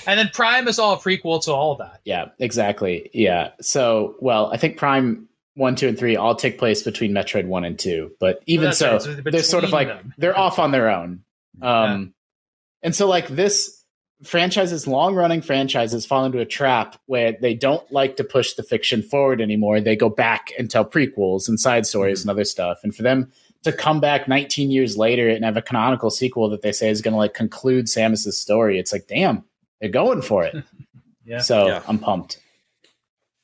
and 0.08 0.18
then 0.20 0.30
Prime 0.34 0.68
is 0.70 0.80
all 0.80 0.94
a 0.94 0.98
prequel 0.98 1.44
to 1.46 1.52
all 1.52 1.76
that. 1.76 2.00
yeah, 2.06 2.30
exactly, 2.40 3.10
yeah. 3.14 3.50
So, 3.60 4.16
well, 4.20 4.50
I 4.54 4.58
think 4.58 4.78
Prime 4.78 5.28
One, 5.56 5.76
Two, 5.76 5.88
and 5.90 5.98
Three 6.00 6.16
all 6.16 6.36
take 6.36 6.58
place 6.58 6.84
between 6.84 7.12
Metroid 7.12 7.48
One 7.48 7.66
and 7.66 7.78
Two, 7.78 8.12
but 8.20 8.42
even 8.46 8.66
that's 8.66 8.78
so, 8.78 8.92
right, 8.94 9.02
so 9.02 9.14
they're 9.16 9.44
sort 9.44 9.64
of 9.66 9.72
like 9.72 9.88
them. 9.90 10.14
they're 10.18 10.38
off 10.38 10.58
on 10.60 10.72
their 10.72 10.90
own. 10.90 11.24
Um, 11.62 12.14
and 12.84 12.94
so 12.96 13.08
like 13.08 13.28
this 13.28 13.82
franchises, 14.26 14.88
long 14.88 15.16
running 15.16 15.42
franchises, 15.42 16.06
fall 16.06 16.26
into 16.26 16.40
a 16.40 16.46
trap 16.46 17.00
where 17.06 17.34
they 17.40 17.54
don't 17.54 17.90
like 17.92 18.18
to 18.18 18.24
push 18.24 18.54
the 18.54 18.64
fiction 18.64 19.02
forward 19.02 19.40
anymore. 19.42 19.80
They 19.80 19.96
go 19.96 20.10
back 20.10 20.52
and 20.58 20.70
tell 20.70 20.84
prequels 20.86 21.48
and 21.48 21.60
side 21.60 21.86
stories 21.86 22.22
and 22.22 22.30
other 22.30 22.44
stuff. 22.44 22.80
And 22.84 22.96
for 22.96 23.04
them 23.04 23.32
to 23.64 23.72
come 23.72 24.00
back 24.00 24.28
19 24.28 24.70
years 24.72 24.98
later 24.98 25.30
and 25.30 25.44
have 25.46 25.58
a 25.58 25.62
canonical 25.62 26.10
sequel 26.10 26.50
that 26.50 26.62
they 26.62 26.72
say 26.72 26.90
is 26.90 27.02
going 27.02 27.14
to 27.14 27.18
like 27.18 27.34
conclude 27.34 27.86
Samus's 27.86 28.38
story, 28.40 28.78
it's 28.80 28.92
like, 28.94 29.08
damn, 29.08 29.44
they're 29.80 29.90
going 29.90 30.22
for 30.22 30.44
it. 30.44 30.56
Yeah. 31.28 31.40
So 31.40 31.66
Yeah. 31.68 31.82
I'm 31.88 31.98
pumped. 31.98 32.40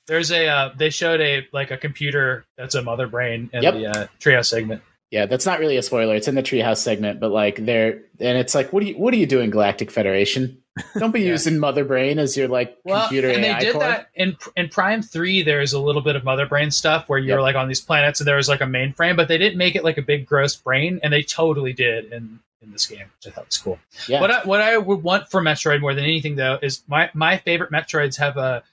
There's 0.05 0.31
a 0.31 0.47
uh, 0.47 0.73
they 0.77 0.91
showed 0.91 1.19
a 1.19 1.47
like 1.51 1.71
a 1.71 1.77
computer 1.77 2.45
that's 2.55 2.75
a 2.75 2.81
mother 2.83 3.07
brain 3.07 3.49
in 3.53 3.63
Yep. 3.63 3.73
the 3.73 3.87
uh, 3.87 4.07
trio 4.19 4.43
segment. 4.43 4.83
Yeah, 5.09 5.25
that's 5.25 5.45
not 5.47 5.59
really 5.59 5.77
a 5.77 5.81
spoiler. 5.81 6.15
It's 6.15 6.27
in 6.27 6.35
the 6.35 6.43
treehouse 6.43 6.77
segment, 6.77 7.19
but 7.19 7.31
like 7.31 7.65
they're 7.65 8.03
and 8.19 8.37
it's 8.37 8.53
like, 8.53 8.71
what 8.71 8.83
are 8.83 8.85
you 8.85 8.93
what 8.99 9.13
are 9.15 9.17
you 9.17 9.25
doing, 9.25 9.49
Galactic 9.49 9.89
Federation? 9.89 10.60
Don't 10.97 11.11
be 11.11 11.21
Yeah. 11.21 11.27
using 11.31 11.59
Mother 11.59 11.83
Brain 11.83 12.17
as 12.17 12.37
your 12.37 12.47
like 12.47 12.77
Well, 12.85 13.01
computer 13.01 13.29
and 13.29 13.43
AI 13.43 13.59
they 13.59 13.65
did 13.65 13.73
core. 13.73 13.81
that 13.83 14.09
in 14.15 14.37
in 14.55 14.69
Prime 14.69 15.01
Three. 15.01 15.43
There's 15.43 15.73
a 15.73 15.79
little 15.79 16.01
bit 16.01 16.15
of 16.15 16.23
mother 16.23 16.45
brain 16.45 16.71
stuff 16.71 17.09
where 17.09 17.19
you're 17.19 17.37
Yep. 17.39 17.43
like 17.43 17.55
on 17.55 17.67
these 17.67 17.81
planets 17.81 18.19
and 18.21 18.27
there 18.27 18.37
was 18.37 18.47
like 18.47 18.61
a 18.61 18.65
mainframe, 18.65 19.15
but 19.17 19.27
they 19.27 19.37
didn't 19.37 19.57
make 19.57 19.75
it 19.75 19.83
like 19.83 19.97
a 19.97 20.01
big 20.01 20.25
gross 20.25 20.55
brain, 20.55 20.99
and 21.03 21.11
they 21.11 21.23
totally 21.23 21.73
did 21.73 22.11
in 22.13 22.39
in 22.63 22.71
this 22.71 22.85
game, 22.85 22.99
which 23.17 23.27
I 23.27 23.31
thought 23.35 23.47
was 23.47 23.57
cool. 23.57 23.79
Yeah. 24.07 24.21
What 24.21 24.31
I, 24.31 24.41
what 24.43 24.61
I 24.61 24.77
would 24.77 25.01
want 25.03 25.29
for 25.31 25.41
Metroid 25.41 25.81
more 25.81 25.93
than 25.95 26.03
anything 26.05 26.35
though 26.35 26.57
is 26.61 26.83
my 26.87 27.09
my 27.13 27.37
favorite 27.37 27.71
Metroids 27.71 28.17
have 28.17 28.37
a 28.37 28.63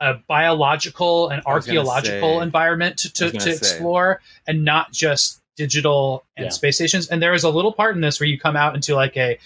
a 0.00 0.14
biological 0.26 1.28
and 1.28 1.40
I 1.46 1.54
was 1.54 1.66
gonna 1.66 1.78
archaeological 1.78 2.38
say- 2.38 2.42
environment 2.42 2.96
to, 2.98 3.12
to, 3.12 3.30
to 3.30 3.50
explore 3.50 4.20
and 4.46 4.64
not 4.64 4.92
just 4.92 5.40
digital 5.56 6.24
and 6.36 6.46
Yeah. 6.46 6.50
space 6.50 6.76
stations. 6.76 7.08
And 7.08 7.22
there 7.22 7.32
is 7.32 7.44
a 7.44 7.48
little 7.48 7.72
part 7.72 7.94
in 7.94 8.00
this 8.00 8.18
where 8.18 8.28
you 8.28 8.38
come 8.38 8.56
out 8.56 8.74
into 8.74 8.94
like 8.96 9.16
a 9.16 9.38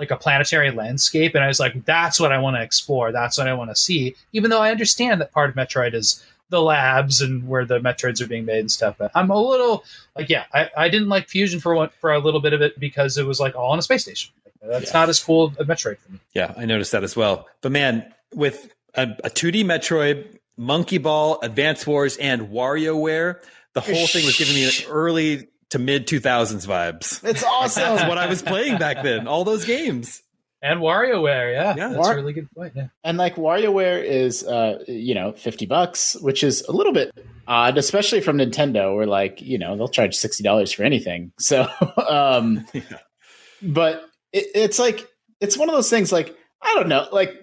like 0.00 0.10
a 0.10 0.16
planetary 0.16 0.72
landscape 0.72 1.34
and 1.36 1.44
I 1.44 1.46
was 1.46 1.60
like, 1.60 1.84
that's 1.84 2.18
what 2.18 2.32
I 2.32 2.38
want 2.38 2.56
to 2.56 2.62
explore. 2.62 3.12
That's 3.12 3.38
what 3.38 3.46
I 3.46 3.54
want 3.54 3.70
to 3.70 3.76
see. 3.76 4.16
Even 4.32 4.50
though 4.50 4.60
I 4.62 4.70
understand 4.72 5.20
that 5.20 5.30
part 5.30 5.50
of 5.50 5.54
Metroid 5.56 5.94
is 5.94 6.24
the 6.48 6.60
labs 6.60 7.20
and 7.20 7.46
where 7.46 7.64
the 7.64 7.78
Metroids 7.78 8.20
are 8.20 8.26
being 8.26 8.44
made 8.46 8.58
and 8.60 8.70
stuff. 8.72 8.96
But 8.98 9.12
I'm 9.14 9.30
a 9.30 9.38
little 9.40 9.84
like, 10.16 10.28
yeah, 10.28 10.46
I, 10.52 10.70
I 10.76 10.88
didn't 10.88 11.08
like 11.10 11.28
Fusion 11.28 11.60
for 11.60 11.74
one 11.76 11.90
for 12.00 12.12
a 12.12 12.18
little 12.18 12.40
bit 12.40 12.52
of 12.54 12.62
it 12.62 12.80
because 12.80 13.18
it 13.18 13.26
was 13.26 13.38
like 13.38 13.54
all 13.54 13.70
on 13.72 13.78
a 13.78 13.82
space 13.82 14.02
station. 14.02 14.32
That's 14.62 14.86
Yeah. 14.86 14.98
not 15.00 15.08
as 15.10 15.22
cool 15.22 15.52
a 15.58 15.64
Metroid 15.64 15.98
for 15.98 16.12
me. 16.12 16.18
Yeah, 16.34 16.54
I 16.56 16.64
noticed 16.64 16.92
that 16.92 17.04
as 17.04 17.14
well. 17.14 17.46
But 17.60 17.70
man, 17.72 18.12
with 18.34 18.72
a, 18.94 19.02
a 19.22 19.30
2D 19.30 19.64
Metroid, 19.64 20.38
Monkey 20.56 20.98
Ball, 20.98 21.38
Advance 21.42 21.86
Wars, 21.86 22.16
and 22.16 22.48
WarioWare, 22.48 23.42
the 23.74 23.80
whole 23.82 24.06
thing 24.06 24.24
was 24.26 24.36
giving 24.36 24.54
me 24.54 24.64
an 24.64 24.72
early 24.90 25.49
to 25.70 25.78
mid 25.78 26.06
2000s 26.06 26.66
vibes. 26.66 27.22
It's 27.28 27.42
awesome. 27.46 27.82
That's 27.96 28.08
what 28.08 28.18
I 28.18 28.26
was 28.26 28.42
playing 28.42 28.78
back 28.78 29.02
then. 29.02 29.26
All 29.26 29.44
those 29.44 29.64
games. 29.64 30.22
And 30.62 30.80
WarioWare, 30.80 31.52
yeah, 31.54 31.74
Yeah. 31.74 31.88
that's 31.88 31.96
War- 31.98 32.12
a 32.12 32.16
really 32.16 32.34
good 32.34 32.50
point. 32.54 32.74
Yeah. 32.76 32.88
and 33.02 33.16
like 33.16 33.36
WarioWare 33.36 34.04
is 34.04 34.44
uh 34.44 34.84
you 34.86 35.14
know 35.14 35.32
50 35.32 35.64
bucks, 35.66 36.16
which 36.20 36.44
is 36.44 36.62
a 36.68 36.72
little 36.72 36.92
bit 36.92 37.10
odd, 37.48 37.78
especially 37.78 38.20
from 38.20 38.36
Nintendo, 38.36 38.94
where 38.94 39.06
like, 39.06 39.40
you 39.40 39.56
know, 39.58 39.74
they'll 39.76 39.88
charge 39.88 40.16
$60 40.18 40.74
for 40.74 40.82
anything. 40.82 41.32
So 41.40 41.66
um 42.08 42.66
Yeah. 42.74 42.82
but 43.62 44.04
it, 44.32 44.46
it's 44.54 44.78
like 44.78 45.08
it's 45.40 45.56
one 45.56 45.70
of 45.70 45.74
those 45.74 45.88
things 45.90 46.12
like 46.12 46.36
I 46.60 46.74
don't 46.74 46.88
know, 46.88 47.08
like 47.10 47.40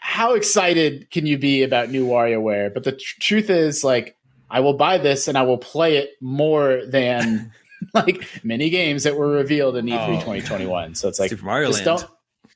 how 0.00 0.32
excited 0.34 1.10
can 1.10 1.26
you 1.26 1.36
be 1.36 1.64
about 1.64 1.90
new 1.90 2.06
WarioWare? 2.06 2.72
But 2.72 2.84
the 2.84 2.92
tr- 2.92 3.20
truth 3.20 3.50
is 3.50 3.84
like 3.84 4.16
I 4.50 4.60
will 4.60 4.74
buy 4.74 4.96
this 4.98 5.28
and 5.28 5.36
I 5.36 5.42
will 5.42 5.58
play 5.58 5.96
it 5.98 6.10
more 6.22 6.80
than 6.86 7.52
like 8.06 8.24
many 8.44 8.70
games 8.70 9.04
that 9.04 9.16
were 9.16 9.28
revealed 9.28 9.76
in 9.76 9.88
E 9.88 9.92
E3 9.92 10.08
Oh. 10.08 10.20
2021. 10.20 10.94
So 10.94 11.08
it's 11.08 11.18
like 11.20 11.30
Super 11.30 11.44
Mario 11.44 11.68
just 11.70 11.84
Land. 11.86 12.00
don't 12.00 12.10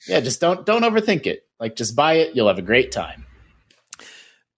yeah, 0.09 0.20
just 0.20 0.40
don't 0.40 0.64
don't 0.66 0.83
overthink 0.83 1.27
it. 1.27 1.44
Like 1.61 1.77
just 1.77 1.94
buy 1.96 2.14
it, 2.14 2.35
you'll 2.37 2.48
have 2.48 2.59
a 2.59 2.62
great 2.62 2.92
time. 2.92 3.24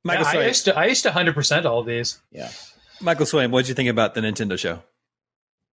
Michael 0.04 0.24
Yeah, 0.32 0.40
I 0.40 0.46
used 0.46 0.64
to 0.66 0.76
I 0.78 0.86
used 0.86 1.02
to 1.04 1.12
hundred 1.12 1.34
percent 1.34 1.66
all 1.66 1.80
of 1.80 1.86
these. 1.86 2.20
Yeah. 2.32 2.50
Michael 3.00 3.26
Swaim, 3.26 3.50
what 3.50 3.62
did 3.62 3.68
you 3.68 3.74
think 3.74 3.88
about 3.88 4.14
the 4.14 4.20
Nintendo 4.20 4.58
show? 4.58 4.82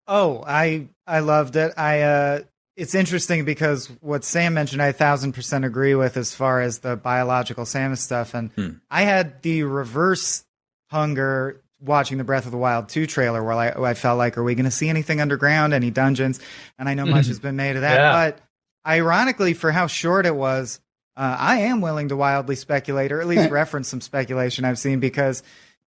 Oh, 0.08 0.44
I 0.48 0.88
I 1.06 1.20
loved 1.20 1.56
it. 1.56 1.74
I 1.78 2.02
uh 2.02 2.40
it's 2.76 2.94
interesting 2.94 3.44
because 3.44 3.88
what 4.02 4.24
Sam 4.24 4.54
mentioned, 4.54 4.82
I 4.82 4.88
a 4.88 4.94
thousand 4.94 5.34
percent 5.34 5.66
agree 5.66 5.96
with 5.96 6.16
as 6.18 6.34
far 6.36 6.62
as 6.62 6.80
the 6.80 6.96
biological 6.96 7.66
Samus 7.66 7.98
stuff. 8.00 8.34
And 8.34 8.52
Hmm. 8.54 8.70
I 8.92 9.02
had 9.04 9.42
the 9.42 9.64
reverse 9.64 10.44
hunger 10.90 11.62
watching 11.80 12.18
the 12.18 12.24
Breath 12.24 12.46
of 12.46 12.52
the 12.52 12.58
Wild 12.58 12.90
2 12.90 13.06
trailer 13.08 13.44
where 13.44 13.54
I, 13.54 13.90
I 13.90 13.94
felt 13.94 14.18
like, 14.18 14.38
are 14.38 14.44
we 14.44 14.56
going 14.56 14.66
to 14.66 14.72
see 14.72 14.90
anything 14.90 15.22
underground, 15.22 15.74
any 15.74 15.92
dungeons? 15.92 16.40
And 16.80 16.90
I 16.90 16.94
know 16.94 17.06
much 17.06 17.28
has 17.28 17.40
been 17.40 17.56
made 17.56 17.76
of 17.76 17.82
that. 17.82 17.98
Yeah. 17.98 18.12
But 18.12 18.40
ironically, 18.86 19.54
for 19.54 19.72
how 19.72 19.88
short 19.88 20.26
it 20.26 20.36
was, 20.36 20.80
uh, 21.16 21.36
I 21.40 21.60
am 21.62 21.82
willing 21.82 22.10
to 22.10 22.16
wildly 22.16 22.56
speculate 22.56 23.12
or 23.12 23.22
at 23.22 23.28
least 23.28 23.50
reference 23.52 23.88
some 23.88 24.02
speculation 24.02 24.66
I've 24.66 24.80
seen 24.80 25.00
because 25.00 25.44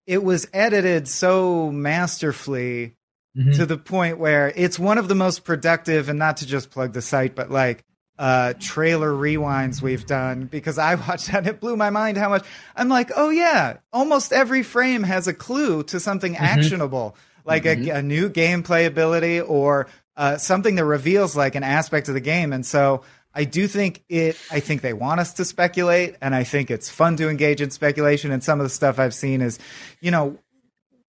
it 0.07 0.23
was 0.23 0.47
edited 0.53 1.07
so 1.07 1.71
masterfully 1.71 2.95
Mm-hmm. 3.37 3.51
to 3.53 3.65
the 3.65 3.77
point 3.77 4.17
where 4.17 4.51
it's 4.57 4.77
one 4.77 4.97
of 4.97 5.07
the 5.07 5.15
most 5.15 5.45
productive 5.45 6.09
and 6.09 6.19
not 6.19 6.35
to 6.35 6.45
just 6.45 6.69
plug 6.69 6.91
the 6.91 7.01
site 7.01 7.33
but 7.33 7.49
like 7.49 7.81
uh 8.19 8.53
trailer 8.59 9.11
rewinds 9.11 9.81
we've 9.81 10.05
done 10.05 10.45
because 10.45 10.77
i 10.77 10.95
watched 11.07 11.27
that 11.27 11.37
and 11.37 11.47
it 11.47 11.59
blew 11.59 11.75
my 11.75 11.89
mind 11.89 12.17
how 12.17 12.29
much 12.29 12.45
i'm 12.75 12.89
like 12.89 13.11
oh 13.15 13.29
yeah 13.29 13.77
almost 13.91 14.31
every 14.31 14.63
frame 14.63 15.03
has 15.03 15.27
a 15.27 15.33
clue 15.33 15.83
to 15.83 15.99
something 15.99 16.35
actionable 16.37 17.15
like 17.45 17.65
a, 17.65 17.89
a 17.89 18.01
new 18.01 18.29
gameplay 18.29 18.85
ability 18.85 19.41
or 19.41 19.87
uh, 20.15 20.37
something 20.37 20.75
that 20.75 20.85
reveals 20.85 21.35
like 21.35 21.55
an 21.55 21.63
aspect 21.63 22.07
of 22.07 22.13
the 22.13 22.21
game. 22.21 22.53
And 22.53 22.65
so 22.65 23.03
I 23.33 23.45
do 23.45 23.67
think 23.67 24.03
it, 24.09 24.37
I 24.51 24.59
think 24.59 24.81
they 24.81 24.93
want 24.93 25.19
us 25.19 25.33
to 25.35 25.45
speculate, 25.45 26.15
and 26.21 26.35
I 26.35 26.43
think 26.43 26.69
it's 26.69 26.89
fun 26.89 27.15
to 27.17 27.29
engage 27.29 27.61
in 27.61 27.71
speculation. 27.71 28.31
And 28.31 28.43
some 28.43 28.59
of 28.59 28.65
the 28.65 28.69
stuff 28.69 28.99
I've 28.99 29.13
seen 29.13 29.41
is, 29.41 29.57
you 30.01 30.11
know, 30.11 30.37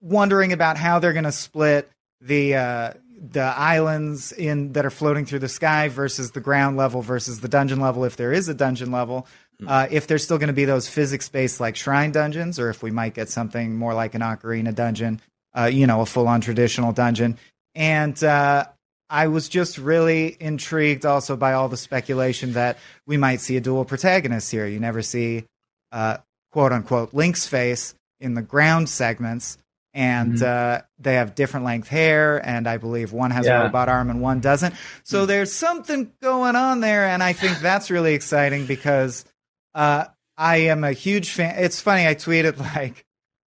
wondering 0.00 0.52
about 0.52 0.76
how 0.76 0.98
they're 0.98 1.12
going 1.12 1.24
to 1.24 1.32
split 1.32 1.90
the, 2.20 2.54
uh, 2.54 2.92
the 3.30 3.40
islands 3.40 4.32
in 4.32 4.72
that 4.72 4.84
are 4.84 4.90
floating 4.90 5.24
through 5.24 5.38
the 5.38 5.48
sky 5.48 5.88
versus 5.88 6.32
the 6.32 6.40
ground 6.40 6.76
level 6.76 7.02
versus 7.02 7.40
the 7.40 7.48
dungeon 7.48 7.78
level 7.80 8.04
if 8.04 8.16
there 8.16 8.32
is 8.32 8.48
a 8.48 8.54
dungeon 8.54 8.90
level 8.90 9.28
uh, 9.66 9.86
if 9.92 10.08
there's 10.08 10.24
still 10.24 10.38
going 10.38 10.48
to 10.48 10.52
be 10.52 10.64
those 10.64 10.88
physics 10.88 11.28
based 11.28 11.60
like 11.60 11.76
shrine 11.76 12.10
dungeons 12.10 12.58
or 12.58 12.68
if 12.68 12.82
we 12.82 12.90
might 12.90 13.14
get 13.14 13.28
something 13.28 13.76
more 13.76 13.94
like 13.94 14.14
an 14.14 14.20
ocarina 14.20 14.74
dungeon 14.74 15.20
uh, 15.56 15.66
you 15.66 15.86
know 15.86 16.00
a 16.00 16.06
full 16.06 16.26
on 16.26 16.40
traditional 16.40 16.92
dungeon. 16.92 17.38
And 17.74 18.22
uh, 18.24 18.66
i 19.08 19.28
was 19.28 19.48
just 19.48 19.78
really 19.78 20.36
intrigued 20.40 21.06
also 21.06 21.36
by 21.36 21.52
all 21.52 21.68
the 21.68 21.76
speculation 21.76 22.54
that 22.54 22.78
we 23.06 23.16
might 23.16 23.40
see 23.40 23.56
a 23.56 23.60
dual 23.60 23.84
protagonist 23.84 24.50
here. 24.50 24.66
You 24.66 24.80
never 24.80 25.02
see 25.02 25.44
uh, 25.92 26.18
quote 26.50 26.72
unquote 26.72 27.14
link's 27.14 27.46
face 27.46 27.94
in 28.20 28.34
the 28.34 28.42
ground 28.42 28.88
segments 28.88 29.58
and 29.94 30.34
Mm-hmm. 30.34 30.44
uh, 30.44 30.82
they 30.98 31.14
have 31.14 31.34
different 31.34 31.66
length 31.66 31.88
hair, 31.88 32.38
and 32.46 32.66
I 32.68 32.76
believe 32.78 33.12
one 33.12 33.30
has 33.30 33.46
a 33.46 33.50
Yeah. 33.50 33.62
robot 33.62 33.88
arm 33.88 34.08
and 34.10 34.20
one 34.20 34.40
doesn't. 34.40 34.74
So 35.04 35.26
there's 35.26 35.52
something 35.52 36.12
going 36.22 36.56
on 36.56 36.80
there, 36.80 37.06
and 37.06 37.22
I 37.22 37.32
think 37.32 37.58
that's 37.60 37.90
really 37.90 38.14
exciting 38.14 38.66
because 38.66 39.24
uh, 39.74 40.06
I 40.36 40.56
am 40.56 40.84
a 40.84 40.92
huge 40.92 41.30
fan. 41.30 41.54
It's 41.58 41.80
funny, 41.80 42.06
I 42.06 42.14
tweeted 42.14 42.58
like 42.76 43.04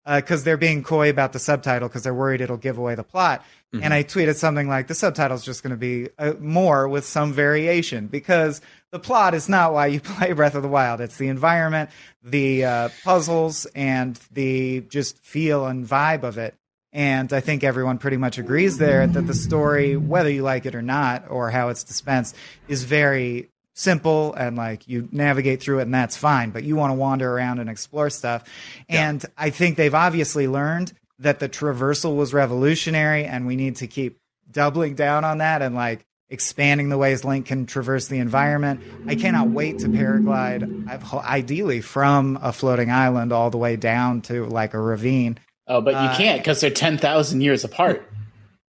because 0.07 0.45
they're 0.45 0.59
being 0.59 0.83
coy 0.83 1.09
about 1.09 1.33
the 1.33 1.39
subtitle 1.39 1.89
because 1.89 2.03
they're 2.03 2.13
worried 2.13 2.43
it'll 2.43 2.59
give 2.59 2.77
away 2.77 2.95
the 2.95 3.05
plot. 3.05 3.43
And 3.83 3.93
I 3.93 4.05
tweeted 4.05 4.37
something 4.37 4.69
like 4.69 4.87
the 4.87 4.95
subtitle's 4.95 5.45
just 5.45 5.65
going 5.65 5.73
to 5.73 5.77
be 5.77 6.09
uh, 6.17 6.35
more 6.39 6.87
with 6.87 7.05
some 7.05 7.33
variation 7.33 8.07
because 8.07 8.61
the 8.95 9.01
plot 9.01 9.35
is 9.35 9.49
not 9.49 9.73
why 9.73 9.89
you 9.89 9.99
play 10.17 10.33
Breath 10.33 10.55
of 10.55 10.63
the 10.63 10.69
Wild. 10.69 11.01
It's 11.01 11.17
the 11.17 11.27
environment, 11.27 11.91
the 12.23 12.65
uh, 12.65 12.89
puzzles, 13.03 13.67
and 13.75 14.19
the 14.33 14.83
just 14.83 15.19
feel 15.19 15.67
and 15.67 15.85
vibe 15.85 16.23
of 16.23 16.39
it. 16.39 16.55
And 16.93 17.33
I 17.33 17.41
think 17.41 17.65
everyone 17.65 17.99
pretty 17.99 18.19
much 18.19 18.39
agrees 18.39 18.79
there 18.79 19.05
that 19.05 19.27
the 19.27 19.35
story, 19.35 19.97
whether 19.97 20.31
you 20.31 20.43
like 20.43 20.65
it 20.65 20.77
or 20.77 20.83
not, 20.83 21.29
or 21.29 21.51
how 21.51 21.71
it's 21.71 21.83
dispensed, 21.83 22.37
is 22.69 22.85
very 22.85 23.51
simple 23.73 24.33
and 24.35 24.55
like 24.57 24.87
you 24.87 25.09
navigate 25.11 25.61
through 25.61 25.81
it 25.81 25.83
and 25.83 25.95
that's 25.95 26.17
fine. 26.17 26.51
But 26.51 26.63
you 26.63 26.77
want 26.77 26.93
to 26.93 26.95
wander 26.95 27.29
around 27.29 27.59
and 27.59 27.69
explore 27.69 28.11
stuff. 28.11 28.45
And 28.89 29.27
I 29.37 29.51
think 29.51 29.77
they've 29.77 29.93
obviously 29.93 30.47
learned 30.47 30.93
that 31.19 31.41
the 31.41 31.49
traversal 31.49 32.15
was 32.15 32.33
revolutionary 32.33 33.25
and 33.25 33.45
we 33.45 33.57
need 33.57 33.75
to 33.77 33.89
keep 33.89 34.21
doubling 34.49 34.95
down 34.95 35.25
on 35.25 35.39
that 35.39 35.63
and 35.63 35.75
like 35.75 36.07
expanding 36.31 36.89
the 36.89 36.99
ways 36.99 37.25
Link 37.25 37.47
can 37.47 37.67
traverse 37.67 38.09
the 38.09 38.19
environment. 38.19 38.81
I 39.07 39.15
cannot 39.15 39.49
wait 39.51 39.81
to 39.81 39.89
paraglide, 39.89 40.89
I've- 40.89 41.05
ideally 41.27 41.81
from 41.81 42.39
a 42.43 42.53
floating 42.53 42.91
island 42.91 43.33
all 43.33 43.51
the 43.51 43.59
way 43.59 43.77
down 43.77 44.23
to 44.23 44.47
like 44.47 44.75
a 44.75 44.81
ravine. 44.81 45.39
Oh, 45.67 45.81
but 45.81 45.93
you 45.93 45.97
Uh, 45.99 46.17
can't 46.17 46.41
because 46.41 46.61
they're 46.61 46.71
ten 46.71 46.99
thousand 46.99 47.41
years 47.43 47.65
apart. 47.65 48.11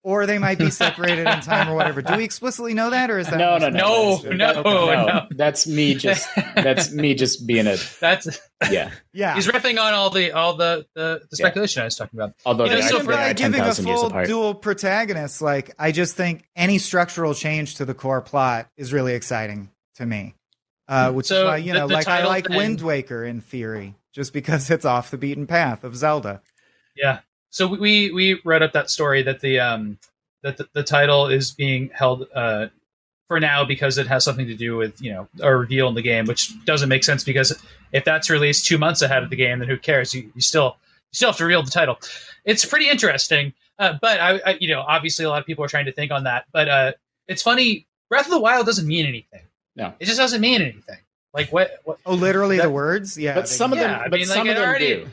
Or 0.05 0.27
they 0.27 0.37
might 0.37 0.59
be 0.59 0.69
separated 0.85 1.27
in 1.27 1.41
time 1.41 1.67
or 1.67 1.73
whatever. 1.73 2.03
Do 2.03 2.15
we 2.17 2.23
explicitly 2.25 2.75
know 2.75 2.91
that, 2.91 3.09
or 3.09 3.17
is 3.17 3.27
that 3.27 3.37
No, 3.39 3.57
no, 3.57 3.69
no, 3.69 4.21
No, 4.23 4.61
no, 4.61 4.61
no. 4.61 5.27
That's 5.31 5.65
me 5.65 5.95
just. 5.95 6.29
That's 6.53 6.91
me 6.91 7.15
just 7.15 7.47
being 7.47 7.65
a 7.65 7.75
That's 7.99 8.39
yeah. 8.71 8.91
Yeah, 9.13 9.33
he's 9.33 9.47
riffing 9.47 9.81
on 9.81 9.95
all 9.95 10.11
the 10.11 10.31
all 10.31 10.53
the 10.57 10.85
the, 10.93 11.21
the 11.31 11.35
speculation 11.37 11.81
I 11.81 11.85
was 11.85 11.95
talking 11.95 12.19
about. 12.19 12.33
Although 12.45 12.65
You 12.65 12.69
know, 12.69 12.75
they 12.81 12.87
so 12.87 12.99
are, 12.99 13.03
by 13.03 13.33
giving 13.33 13.59
a 13.59 13.73
full 13.73 14.09
dual 14.25 14.53
protagonist, 14.53 15.41
like 15.41 15.73
I 15.79 15.91
just 15.91 16.15
think 16.15 16.45
any 16.55 16.77
structural 16.77 17.33
change 17.33 17.75
to 17.77 17.85
the 17.85 17.95
core 17.95 18.21
plot 18.21 18.69
is 18.77 18.93
really 18.93 19.15
exciting 19.15 19.71
to 19.95 20.05
me. 20.05 20.35
Uh, 20.87 21.13
which 21.13 21.25
So 21.25 21.39
is 21.41 21.45
why 21.47 21.57
you 21.57 21.73
the- 21.73 21.79
know, 21.79 21.87
the 21.87 21.95
like 21.95 22.07
I 22.07 22.25
like 22.27 22.45
thing- 22.45 22.57
Wind 22.57 22.81
Waker 22.81 23.25
in 23.25 23.41
theory, 23.41 23.95
just 24.13 24.33
because 24.33 24.69
it's 24.69 24.85
off 24.85 25.09
the 25.09 25.17
beaten 25.17 25.47
path 25.47 25.83
of 25.83 25.95
Zelda. 25.95 26.43
Yeah. 26.95 27.21
So 27.55 27.67
we 27.67 28.11
we 28.11 28.41
read 28.43 28.63
up 28.63 28.73
that 28.73 28.89
story 28.89 29.23
that 29.23 29.39
the 29.39 29.61
um 29.61 29.97
that 30.43 30.57
the, 30.57 30.67
the 30.73 30.83
title 30.83 31.27
is 31.27 31.51
being 31.51 31.89
held 31.93 32.27
uh 32.35 32.67
for 33.29 33.39
now 33.39 33.63
because 33.63 33.97
it 33.97 34.07
has 34.07 34.25
something 34.25 34.45
to 34.47 34.55
do 34.55 34.75
with 34.75 35.01
you 35.01 35.13
know 35.13 35.29
a 35.39 35.55
reveal 35.55 35.87
in 35.87 35.95
the 35.95 36.01
game, 36.01 36.25
which 36.25 36.51
doesn't 36.65 36.89
make 36.89 37.05
sense 37.05 37.23
because 37.23 37.57
if 37.93 38.03
that's 38.03 38.29
released 38.29 38.65
two 38.65 38.77
months 38.77 39.01
ahead 39.01 39.23
of 39.23 39.29
the 39.29 39.37
game, 39.37 39.59
then 39.59 39.69
who 39.69 39.77
cares? 39.77 40.13
You, 40.13 40.29
you 40.35 40.41
still 40.41 40.75
you 41.13 41.15
still 41.15 41.29
have 41.29 41.37
to 41.37 41.45
reveal 41.45 41.63
the 41.63 41.71
title. 41.71 41.97
It's 42.43 42.65
pretty 42.65 42.89
interesting, 42.89 43.53
uh, 43.79 43.93
but 44.01 44.19
I, 44.19 44.41
I 44.45 44.57
you 44.59 44.67
know 44.67 44.81
obviously 44.81 45.23
a 45.23 45.29
lot 45.29 45.39
of 45.39 45.45
people 45.45 45.63
are 45.63 45.69
trying 45.69 45.85
to 45.85 45.93
think 45.93 46.11
on 46.11 46.25
that, 46.25 46.47
but 46.51 46.67
uh 46.67 46.91
it's 47.29 47.41
funny. 47.41 47.87
Breath 48.09 48.25
of 48.25 48.31
the 48.31 48.39
Wild 48.41 48.65
doesn't 48.65 48.85
mean 48.85 49.05
anything. 49.05 49.43
No. 49.77 49.93
it 50.01 50.05
just 50.05 50.17
doesn't 50.17 50.41
mean 50.41 50.61
anything. 50.61 50.99
Like 51.33 51.53
what? 51.53 51.79
what 51.85 51.99
Oh, 52.05 52.15
literally 52.15 52.57
That- 52.57 52.63
the 52.63 52.69
words, 52.69 53.17
yeah. 53.17 53.33
but 53.35 53.41
they- 53.45 53.47
some 53.47 53.71
of 53.71 53.79
Yeah, 53.79 53.87
them, 53.93 54.01
I 54.01 54.07
but 54.09 54.17
mean, 54.17 54.25
some 54.25 54.39
like, 54.39 54.49
of 54.49 54.55
them 54.61 54.69
already- 54.69 54.87
do. 54.95 55.07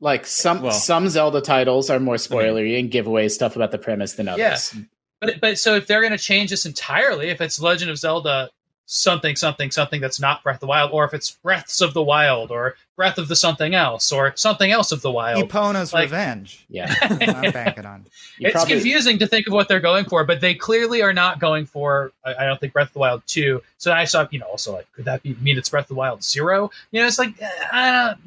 Like 0.00 0.26
some 0.26 0.62
Well- 0.62 0.72
some 0.72 1.08
Zelda 1.08 1.40
titles 1.40 1.90
are 1.90 2.00
more 2.00 2.16
spoilery 2.16 2.78
and 2.78 2.90
give 2.90 3.06
away 3.06 3.28
stuff 3.28 3.56
about 3.56 3.70
the 3.70 3.78
premise 3.78 4.14
than 4.14 4.28
others. 4.28 4.72
Yeah. 4.74 4.82
But 5.20 5.40
but 5.40 5.58
so 5.58 5.74
if 5.76 5.86
they're 5.86 6.00
going 6.00 6.12
to 6.12 6.18
change 6.18 6.50
this 6.50 6.64
entirely, 6.64 7.28
if 7.28 7.40
it's 7.40 7.60
Legend 7.60 7.90
of 7.90 7.98
Zelda 7.98 8.48
something 8.92 9.36
something 9.36 9.70
something 9.70 10.00
that's 10.00 10.18
not 10.18 10.42
Breath 10.42 10.56
of 10.56 10.60
the 10.60 10.66
Wild, 10.66 10.90
or 10.92 11.04
if 11.04 11.14
it's 11.14 11.30
Breaths 11.30 11.80
of 11.80 11.94
the 11.94 12.02
Wild, 12.02 12.50
or 12.50 12.74
Breath 12.96 13.18
of 13.18 13.28
the 13.28 13.36
something 13.36 13.72
else, 13.74 14.10
or 14.10 14.32
something 14.36 14.72
else 14.72 14.90
of 14.90 15.00
the 15.00 15.10
Wild, 15.12 15.48
Epona's 15.48 15.92
like- 15.92 16.04
Revenge. 16.10 16.66
Yeah, 16.68 16.92
I'm 17.00 17.52
banking 17.52 17.86
on. 17.86 18.04
You 18.38 18.46
it's 18.48 18.54
probably- 18.54 18.74
confusing 18.74 19.18
to 19.20 19.28
think 19.28 19.46
of 19.46 19.52
what 19.52 19.68
they're 19.68 19.78
going 19.80 20.06
for. 20.06 20.24
But 20.24 20.40
they 20.40 20.54
clearly 20.54 21.02
are 21.02 21.12
not 21.12 21.38
going 21.38 21.66
for. 21.66 22.10
I, 22.24 22.34
I 22.40 22.44
don't 22.46 22.58
think 22.58 22.72
Breath 22.72 22.88
of 22.88 22.92
the 22.94 22.98
Wild 22.98 23.22
two. 23.26 23.62
So 23.78 23.92
I 23.92 24.04
saw 24.04 24.26
you 24.32 24.40
know 24.40 24.46
also 24.46 24.72
like 24.72 24.90
could 24.92 25.04
that 25.04 25.22
be 25.22 25.34
mean 25.40 25.56
it's 25.56 25.68
Breath 25.68 25.84
of 25.84 25.88
the 25.88 25.94
Wild 25.94 26.24
zero? 26.24 26.70
You 26.90 27.00
know 27.00 27.06
it's 27.06 27.18
like 27.18 27.40
eh, 27.40 27.48
I 27.72 27.92
don't. 27.92 28.18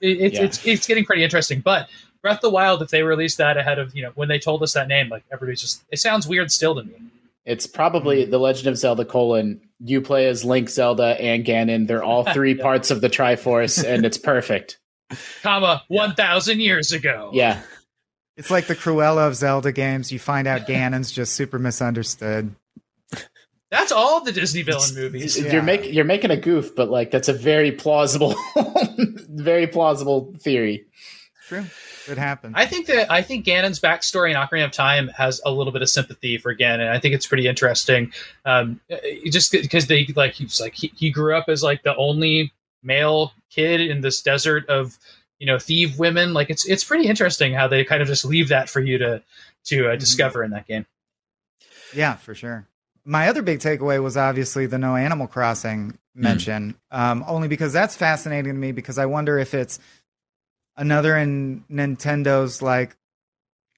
It, 0.00 0.20
it's 0.22 0.34
Yeah. 0.36 0.44
it's 0.44 0.66
it's 0.66 0.86
getting 0.86 1.04
pretty 1.04 1.22
interesting, 1.24 1.60
but. 1.60 1.88
Breath 2.22 2.36
of 2.38 2.42
the 2.42 2.50
Wild, 2.50 2.82
if 2.82 2.88
they 2.90 3.04
released 3.04 3.38
that 3.38 3.56
ahead 3.56 3.78
of, 3.78 3.94
you 3.94 4.02
know, 4.02 4.10
when 4.16 4.26
they 4.26 4.40
told 4.40 4.60
us 4.64 4.72
that 4.72 4.88
name, 4.88 5.08
like 5.08 5.22
everybody's 5.32 5.60
just, 5.60 5.84
it 5.92 5.98
sounds 6.00 6.26
weird 6.26 6.50
still 6.50 6.74
to 6.74 6.82
me. 6.82 6.92
It's 7.44 7.68
probably 7.68 8.24
Hmm. 8.24 8.32
the 8.32 8.38
Legend 8.40 8.66
of 8.66 8.76
Zelda 8.78 9.04
colon. 9.04 9.60
You 9.80 10.00
play 10.00 10.26
as 10.28 10.44
Link, 10.44 10.68
Zelda, 10.70 11.20
and 11.20 11.44
Ganon. 11.44 11.86
They're 11.86 12.02
all 12.04 12.24
three 12.32 12.54
Yeah. 12.54 12.62
parts 12.62 12.90
of 12.90 13.00
the 13.00 13.08
Triforce, 13.10 13.84
and 13.84 14.04
it's 14.06 14.18
perfect. 14.18 14.78
comma, 15.42 15.82
1,000 15.88 16.60
years 16.60 16.92
ago. 16.92 17.30
Yeah, 17.32 17.60
It's 18.36 18.50
like 18.50 18.66
the 18.66 18.74
Cruella 18.76 19.26
of 19.28 19.34
Zelda 19.36 19.72
games. 19.72 20.10
You 20.12 20.18
find 20.18 20.46
out 20.48 20.66
Ganon's 20.66 21.12
just 21.12 21.34
super 21.34 21.58
misunderstood. 21.58 22.54
That's 23.70 23.90
all 23.92 24.22
the 24.22 24.32
Disney 24.32 24.62
villain 24.62 24.94
movies. 24.94 25.38
Yeah. 25.38 25.52
you're 25.52 25.62
making 25.62 25.92
you're 25.92 26.04
making 26.04 26.30
a 26.30 26.36
goof, 26.36 26.74
but 26.76 26.88
like 26.88 27.10
that's 27.10 27.28
a 27.28 27.32
very 27.32 27.72
plausible, 27.72 28.34
very 29.28 29.66
plausible 29.66 30.34
theory. 30.40 30.86
True, 31.46 31.64
it 32.08 32.18
happened. 32.18 32.54
I 32.56 32.66
think 32.66 32.86
that 32.86 33.10
I 33.10 33.22
think 33.22 33.46
Ganon's 33.46 33.78
backstory 33.78 34.30
in 34.30 34.36
Ocarina 34.36 34.64
of 34.64 34.72
Time 34.72 35.08
has 35.16 35.40
a 35.44 35.50
little 35.52 35.72
bit 35.72 35.80
of 35.80 35.88
sympathy 35.88 36.38
for 36.38 36.54
Ganon. 36.56 36.88
I 36.88 36.98
think 36.98 37.14
it's 37.14 37.26
pretty 37.26 37.46
interesting. 37.46 38.12
Um, 38.44 38.80
just 39.26 39.52
because 39.52 39.86
they 39.86 40.06
like 40.16 40.32
he's 40.32 40.60
like 40.60 40.74
he, 40.74 40.92
he 40.96 41.10
grew 41.10 41.36
up 41.36 41.44
as 41.48 41.62
like 41.62 41.84
the 41.84 41.94
only 41.96 42.52
male 42.82 43.32
kid 43.50 43.80
in 43.80 44.00
this 44.00 44.22
desert 44.22 44.68
of 44.68 44.98
you 45.38 45.46
know 45.46 45.58
thieve 45.58 46.00
women. 46.00 46.34
Like 46.34 46.50
it's 46.50 46.66
it's 46.66 46.82
pretty 46.82 47.06
interesting 47.06 47.52
how 47.52 47.68
they 47.68 47.84
kind 47.84 48.02
of 48.02 48.08
just 48.08 48.24
leave 48.24 48.48
that 48.48 48.68
for 48.68 48.80
you 48.80 48.98
to 48.98 49.22
to 49.66 49.92
uh, 49.92 49.96
discover 49.96 50.42
in 50.42 50.50
that 50.50 50.66
game. 50.66 50.86
Yeah, 51.94 52.16
for 52.16 52.34
sure. 52.34 52.66
My 53.04 53.28
other 53.28 53.42
big 53.42 53.60
takeaway 53.60 54.02
was 54.02 54.16
obviously 54.16 54.66
the 54.66 54.78
no 54.78 54.96
Animal 54.96 55.28
Crossing 55.28 55.96
mention, 56.12 56.74
um, 56.90 57.24
only 57.28 57.46
because 57.46 57.72
that's 57.72 57.94
fascinating 57.94 58.52
to 58.52 58.58
me 58.58 58.72
because 58.72 58.98
I 58.98 59.06
wonder 59.06 59.38
if 59.38 59.54
it's 59.54 59.78
another 60.76 61.16
in 61.16 61.64
Nintendo's 61.70 62.62
like 62.62 62.96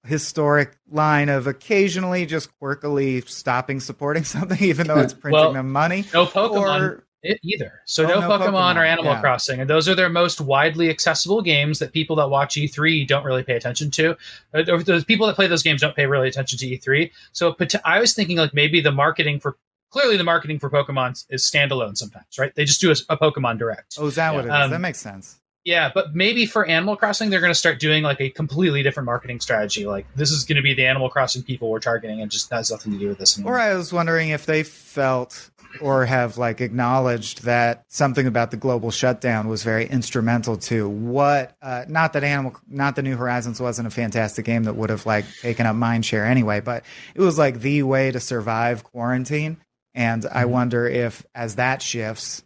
historic 0.05 0.76
line 0.90 1.28
of 1.28 1.46
occasionally 1.46 2.24
just 2.26 2.51
quirkily 2.61 3.28
stopping 3.28 3.80
supporting 3.80 4.24
something, 4.24 4.62
even 4.62 4.86
though 4.86 4.99
it's 4.99 5.14
printing 5.14 5.40
Well, 5.40 5.53
them 5.53 5.72
money. 5.72 6.05
No 6.14 6.26
Pokemon 6.26 6.80
Or 6.80 7.05
it 7.22 7.40
either. 7.42 7.80
So 7.84 8.05
Oh, 8.05 8.20
no, 8.20 8.20
no 8.20 8.28
Pokemon, 8.28 8.76
or 8.76 8.84
Animal 8.84 9.12
yeah. 9.12 9.20
Crossing, 9.20 9.61
and 9.61 9.68
those 9.68 9.88
are 9.88 9.94
their 9.96 10.09
most 10.09 10.40
widely 10.40 10.88
accessible 10.88 11.42
games 11.42 11.80
that 11.80 11.92
people 11.92 12.14
that 12.16 12.30
watch 12.30 12.55
E3 12.55 13.07
don't 13.09 13.24
really 13.24 13.42
pay 13.42 13.57
attention 13.57 13.90
to. 13.90 14.16
Uh, 14.55 14.62
or 14.68 14.82
Those 14.84 15.05
people 15.05 15.26
that 15.26 15.34
play 15.34 15.49
those 15.49 15.64
games 15.64 15.80
don't 15.80 15.96
pay 15.96 16.07
really 16.07 16.28
attention 16.28 16.59
to 16.61 16.66
E3. 16.66 17.11
So 17.32 17.57
I 17.84 17.99
was 17.99 18.14
thinking 18.14 18.36
like 18.36 18.55
maybe 18.55 18.80
the 18.80 18.92
marketing 18.92 19.40
for 19.40 19.57
clearly 19.90 20.16
the 20.16 20.24
marketing 20.24 20.61
for 20.61 20.70
Pokemon 20.70 21.24
is 21.28 21.42
standalone 21.51 21.96
sometimes, 21.96 22.38
right? 22.38 22.55
They 22.55 22.64
just 22.64 22.80
do 22.80 22.90
a, 22.92 22.94
a 23.09 23.16
Pokemon 23.16 23.59
Direct. 23.59 23.96
oh, 23.99 24.07
is 24.07 24.14
that 24.14 24.32
what 24.34 24.44
it 24.44 24.49
is? 24.49 24.55
Um, 24.55 24.70
that 24.70 24.80
makes 24.80 25.01
sense. 25.01 25.38
Yeah, 25.69 25.91
but 25.95 26.14
maybe 26.14 26.47
for 26.47 26.64
Animal 26.64 26.97
Crossing, 26.97 27.29
they're 27.29 27.43
going 27.43 27.51
to 27.51 27.55
start 27.59 27.79
doing 27.79 28.03
like 28.03 28.23
a 28.23 28.31
completely 28.31 28.83
different 28.83 29.05
marketing 29.05 29.39
strategy. 29.39 29.85
Like 29.85 30.07
this 30.16 30.31
is 30.31 30.45
going 30.45 30.57
to 30.57 30.62
be 30.62 30.73
the 30.73 30.87
Animal 30.87 31.11
Crossing 31.11 31.43
people 31.43 31.69
we're 31.69 31.79
targeting, 31.79 32.23
and 32.23 32.31
just 32.31 32.49
has 32.51 32.71
nothing 32.71 32.93
to 32.95 32.99
do 32.99 33.09
with 33.09 33.19
this. 33.19 33.37
Anymore. 33.37 33.57
Or 33.57 33.61
I 33.61 33.75
was 33.75 33.93
wondering 33.93 34.31
if 34.31 34.47
they 34.47 34.62
felt 34.62 35.51
or 35.83 36.07
have 36.07 36.39
like 36.39 36.62
acknowledged 36.62 37.43
that 37.43 37.85
something 37.89 38.27
about 38.27 38.51
the 38.51 38.57
global 38.57 38.91
shutdown 38.91 39.47
was 39.47 39.62
very 39.62 39.87
instrumental 39.87 40.57
to 40.57 40.89
what 40.89 41.55
uh, 41.61 41.85
not 41.87 42.14
that 42.14 42.25
animal 42.25 42.57
not 42.66 42.97
the 42.97 43.03
new 43.03 43.14
horizons 43.14 43.61
wasn't 43.61 43.87
a 43.87 43.91
fantastic 43.91 44.47
game 44.47 44.64
that 44.64 44.75
would 44.77 44.89
have 44.89 45.05
like 45.05 45.27
taken 45.43 45.66
up 45.66 45.77
mind 45.77 46.07
share 46.07 46.25
anyway 46.25 46.59
but 46.61 46.83
it 47.14 47.21
was 47.21 47.37
like 47.37 47.61
the 47.61 47.83
way 47.83 48.11
to 48.11 48.19
survive 48.19 48.83
quarantine 48.83 49.59
and 49.93 50.25
i 50.33 50.45
Mm-hmm. 50.45 50.53
wonder 50.53 50.89
if 50.89 51.27
as 51.35 51.57
that 51.57 51.83
shifts 51.83 52.43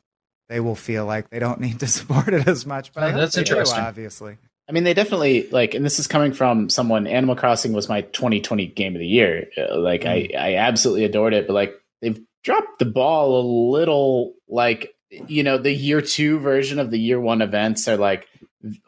they 0.52 0.60
will 0.60 0.74
feel 0.76 1.06
like 1.06 1.30
they 1.30 1.38
don't 1.38 1.60
need 1.60 1.80
to 1.80 1.86
support 1.98 2.28
it 2.28 2.46
as 2.46 2.66
much 2.66 2.92
but 2.92 3.02
Oh, 3.04 3.16
that's 3.16 3.34
they 3.34 3.42
do, 3.42 3.52
interesting. 3.52 3.80
obviously 3.80 4.36
I 4.68 4.72
mean, 4.72 4.84
they 4.84 4.94
definitely 4.94 5.48
like, 5.50 5.74
and 5.74 5.84
this 5.84 5.98
is 5.98 6.06
coming 6.06 6.32
from 6.32 6.70
someone. 6.70 7.08
Animal 7.08 7.34
Crossing 7.34 7.72
was 7.72 7.88
my 7.88 8.02
2020 8.02 8.68
game 8.68 8.94
of 8.94 9.00
the 9.00 9.06
year. 9.06 9.48
Uh, 9.58 9.76
Like, 9.76 10.06
I 10.06 10.30
I 10.38 10.54
absolutely 10.54 11.04
adored 11.04 11.34
it, 11.34 11.48
but 11.48 11.52
like 11.54 11.74
they've 12.00 12.20
dropped 12.44 12.78
the 12.78 12.84
ball 12.86 13.40
a 13.40 13.44
little. 13.76 14.34
Like, 14.48 14.94
you 15.10 15.42
know, 15.42 15.58
the 15.58 15.72
year 15.72 16.00
two 16.00 16.38
version 16.38 16.78
of 16.78 16.90
the 16.92 16.98
year 16.98 17.20
one 17.20 17.42
events 17.42 17.88
are 17.88 17.96
like 17.96 18.28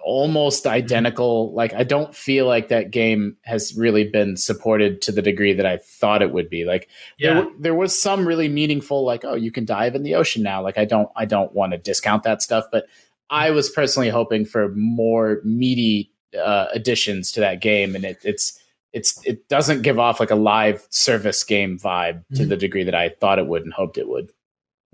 almost 0.05 0.67
identical. 0.67 1.53
Like, 1.53 1.75
I 1.75 1.83
don't 1.85 2.15
feel 2.15 2.47
like 2.47 2.69
that 2.69 2.91
game 2.91 3.37
has 3.43 3.75
really 3.77 4.05
been 4.09 4.37
supported 4.37 5.03
to 5.03 5.13
the 5.13 5.23
degree 5.23 5.53
that 5.53 5.67
I 5.67 5.79
thought 5.79 6.23
it 6.23 6.33
would 6.33 6.49
be. 6.49 6.65
Like, 6.65 6.89
yeah, 7.19 7.35
there, 7.35 7.47
there 7.59 7.75
was 7.75 8.01
some 8.01 8.27
really 8.27 8.49
meaningful 8.49 9.05
like 9.05 9.25
oh 9.25 9.35
you 9.35 9.51
can 9.51 9.65
dive 9.65 9.95
in 9.95 10.03
the 10.03 10.15
ocean 10.15 10.43
now 10.43 10.63
like 10.63 10.79
i 10.79 10.85
don't 10.85 11.09
i 11.17 11.25
don't 11.25 11.53
want 11.55 11.73
to 11.73 11.79
discount 11.79 12.23
that 12.23 12.43
stuff 12.43 12.65
but 12.71 12.87
i 13.31 13.51
was 13.51 13.71
personally 13.71 14.09
hoping 14.09 14.45
for 14.45 14.69
more 14.75 15.41
meaty 15.45 16.11
uh, 16.39 16.67
additions 16.73 17.33
to 17.33 17.41
that 17.41 17.61
game 17.61 17.95
and 17.95 18.05
it, 18.05 18.19
it's 18.25 18.59
it's 18.93 19.21
it 19.27 19.49
doesn't 19.49 19.83
give 19.83 19.99
off 19.99 20.21
like 20.21 20.31
a 20.31 20.35
live 20.37 20.87
service 20.91 21.43
game 21.45 21.79
vibe 21.79 22.23
to 22.35 22.43
Mhm. 22.45 22.49
the 22.49 22.57
degree 22.57 22.85
that 22.85 22.95
i 22.95 23.09
thought 23.09 23.39
it 23.39 23.47
would 23.47 23.63
and 23.63 23.73
hoped 23.73 23.99
it 23.99 24.09
would 24.09 24.31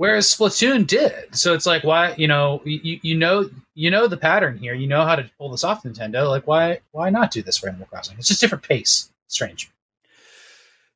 Whereas 0.01 0.35
Splatoon 0.35 0.87
did. 0.87 1.37
So 1.37 1.53
it's 1.53 1.67
like 1.67 1.85
why 1.85 2.15
you 2.17 2.27
know 2.27 2.63
you, 2.65 2.99
you 3.03 3.15
know 3.15 3.51
you 3.75 3.91
know 3.91 4.07
the 4.07 4.17
pattern 4.17 4.57
here. 4.57 4.73
You 4.73 4.87
know 4.87 5.05
how 5.05 5.15
to 5.15 5.31
pull 5.37 5.51
this 5.51 5.63
off, 5.63 5.83
Nintendo. 5.83 6.27
Like 6.27 6.47
why 6.47 6.81
why 6.93 7.11
not 7.11 7.31
do 7.31 7.43
this 7.43 7.59
for 7.59 7.69
Animal 7.69 7.87
Crossing? 7.87 8.17
It's 8.17 8.27
just 8.27 8.41
different 8.41 8.65
pace. 8.65 9.11
Strange. 9.27 9.71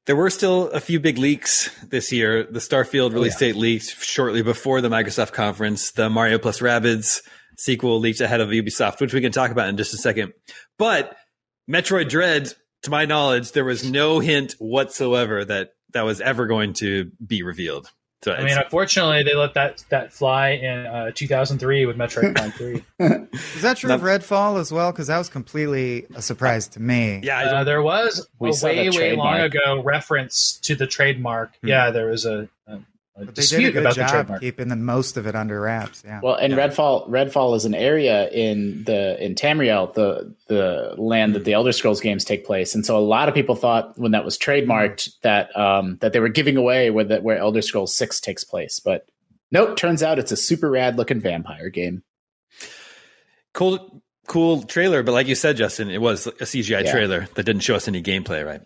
There 0.07 0.17
were 0.17 0.31
still 0.31 0.71
a 0.71 0.81
few 0.81 1.01
big 1.01 1.19
leaks 1.19 1.69
this 1.85 2.13
year. 2.13 2.45
The 2.45 2.61
Starfield 2.61 3.11
oh, 3.11 3.13
release 3.13 3.37
date 3.37 3.57
leaked 3.57 4.03
shortly 4.03 4.41
before 4.41 4.81
the 4.81 4.89
Microsoft 4.89 5.33
conference. 5.33 5.91
The 5.91 6.09
Mario 6.09 6.39
plus 6.39 6.61
Rabbids 6.61 7.21
sequel 7.59 8.01
leaked 8.01 8.23
ahead 8.23 8.41
of 8.41 8.49
Ubisoft, 8.49 9.03
which 9.03 9.13
we 9.13 9.21
can 9.21 9.33
talk 9.33 9.51
about 9.51 9.69
in 9.69 9.77
just 9.77 9.93
a 9.93 9.99
second. 9.99 10.33
But 10.79 11.15
Metroid 11.71 12.09
Dread, 12.09 12.55
to 12.85 12.91
my 12.91 13.05
knowledge, 13.05 13.53
there 13.53 13.67
was 13.67 13.85
no 13.85 14.21
hint 14.21 14.55
whatsoever 14.59 15.45
that 15.45 15.75
that 15.93 16.07
was 16.07 16.23
ever 16.23 16.47
going 16.47 16.73
to 16.75 17.13
be 17.23 17.43
revealed. 17.43 17.91
So 18.25 18.33
I 18.33 18.43
mean, 18.43 18.57
unfortunately, 18.57 19.23
they 19.23 19.35
let 19.35 19.53
that 19.53 19.85
that 19.91 20.11
fly 20.11 20.53
in 20.53 20.87
uh, 20.87 21.11
2003 21.15 21.85
with 21.85 21.99
Metroid 21.99 22.35
Prime 22.35 22.53
3. 22.53 22.85
is 23.33 23.61
that 23.61 23.77
true 23.77 23.93
of 23.93 24.01
redfall 24.01 24.59
as 24.59 24.73
well 24.73 24.93
because 24.93 25.09
that 25.09 25.19
was 25.19 25.29
completely 25.29 26.07
a 26.15 26.23
surprise 26.23 26.67
to 26.69 26.81
me 26.81 27.21
yeah, 27.23 27.41
Uh, 27.41 27.65
there 27.65 27.83
was 27.83 28.27
a 28.43 28.53
saw 28.55 28.69
way 28.69 28.89
way 28.89 29.15
long 29.15 29.41
ago 29.41 29.83
reference 29.83 30.59
to 30.63 30.75
the 30.75 30.87
trademark. 30.87 31.53
Hmm. 31.61 31.69
Yeah, 31.69 31.91
there 31.91 32.07
was 32.07 32.25
a, 32.25 32.49
a, 32.67 32.77
a 32.77 32.81
but 33.17 33.27
they 33.27 33.33
did 33.33 33.39
a 33.39 33.43
dispute 33.43 33.73
good 33.75 33.81
about 33.83 33.95
the 33.95 34.01
job 34.01 34.11
trademark. 34.11 34.41
keeping 34.41 34.69
the 34.69 34.77
most 34.77 35.17
of 35.17 35.27
it 35.27 35.35
under 35.35 35.61
wraps 35.61 36.03
yeah 36.05 36.21
well 36.23 36.35
and 36.35 36.53
Yeah. 36.53 36.67
redfall 36.69 37.09
redfall 37.09 37.55
is 37.57 37.65
an 37.65 37.75
area 37.75 38.29
in 38.31 38.85
the 38.85 39.23
in 39.25 39.35
tamriel 39.35 39.93
the 39.95 40.35
the 40.49 40.95
land 40.99 41.35
that 41.35 41.45
the 41.45 41.53
elder 41.53 41.73
scrolls 41.73 42.01
games 42.01 42.25
take 42.25 42.45
place 42.45 42.75
and 42.75 42.85
so 42.85 42.97
a 42.97 43.01
lot 43.01 43.29
of 43.29 43.35
people 43.35 43.55
thought 43.55 43.97
when 43.99 44.13
that 44.13 44.25
was 44.25 44.37
trademarked 44.37 45.11
that 45.23 45.57
um 45.57 45.97
that 46.01 46.13
they 46.13 46.21
were 46.21 46.29
giving 46.29 46.57
away 46.57 46.91
where 46.91 47.05
that 47.05 47.23
where 47.23 47.39
elder 47.39 47.63
scrolls 47.63 47.95
6 47.95 48.21
takes 48.21 48.43
place 48.45 48.81
but 48.81 49.07
nope 49.53 49.77
turns 49.77 50.03
out 50.03 50.19
it's 50.19 50.33
a 50.33 50.37
super 50.37 50.71
rad 50.71 50.97
looking 50.97 51.21
vampire 51.21 51.69
game 51.71 52.03
cool, 53.53 54.03
cool 54.27 54.63
trailer. 54.63 55.03
But 55.03 55.13
like 55.13 55.29
you 55.29 55.35
said, 55.35 55.57
Justin, 55.57 55.91
it 55.91 56.01
was 56.01 56.27
a 56.27 56.33
CGI 56.33 56.83
Yeah. 56.85 56.91
trailer 56.91 57.29
that 57.35 57.45
didn't 57.45 57.63
show 57.63 57.75
us 57.77 57.89
any 57.89 58.03
gameplay, 58.03 58.45
right? 58.45 58.63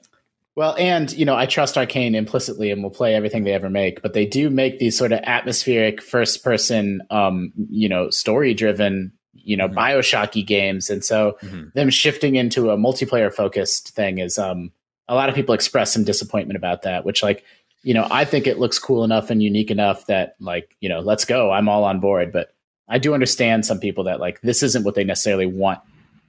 Well, 0.59 0.75
and 0.77 1.13
you 1.13 1.25
know, 1.25 1.37
I 1.37 1.47
trust 1.47 1.77
Arkane 1.77 2.17
implicitly 2.17 2.73
and 2.73 2.83
will 2.83 2.91
play 2.91 3.15
everything 3.15 3.45
they 3.45 3.53
ever 3.53 3.71
make, 3.71 4.03
but 4.03 4.13
they 4.13 4.27
do 4.27 4.51
make 4.51 4.81
these 4.81 4.99
sort 4.99 5.13
of 5.13 5.21
atmospheric 5.23 6.03
first 6.03 6.43
person 6.43 7.01
um, 7.11 7.53
you 7.71 7.89
know, 7.89 8.11
story 8.11 8.55
driven, 8.55 9.13
you 9.35 9.57
know, 9.57 9.69
Mhm. 9.69 9.75
BioShocky 9.75 10.45
games. 10.45 10.91
And 10.91 11.05
so 11.05 11.39
Mhm. 11.45 11.73
them 11.75 11.91
shifting 11.91 12.35
into 12.35 12.71
a 12.71 12.77
multiplayer 12.77 13.33
focused 13.33 13.91
thing 13.91 14.19
is 14.19 14.37
um 14.37 14.73
a 15.07 15.15
lot 15.15 15.29
of 15.29 15.37
people 15.37 15.55
express 15.55 15.93
some 15.93 16.03
disappointment 16.03 16.57
about 16.57 16.83
that, 16.83 17.05
which 17.05 17.23
like, 17.23 17.45
you 17.85 17.95
know, 17.95 18.09
I 18.11 18.25
think 18.25 18.49
it 18.49 18.59
looks 18.59 18.81
cool 18.81 19.05
enough 19.05 19.31
and 19.31 19.41
unique 19.41 19.71
enough 19.71 20.07
that 20.07 20.35
like, 20.41 20.75
you 20.81 20.89
know, 20.89 20.99
let's 20.99 21.25
go. 21.25 21.53
I'm 21.53 21.69
all 21.69 21.85
on 21.85 22.01
board, 22.01 22.33
but 22.33 22.53
I 22.89 22.99
do 22.99 23.15
understand 23.15 23.65
some 23.65 23.79
people 23.79 24.03
that 24.05 24.19
like 24.19 24.41
this 24.41 24.65
isn't 24.65 24.83
what 24.83 24.97
they 24.97 25.05
necessarily 25.05 25.47
want 25.47 25.79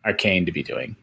Arkane 0.06 0.46
to 0.46 0.52
be 0.52 0.62
doing. 0.62 0.96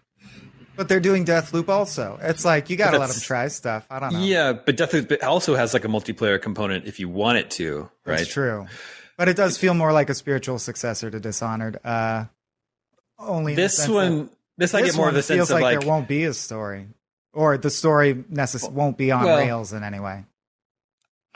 But 0.76 0.88
they're 0.88 1.00
doing 1.00 1.24
Deathloop 1.24 1.68
also. 1.68 2.18
It's 2.22 2.44
like 2.44 2.68
you 2.70 2.76
got 2.76 2.90
to 2.92 2.98
let 2.98 3.10
them 3.10 3.20
try 3.20 3.48
stuff. 3.48 3.86
I 3.90 3.98
don't 3.98 4.12
know. 4.12 4.20
Yeah, 4.20 4.52
but 4.52 4.76
Deathloop 4.76 5.22
also 5.22 5.54
has 5.54 5.72
like 5.74 5.84
a 5.84 5.88
multiplayer 5.88 6.40
component 6.40 6.86
if 6.86 7.00
you 7.00 7.08
want 7.08 7.38
it 7.38 7.50
to, 7.52 7.90
right? 8.04 8.18
That's 8.18 8.28
true. 8.32 8.66
But 9.16 9.28
it 9.28 9.36
does 9.36 9.56
feel 9.56 9.72
more 9.74 9.92
like 9.92 10.10
a 10.10 10.14
spiritual 10.14 10.58
successor 10.58 11.10
to 11.10 11.18
Dishonored. 11.18 11.78
Uh, 11.84 12.26
only 13.18 13.54
This 13.54 13.88
one, 13.88 14.28
this 14.58 14.72
that 14.72 14.78
I 14.82 14.86
get 14.86 14.96
more 14.96 15.08
of 15.08 15.14
the 15.14 15.22
sense 15.22 15.38
feels 15.38 15.50
of 15.50 15.54
like, 15.54 15.62
like, 15.62 15.80
there 15.80 15.88
won't 15.88 16.06
be 16.06 16.24
a 16.24 16.34
story, 16.34 16.88
or 17.32 17.56
the 17.56 17.70
story 17.70 18.14
necess- 18.14 18.70
won't 18.70 18.98
be 18.98 19.10
on 19.10 19.24
Well- 19.24 19.38
rails 19.38 19.72
in 19.72 19.82
any 19.82 20.00
way. 20.00 20.24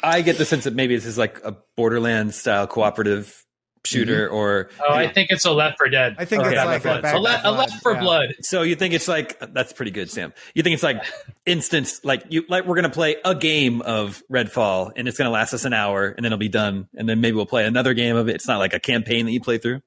I 0.03 0.22
get 0.22 0.38
the 0.38 0.45
sense 0.47 0.64
that 0.64 0.74
maybe 0.74 0.95
this 0.97 1.05
is 1.05 1.18
like 1.18 1.41
a 1.45 1.57
Borderlands 1.76 2.34
style 2.36 2.66
cooperative 2.66 3.45
shooter, 3.85 4.26
mm-hmm. 4.26 4.35
or 4.35 4.70
Oh, 4.87 4.95
I 4.95 5.09
think 5.09 5.31
it's 5.31 5.45
a 5.45 5.53
Left 5.53 5.78
for 5.78 5.89
Dead. 5.89 6.16
I 6.18 6.24
think 6.24 6.43
Okay. 6.43 6.51
it's 6.51 6.57
Back 6.57 6.66
like 6.66 6.83
for 6.83 6.89
a, 6.89 6.93
Blood. 6.93 7.03
back 7.03 7.14
a, 7.14 7.18
le- 7.18 7.41
a. 7.45 7.53
Left 7.59 7.83
for 7.83 7.93
yeah. 7.95 8.01
Blood. 8.01 8.35
so 8.43 8.62
you 8.62 8.76
think 8.76 8.95
it's 8.95 9.09
like 9.09 9.39
that's 9.53 9.72
pretty 9.72 9.91
good, 9.91 10.11
Sam. 10.11 10.33
You 10.55 10.62
think 10.62 10.74
it's 10.74 10.83
like 10.83 11.03
instant, 11.47 11.93
like 12.05 12.24
you 12.28 12.45
like 12.49 12.66
we're 12.66 12.76
gonna 12.76 12.91
play 12.91 13.16
a 13.24 13.35
game 13.35 13.83
of 13.83 14.22
Redfall, 14.31 14.93
and 14.97 15.09
it's 15.09 15.16
gonna 15.18 15.31
last 15.31 15.55
us 15.55 15.64
an 15.64 15.72
hour, 15.72 16.09
and 16.09 16.18
then 16.18 16.26
it'll 16.26 16.39
be 16.39 16.49
done, 16.49 16.89
and 16.97 17.09
then 17.09 17.20
maybe 17.20 17.37
we'll 17.37 17.47
play 17.47 17.64
another 17.66 17.95
game 17.95 18.16
of 18.16 18.28
it. 18.28 18.35
It's 18.35 18.49
not 18.49 18.59
like 18.59 18.74
a 18.74 18.81
campaign 18.81 19.26
that 19.26 19.33
you 19.33 19.41
play 19.41 19.59
through. 19.59 19.81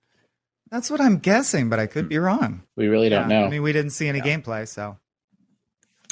That's 0.72 0.90
what 0.90 1.00
I'm 1.00 1.20
guessing, 1.20 1.70
but 1.70 1.80
I 1.80 1.86
could 1.86 2.06
hmm. 2.06 2.10
be 2.10 2.18
wrong. 2.18 2.64
We 2.76 2.88
really 2.88 3.10
don't 3.10 3.30
Yeah. 3.30 3.42
know. 3.42 3.46
I 3.46 3.50
mean, 3.50 3.62
we 3.62 3.74
didn't 3.74 3.92
see 3.92 4.08
any 4.08 4.22
gameplay, 4.22 4.68
so 4.68 4.98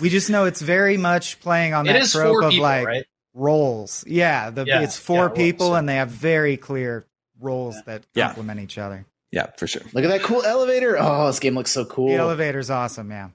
we 0.02 0.10
just 0.10 0.30
know 0.30 0.46
it's 0.46 0.62
very 0.62 0.98
much 0.98 1.40
playing 1.40 1.74
on 1.74 1.88
It 1.88 1.94
that 1.94 2.02
is 2.04 2.12
trope 2.12 2.44
of 2.44 2.52
people, 2.52 2.64
like 2.64 2.86
right? 2.86 3.06
roles. 3.34 4.04
Yeah, 4.08 4.50
the, 4.52 4.66
Yeah, 4.66 4.82
it's 4.82 4.98
four 4.98 5.16
yeah, 5.16 5.22
roles, 5.26 5.38
people, 5.38 5.70
yeah. 5.72 5.80
and 5.80 5.90
they 5.90 5.96
have 5.96 6.10
very 6.10 6.58
clear 6.58 7.06
roles 7.42 7.76
that 7.86 8.04
Yeah. 8.14 8.28
complement 8.28 8.60
each 8.60 8.78
other. 8.78 9.06
Yeah, 9.32 9.48
for 9.58 9.66
sure. 9.68 9.82
Look 9.94 10.04
at 10.04 10.10
that 10.10 10.22
cool 10.24 10.44
elevator. 10.44 10.98
Oh, 11.00 11.28
this 11.28 11.40
game 11.40 11.56
looks 11.56 11.72
so 11.72 11.86
cool. 11.86 12.10
The 12.10 12.16
elevator's 12.16 12.70
awesome, 12.70 13.10
yeah. 13.12 13.30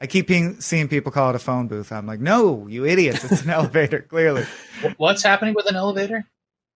I 0.00 0.06
keep 0.06 0.26
being, 0.26 0.60
seeing 0.60 0.88
people 0.88 1.12
call 1.12 1.30
it 1.30 1.36
a 1.36 1.38
phone 1.38 1.68
booth. 1.68 1.92
I'm 1.92 2.06
like, 2.06 2.20
no, 2.20 2.66
you 2.66 2.84
idiots! 2.86 3.22
It's 3.24 3.42
an 3.42 3.50
elevator, 3.60 4.00
clearly. 4.00 4.44
What's 4.96 5.22
happening 5.22 5.54
with 5.54 5.66
an 5.68 5.76
elevator? 5.76 6.24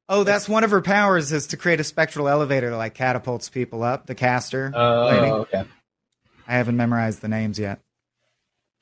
Oh, 0.08 0.22
that's 0.22 0.48
one 0.48 0.62
of 0.62 0.70
her 0.70 0.80
powers 0.82 1.32
is 1.32 1.48
to 1.48 1.56
create 1.56 1.80
a 1.80 1.84
spectral 1.84 2.28
elevator 2.28 2.70
that 2.70 2.76
like 2.76 2.94
catapults 2.94 3.48
people 3.48 3.82
up. 3.82 4.06
The 4.06 4.14
caster. 4.14 4.70
Oh, 4.74 5.06
lady. 5.06 5.30
okay. 5.32 5.64
I 6.46 6.52
haven't 6.54 6.76
memorized 6.76 7.20
the 7.22 7.28
names 7.28 7.58
yet. 7.58 7.80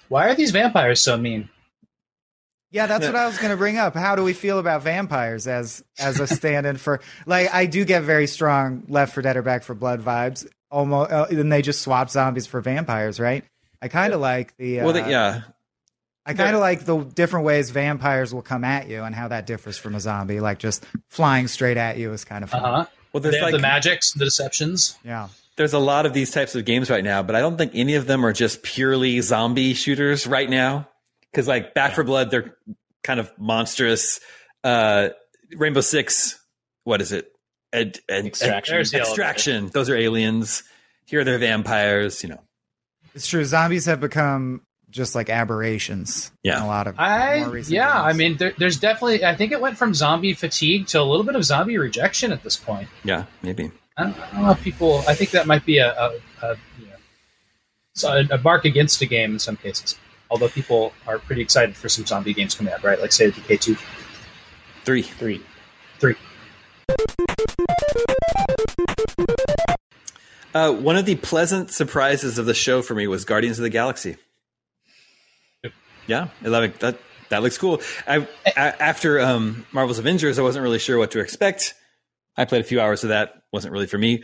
Why 0.08 0.28
are 0.28 0.34
these 0.34 0.50
vampires 0.50 1.00
so 1.00 1.16
mean? 1.16 1.48
Yeah, 2.74 2.86
that's 2.88 3.06
what 3.06 3.14
I 3.14 3.26
was 3.26 3.38
going 3.38 3.52
to 3.52 3.56
bring 3.56 3.78
up. 3.78 3.94
How 3.94 4.16
do 4.16 4.24
we 4.24 4.32
feel 4.32 4.58
about 4.58 4.82
vampires 4.82 5.46
as 5.46 5.84
as 5.98 6.18
a 6.18 6.26
stand-in 6.26 6.76
for 6.76 7.00
like 7.24 7.54
I 7.54 7.66
do 7.66 7.84
get 7.84 8.02
very 8.02 8.26
strong 8.26 8.82
Left 8.88 9.14
for 9.14 9.22
Dead 9.22 9.36
or 9.36 9.42
Back 9.42 9.62
for 9.62 9.74
Blood 9.74 10.02
vibes. 10.02 10.46
Almost, 10.72 11.12
uh, 11.12 11.26
and 11.30 11.52
they 11.52 11.62
just 11.62 11.82
swap 11.82 12.10
zombies 12.10 12.48
for 12.48 12.60
vampires, 12.60 13.20
right? 13.20 13.44
I 13.80 13.86
kind 13.86 14.12
of 14.12 14.20
like 14.20 14.56
the. 14.56 14.80
Uh, 14.80 14.84
Well, 14.84 14.92
they, 14.92 15.08
yeah, 15.08 15.42
I 16.26 16.34
kind 16.34 16.56
of 16.56 16.60
like 16.60 16.84
the 16.84 17.04
different 17.04 17.46
ways 17.46 17.70
vampires 17.70 18.34
will 18.34 18.42
come 18.42 18.64
at 18.64 18.88
you 18.88 19.04
and 19.04 19.14
how 19.14 19.28
that 19.28 19.46
differs 19.46 19.78
from 19.78 19.94
a 19.94 20.00
zombie. 20.00 20.40
Like 20.40 20.58
just 20.58 20.84
flying 21.08 21.46
straight 21.46 21.76
at 21.76 21.96
you 21.96 22.12
is 22.12 22.24
kind 22.24 22.42
of 22.42 22.52
Uh 22.52 22.60
fun. 22.60 22.74
huh. 22.74 22.86
well, 23.12 23.20
there's 23.20 23.36
have 23.36 23.44
like 23.44 23.52
the 23.52 23.58
magics, 23.60 24.12
the 24.14 24.24
deceptions. 24.24 24.98
Yeah. 25.04 25.28
there's 25.56 25.74
a 25.74 25.78
lot 25.78 26.06
of 26.06 26.12
these 26.12 26.32
types 26.32 26.56
of 26.56 26.64
games 26.64 26.90
right 26.90 27.04
now, 27.04 27.22
but 27.22 27.36
I 27.36 27.40
don't 27.40 27.56
think 27.56 27.70
any 27.76 27.94
of 27.94 28.08
them 28.08 28.26
are 28.26 28.32
just 28.32 28.64
purely 28.64 29.20
zombie 29.20 29.74
shooters 29.74 30.26
right 30.26 30.50
now. 30.50 30.88
Because 31.34 31.48
like 31.48 31.74
Back 31.74 31.94
for 31.94 32.04
Blood, 32.04 32.30
they're 32.30 32.56
kind 33.02 33.18
of 33.18 33.32
monstrous. 33.36 34.20
Uh, 34.62 35.08
Rainbow 35.56 35.80
Six, 35.80 36.40
what 36.84 37.00
is 37.02 37.10
it? 37.10 37.32
Ed, 37.72 37.98
ed, 38.08 38.24
Extraction. 38.24 38.76
There's 38.76 38.92
the 38.92 38.98
elevator. 38.98 39.10
Extraction. 39.10 39.66
Those 39.68 39.90
are 39.90 39.96
aliens. 39.96 40.62
Here 41.06 41.24
they're 41.24 41.38
vampires. 41.38 42.22
You 42.22 42.28
know. 42.30 42.40
It's 43.16 43.26
true. 43.26 43.44
Zombies 43.44 43.86
have 43.86 44.00
become 44.00 44.62
just 44.90 45.16
like 45.16 45.28
aberrations. 45.28 46.30
Yeah. 46.44 46.58
In 46.58 46.62
a 46.62 46.66
lot 46.68 46.86
of 46.86 46.98
I 47.00 47.40
more 47.40 47.50
recent 47.50 47.74
yeah, 47.74 48.00
I 48.00 48.12
mean, 48.12 48.36
there, 48.36 48.54
there's 48.56 48.78
definitely. 48.78 49.24
I 49.24 49.34
think 49.34 49.50
it 49.50 49.60
went 49.60 49.76
from 49.76 49.92
zombie 49.92 50.34
fatigue 50.34 50.86
to 50.88 51.00
a 51.00 51.02
little 51.02 51.26
bit 51.26 51.34
of 51.34 51.44
zombie 51.44 51.78
rejection 51.78 52.30
at 52.30 52.44
this 52.44 52.56
point. 52.56 52.88
Yeah, 53.02 53.24
maybe. 53.42 53.72
I 53.96 54.04
don't, 54.04 54.18
I 54.18 54.30
don't 54.32 54.42
know 54.42 54.50
if 54.52 54.62
people. 54.62 55.02
I 55.08 55.14
think 55.14 55.32
that 55.32 55.48
might 55.48 55.66
be 55.66 55.78
a, 55.78 55.92
a, 55.92 56.12
a 56.42 56.56
you 56.78 56.86
know, 56.86 56.96
so 57.94 58.12
a, 58.12 58.34
a 58.36 58.38
mark 58.38 58.64
against 58.64 59.02
a 59.02 59.06
game 59.06 59.32
in 59.32 59.38
some 59.40 59.56
cases. 59.56 59.96
Although 60.30 60.48
people 60.48 60.92
are 61.06 61.18
pretty 61.18 61.42
excited 61.42 61.76
for 61.76 61.88
some 61.88 62.04
zombie 62.06 62.34
games 62.34 62.54
coming 62.54 62.72
out, 62.72 62.82
right? 62.82 63.00
Like 63.00 63.12
say 63.12 63.30
Decay 63.30 63.56
two, 63.58 63.76
Three. 64.84 65.02
Three. 65.02 65.42
three. 65.98 66.14
Uh, 70.54 70.72
one 70.72 70.96
of 70.96 71.04
the 71.04 71.16
pleasant 71.16 71.70
surprises 71.70 72.38
of 72.38 72.46
the 72.46 72.54
show 72.54 72.80
for 72.82 72.94
me 72.94 73.06
was 73.06 73.24
Guardians 73.24 73.58
of 73.58 73.64
the 73.64 73.70
Galaxy. 73.70 74.16
Yep. 75.64 75.72
Yeah, 76.06 76.28
I 76.44 76.48
love 76.48 76.64
it. 76.64 76.78
That 76.80 76.98
that 77.30 77.42
looks 77.42 77.58
cool. 77.58 77.80
I, 78.06 78.28
a- 78.46 78.58
after 78.82 79.20
um, 79.20 79.66
Marvel's 79.72 79.98
Avengers, 79.98 80.38
I 80.38 80.42
wasn't 80.42 80.62
really 80.62 80.78
sure 80.78 80.96
what 80.98 81.10
to 81.12 81.20
expect. 81.20 81.74
I 82.36 82.44
played 82.44 82.60
a 82.60 82.64
few 82.64 82.80
hours 82.80 83.02
of 83.02 83.08
that. 83.08 83.42
wasn't 83.52 83.72
really 83.72 83.86
for 83.86 83.98
me. 83.98 84.22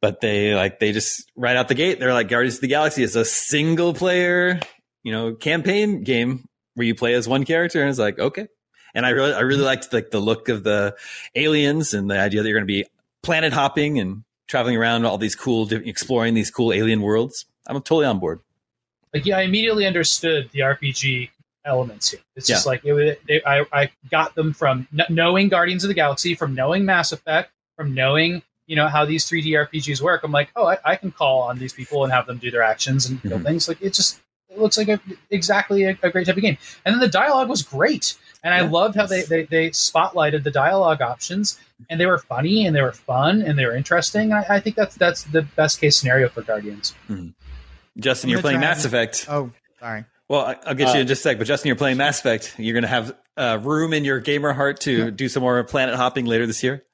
But 0.00 0.20
they 0.20 0.54
like 0.54 0.78
they 0.78 0.92
just 0.92 1.30
right 1.36 1.56
out 1.56 1.68
the 1.68 1.74
gate. 1.74 1.98
They're 2.00 2.14
like 2.14 2.28
Guardians 2.28 2.54
of 2.56 2.60
the 2.62 2.68
Galaxy 2.68 3.02
is 3.02 3.16
a 3.16 3.24
single 3.24 3.92
player, 3.92 4.60
you 5.08 5.12
know, 5.14 5.34
campaign 5.34 6.04
game 6.04 6.44
where 6.74 6.86
you 6.86 6.94
play 6.94 7.14
as 7.14 7.26
one 7.26 7.44
character, 7.44 7.80
and 7.80 7.88
it's 7.90 7.98
like 7.98 8.18
okay. 8.18 8.46
And 8.94 9.06
I 9.06 9.10
really 9.10 9.32
I 9.32 9.40
really 9.40 9.62
liked 9.64 9.92
like 9.92 10.10
the 10.10 10.20
look 10.20 10.48
of 10.48 10.64
the 10.64 10.94
aliens 11.34 11.94
and 11.94 12.10
the 12.10 12.18
idea 12.18 12.42
that 12.42 12.48
you're 12.48 12.58
going 12.58 12.66
to 12.68 12.72
be 12.72 12.84
planet 13.22 13.52
hopping 13.52 13.98
and 13.98 14.22
traveling 14.46 14.76
around 14.76 15.04
all 15.04 15.18
these 15.18 15.34
cool, 15.36 15.70
exploring 15.72 16.34
these 16.34 16.50
cool 16.50 16.72
alien 16.72 17.00
worlds. 17.02 17.46
I'm 17.66 17.76
totally 17.82 18.06
on 18.06 18.18
board. 18.18 18.40
Like 19.14 19.24
yeah, 19.26 19.38
I 19.38 19.42
immediately 19.42 19.86
understood 19.86 20.50
the 20.52 20.60
RPG 20.60 21.30
elements 21.64 22.10
here. 22.10 22.20
It's 22.36 22.46
just 22.46 22.66
like 22.66 22.84
it, 22.84 22.92
was- 22.92 23.16
they, 23.26 23.42
I, 23.44 23.64
I 23.72 23.90
got 24.10 24.34
them 24.34 24.52
from 24.52 24.86
kn- 24.94 25.06
knowing 25.10 25.48
Guardians 25.48 25.84
of 25.84 25.88
the 25.88 25.94
Galaxy, 25.94 26.34
from 26.34 26.54
knowing 26.54 26.84
Mass 26.84 27.12
Effect, 27.12 27.50
from 27.76 27.94
knowing 27.94 28.42
you 28.66 28.76
know 28.76 28.86
how 28.88 29.04
these 29.06 29.24
3D 29.26 29.46
RPGs 29.68 30.00
work. 30.02 30.22
I'm 30.24 30.32
like, 30.32 30.50
oh, 30.56 30.66
I, 30.66 30.78
I 30.84 30.96
can 30.96 31.10
call 31.10 31.42
on 31.42 31.58
these 31.58 31.72
people 31.72 32.04
and 32.04 32.12
have 32.12 32.26
them 32.26 32.36
do 32.38 32.50
their 32.50 32.62
actions 32.62 33.06
and 33.06 33.20
Mhm. 33.22 33.42
things. 33.42 33.66
Like 33.68 33.80
it 33.82 33.92
just 33.94 34.20
it 34.50 34.58
looks 34.58 34.78
like 34.78 34.88
a, 34.88 35.00
exactly 35.30 35.84
a, 35.84 35.96
a 36.02 36.10
great 36.10 36.26
type 36.26 36.36
of 36.36 36.42
game. 36.42 36.58
And 36.84 36.94
then 36.94 37.00
the 37.00 37.08
dialogue 37.08 37.48
was 37.48 37.62
great, 37.62 38.16
and 38.42 38.54
I 38.54 38.58
Yeah. 38.62 38.70
loved 38.70 38.94
how 38.96 39.06
they, 39.06 39.22
they 39.22 39.42
they 39.44 39.70
spotlighted 39.70 40.42
the 40.42 40.50
dialogue 40.50 41.02
options, 41.02 41.58
and 41.90 42.00
they 42.00 42.06
were 42.06 42.18
funny 42.18 42.66
and 42.66 42.74
they 42.74 42.82
were 42.82 42.92
fun 42.92 43.42
and 43.42 43.58
they 43.58 43.64
were 43.66 43.76
interesting. 43.76 44.32
I, 44.32 44.44
I 44.48 44.60
think 44.60 44.76
that's 44.76 44.94
that's 44.96 45.24
the 45.24 45.42
best 45.42 45.80
case 45.80 45.96
scenario 45.96 46.28
for 46.28 46.42
Guardians. 46.42 46.94
Justin, 47.98 48.28
I'm 48.28 48.32
you're 48.32 48.40
playing 48.40 48.58
try 48.60 48.68
Mass 48.68 48.84
and- 48.84 48.94
Effect. 48.94 49.26
Oh, 49.28 49.50
sorry. 49.80 50.04
Well, 50.28 50.42
I- 50.44 50.56
I'll 50.66 50.74
get 50.74 50.88
Uh, 50.88 50.92
you 50.94 51.00
in 51.00 51.06
just 51.06 51.20
a 51.20 51.22
sec. 51.22 51.38
But 51.38 51.46
Justin, 51.46 51.68
you're 51.68 51.76
playing 51.76 51.96
Mass 51.96 52.18
Effect. 52.20 52.54
You're 52.58 52.74
going 52.74 52.82
to 52.82 52.88
have 52.88 53.16
uh, 53.36 53.58
room 53.62 53.92
in 53.92 54.04
your 54.04 54.20
gamer 54.20 54.52
heart 54.52 54.80
to 54.80 55.10
do 55.10 55.28
some 55.28 55.42
more 55.42 55.62
planet 55.64 55.94
hopping 55.94 56.26
later 56.26 56.46
this 56.46 56.62
year. 56.62 56.84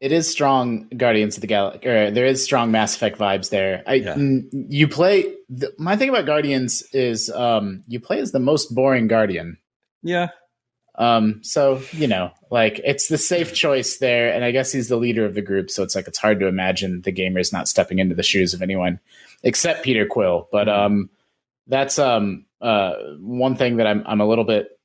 It 0.00 0.12
is 0.12 0.30
strong 0.30 0.88
Guardians 0.88 1.36
of 1.36 1.40
the 1.40 1.46
Galaxy. 1.46 1.88
Or 1.88 2.10
there 2.10 2.26
is 2.26 2.44
strong 2.44 2.70
Mass 2.70 2.94
Effect 2.94 3.18
vibes 3.18 3.48
there. 3.50 3.82
I 3.86 3.94
Yeah. 3.94 4.14
mm, 4.14 4.46
you 4.68 4.88
play. 4.88 5.34
The, 5.48 5.72
my 5.78 5.96
thing 5.96 6.10
about 6.10 6.26
Guardians 6.26 6.82
is 6.92 7.30
um, 7.30 7.82
you 7.88 7.98
play 8.00 8.18
as 8.20 8.32
the 8.32 8.38
most 8.40 8.74
boring 8.74 9.08
Guardian. 9.08 9.56
Yeah, 10.02 10.28
Um, 10.96 11.40
so 11.42 11.80
you 11.92 12.06
know, 12.06 12.30
like 12.50 12.80
it's 12.84 13.08
the 13.08 13.18
safe 13.18 13.52
choice 13.54 13.98
there, 13.98 14.32
and 14.32 14.44
I 14.44 14.50
guess 14.50 14.72
he's 14.72 14.88
the 14.88 14.96
leader 14.96 15.24
of 15.24 15.34
the 15.34 15.42
group, 15.42 15.70
so 15.70 15.82
it's 15.82 15.94
like 15.94 16.06
it's 16.08 16.18
hard 16.18 16.40
to 16.40 16.46
imagine 16.46 17.02
the 17.02 17.12
gamers 17.12 17.52
not 17.52 17.66
stepping 17.68 17.98
into 17.98 18.14
the 18.14 18.22
shoes 18.22 18.54
of 18.54 18.62
anyone 18.62 19.00
except 19.42 19.82
Peter 19.84 20.06
Quill. 20.06 20.48
But 20.52 20.68
um, 20.68 21.10
that's 21.66 21.98
um 21.98 22.44
uh 22.60 22.94
one 23.18 23.56
thing 23.56 23.76
that 23.78 23.86
I'm 23.86 24.04
I'm 24.06 24.20
a 24.20 24.26
little 24.26 24.44
bit. 24.44 24.75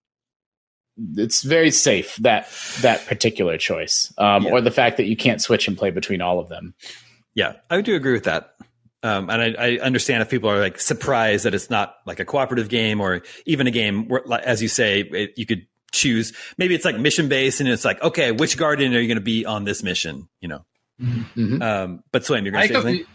It's 1.17 1.41
very 1.43 1.71
safe 1.71 2.15
that 2.17 2.47
that 2.81 3.05
particular 3.07 3.57
choice, 3.57 4.13
um, 4.17 4.43
Yeah. 4.45 4.51
or 4.51 4.61
the 4.61 4.71
fact 4.71 4.97
that 4.97 5.05
you 5.05 5.15
can't 5.15 5.41
switch 5.41 5.67
and 5.67 5.77
play 5.77 5.89
between 5.91 6.21
all 6.21 6.39
of 6.39 6.49
them. 6.49 6.73
yeah, 7.33 7.53
I 7.69 7.81
do 7.81 7.95
agree 7.95 8.13
with 8.13 8.25
that. 8.25 8.55
Um, 9.03 9.29
and 9.29 9.41
I, 9.41 9.55
I 9.57 9.77
understand 9.79 10.21
if 10.21 10.29
people 10.29 10.49
are 10.49 10.59
like 10.59 10.79
surprised 10.79 11.45
that 11.45 11.55
it's 11.55 11.69
not 11.71 11.95
like 12.05 12.19
a 12.19 12.25
cooperative 12.25 12.69
game 12.69 13.01
or 13.01 13.21
even 13.47 13.65
a 13.67 13.71
game 13.71 14.07
where, 14.07 14.21
as 14.45 14.61
you 14.61 14.67
say, 14.67 14.99
it, 14.99 15.33
you 15.37 15.45
could 15.47 15.65
choose. 15.91 16.33
Maybe 16.59 16.75
it's 16.75 16.85
like 16.85 16.99
mission 16.99 17.27
based, 17.27 17.61
and 17.61 17.67
it's 17.69 17.83
like, 17.83 17.99
okay, 18.03 18.31
which 18.31 18.57
guardian 18.57 18.93
are 18.93 18.99
you 18.99 19.07
going 19.07 19.17
to 19.17 19.21
be 19.23 19.45
on 19.45 19.63
this 19.63 19.81
mission? 19.81 20.27
You 20.39 20.49
know. 20.49 20.65
Mhm. 21.01 21.61
Um, 21.63 22.03
but 22.11 22.21
Swaim, 22.21 22.43
you're 22.43 22.51
going 22.51 22.61
to 22.61 22.67
say 22.67 22.73
something. 22.75 23.05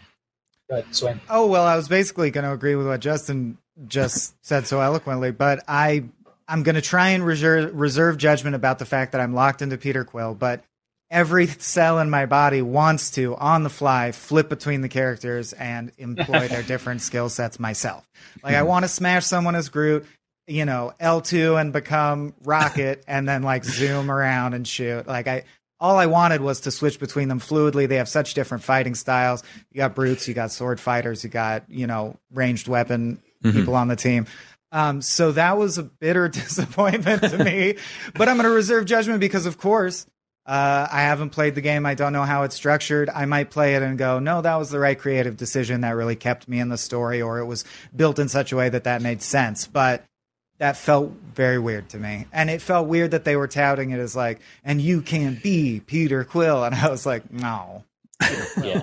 Go 0.69 0.83
ahead, 1.07 1.19
Oh 1.29 1.47
well, 1.47 1.63
I 1.65 1.77
was 1.77 1.87
basically 1.87 2.31
going 2.31 2.43
to 2.43 2.51
agree 2.51 2.75
with 2.75 2.85
what 2.87 2.99
Justin 2.99 3.57
just 3.87 4.35
said 4.45 4.67
so 4.67 4.81
eloquently, 4.81 5.31
but 5.31 5.63
I 5.69 6.03
I'm 6.47 6.63
going 6.63 6.75
to 6.75 6.81
try 6.81 7.09
and 7.09 7.25
reserve 7.25 7.75
reserve 7.75 8.17
judgment 8.17 8.55
about 8.55 8.79
the 8.79 8.85
fact 8.85 9.11
that 9.11 9.21
I'm 9.21 9.33
locked 9.33 9.61
into 9.61 9.77
Peter 9.77 10.03
Quill, 10.03 10.33
but 10.33 10.63
every 11.09 11.47
cell 11.47 11.99
in 11.99 12.09
my 12.09 12.25
body 12.25 12.61
wants 12.61 13.11
to 13.11 13.35
on 13.35 13.63
the 13.63 13.69
fly 13.69 14.11
flip 14.11 14.49
between 14.49 14.81
the 14.81 14.89
characters 14.89 15.53
and 15.53 15.91
employ 15.97 16.47
their 16.47 16.63
different 16.67 17.01
skill 17.01 17.29
sets 17.29 17.59
myself. 17.59 18.07
Like 18.43 18.55
I 18.55 18.61
hmm. 18.61 18.67
want 18.67 18.85
to 18.85 18.89
smash 18.89 19.25
someone 19.25 19.55
as 19.55 19.69
Groot, 19.69 20.05
you 20.47 20.65
know, 20.65 20.93
L2 20.99 21.59
and 21.59 21.73
become 21.73 22.33
Rocket 22.43 23.03
and 23.07 23.27
then 23.27 23.43
like 23.43 23.63
zoom 23.63 24.09
around 24.09 24.53
and 24.53 24.67
shoot. 24.67 25.07
Like 25.07 25.27
I 25.27 25.43
all 25.79 25.97
I 25.97 26.07
wanted 26.07 26.41
was 26.41 26.61
to 26.61 26.71
switch 26.71 26.99
between 26.99 27.27
them 27.27 27.39
fluidly. 27.39 27.87
They 27.87 27.97
have 27.97 28.09
such 28.09 28.33
different 28.33 28.63
fighting 28.63 28.95
styles. 28.95 29.43
You 29.71 29.77
got 29.77 29.93
brutes, 29.95 30.27
you 30.27 30.33
got 30.33 30.51
sword 30.51 30.79
fighters, 30.79 31.23
you 31.23 31.29
got, 31.29 31.69
you 31.69 31.85
know, 31.85 32.17
ranged 32.33 32.67
weapon 32.67 33.21
mm-hmm. 33.43 33.55
people 33.55 33.75
on 33.75 33.87
the 33.87 33.95
team. 33.95 34.25
Um, 34.71 35.01
so 35.01 35.31
that 35.31 35.57
was 35.57 35.77
a 35.77 35.83
bitter 35.83 36.27
disappointment 36.29 37.23
to 37.23 37.43
me, 37.43 37.75
but 38.15 38.27
I'm 38.27 38.37
going 38.37 38.49
to 38.49 38.53
reserve 38.55 38.85
judgment 38.85 39.19
because, 39.19 39.45
of 39.45 39.57
course, 39.57 40.05
uh, 40.45 40.87
I 40.89 41.01
haven't 41.01 41.31
played 41.31 41.55
the 41.55 41.61
game. 41.61 41.85
I 41.85 41.93
don't 41.93 42.13
know 42.13 42.23
how 42.23 42.43
it's 42.43 42.55
structured. 42.55 43.09
I 43.09 43.25
might 43.25 43.49
play 43.49 43.75
it 43.75 43.83
and 43.83 43.97
go, 43.97 44.19
no, 44.19 44.41
that 44.41 44.55
was 44.55 44.69
the 44.69 44.79
right 44.79 44.97
creative 44.97 45.35
decision 45.35 45.81
that 45.81 45.91
really 45.91 46.15
kept 46.15 46.47
me 46.47 46.59
in 46.59 46.69
the 46.69 46.77
story, 46.77 47.21
or 47.21 47.39
it 47.39 47.45
was 47.45 47.65
built 47.95 48.17
in 48.17 48.29
such 48.29 48.51
a 48.51 48.55
way 48.55 48.69
that 48.69 48.85
that 48.85 49.01
made 49.01 49.21
sense. 49.21 49.67
But 49.67 50.05
that 50.59 50.77
felt 50.77 51.11
very 51.33 51.59
weird 51.59 51.89
to 51.89 51.97
me. 51.97 52.27
And 52.31 52.49
it 52.49 52.61
felt 52.61 52.87
weird 52.87 53.11
that 53.11 53.25
they 53.25 53.35
were 53.35 53.47
touting 53.47 53.91
it 53.91 53.99
as 53.99 54.15
like, 54.15 54.39
and 54.63 54.81
you 54.81 55.01
can 55.01 55.39
be 55.43 55.81
Peter 55.85 56.23
Quill. 56.23 56.63
And 56.63 56.73
I 56.73 56.89
was 56.89 57.05
like, 57.05 57.31
no. 57.31 57.83
Yeah. 58.61 58.81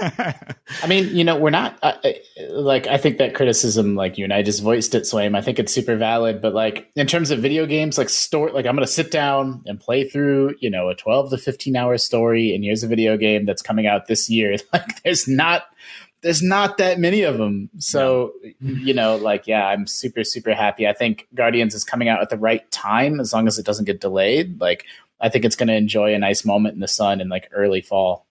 I 0.00 0.86
mean, 0.88 1.14
you 1.14 1.24
know, 1.24 1.36
we're 1.36 1.50
not 1.50 1.78
uh, 1.82 1.94
uh, 2.02 2.12
like 2.50 2.86
I 2.86 2.96
think 2.96 3.18
that 3.18 3.34
criticism, 3.34 3.94
like 3.94 4.18
you 4.18 4.24
and 4.24 4.32
I 4.32 4.42
just 4.42 4.62
voiced 4.62 4.94
it, 4.94 5.02
Swaim. 5.02 5.36
I 5.36 5.42
think 5.42 5.58
it's 5.58 5.72
super 5.72 5.96
valid. 5.96 6.40
But 6.40 6.54
like 6.54 6.90
in 6.96 7.06
terms 7.06 7.30
of 7.30 7.40
video 7.40 7.66
games, 7.66 7.98
like 7.98 8.08
story, 8.08 8.52
like 8.52 8.66
I'm 8.66 8.74
going 8.74 8.86
to 8.86 8.92
sit 8.92 9.10
down 9.10 9.62
and 9.66 9.78
play 9.78 10.08
through, 10.08 10.54
you 10.60 10.70
know, 10.70 10.88
a 10.88 10.94
12 10.94 11.30
to 11.30 11.38
15 11.38 11.76
hour 11.76 11.98
story, 11.98 12.54
and 12.54 12.64
here's 12.64 12.82
a 12.82 12.88
video 12.88 13.16
game 13.16 13.44
that's 13.44 13.62
coming 13.62 13.86
out 13.86 14.06
this 14.06 14.28
year. 14.30 14.56
Like, 14.72 15.02
there's 15.02 15.26
not, 15.26 15.64
there's 16.20 16.42
not 16.42 16.78
that 16.78 17.00
many 17.00 17.22
of 17.22 17.38
them. 17.38 17.70
So, 17.78 18.32
you 18.60 18.94
know, 18.94 19.16
like 19.16 19.46
yeah, 19.46 19.66
I'm 19.66 19.86
super 19.86 20.22
super 20.22 20.54
happy. 20.54 20.86
I 20.86 20.92
think 20.92 21.26
Guardians 21.34 21.74
is 21.74 21.82
coming 21.82 22.08
out 22.08 22.22
at 22.22 22.30
the 22.30 22.38
right 22.38 22.68
time, 22.70 23.18
as 23.20 23.32
long 23.32 23.48
as 23.48 23.58
it 23.58 23.66
doesn't 23.66 23.86
get 23.86 24.00
delayed. 24.00 24.60
Like, 24.60 24.84
I 25.20 25.28
think 25.28 25.44
it's 25.44 25.56
going 25.56 25.68
to 25.68 25.74
enjoy 25.74 26.14
a 26.14 26.18
nice 26.18 26.44
moment 26.44 26.74
in 26.74 26.80
the 26.80 26.88
sun 26.88 27.20
in 27.20 27.28
like 27.28 27.48
early 27.52 27.80
fall. 27.80 28.26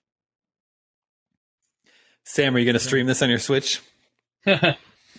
Sam, 2.26 2.56
are 2.56 2.60
you 2.60 2.66
going 2.66 2.74
to 2.74 2.80
stream 2.80 3.06
this 3.08 3.22
on 3.22 3.30
your 3.30 3.40
Switch? 3.40 3.82
I 4.46 4.76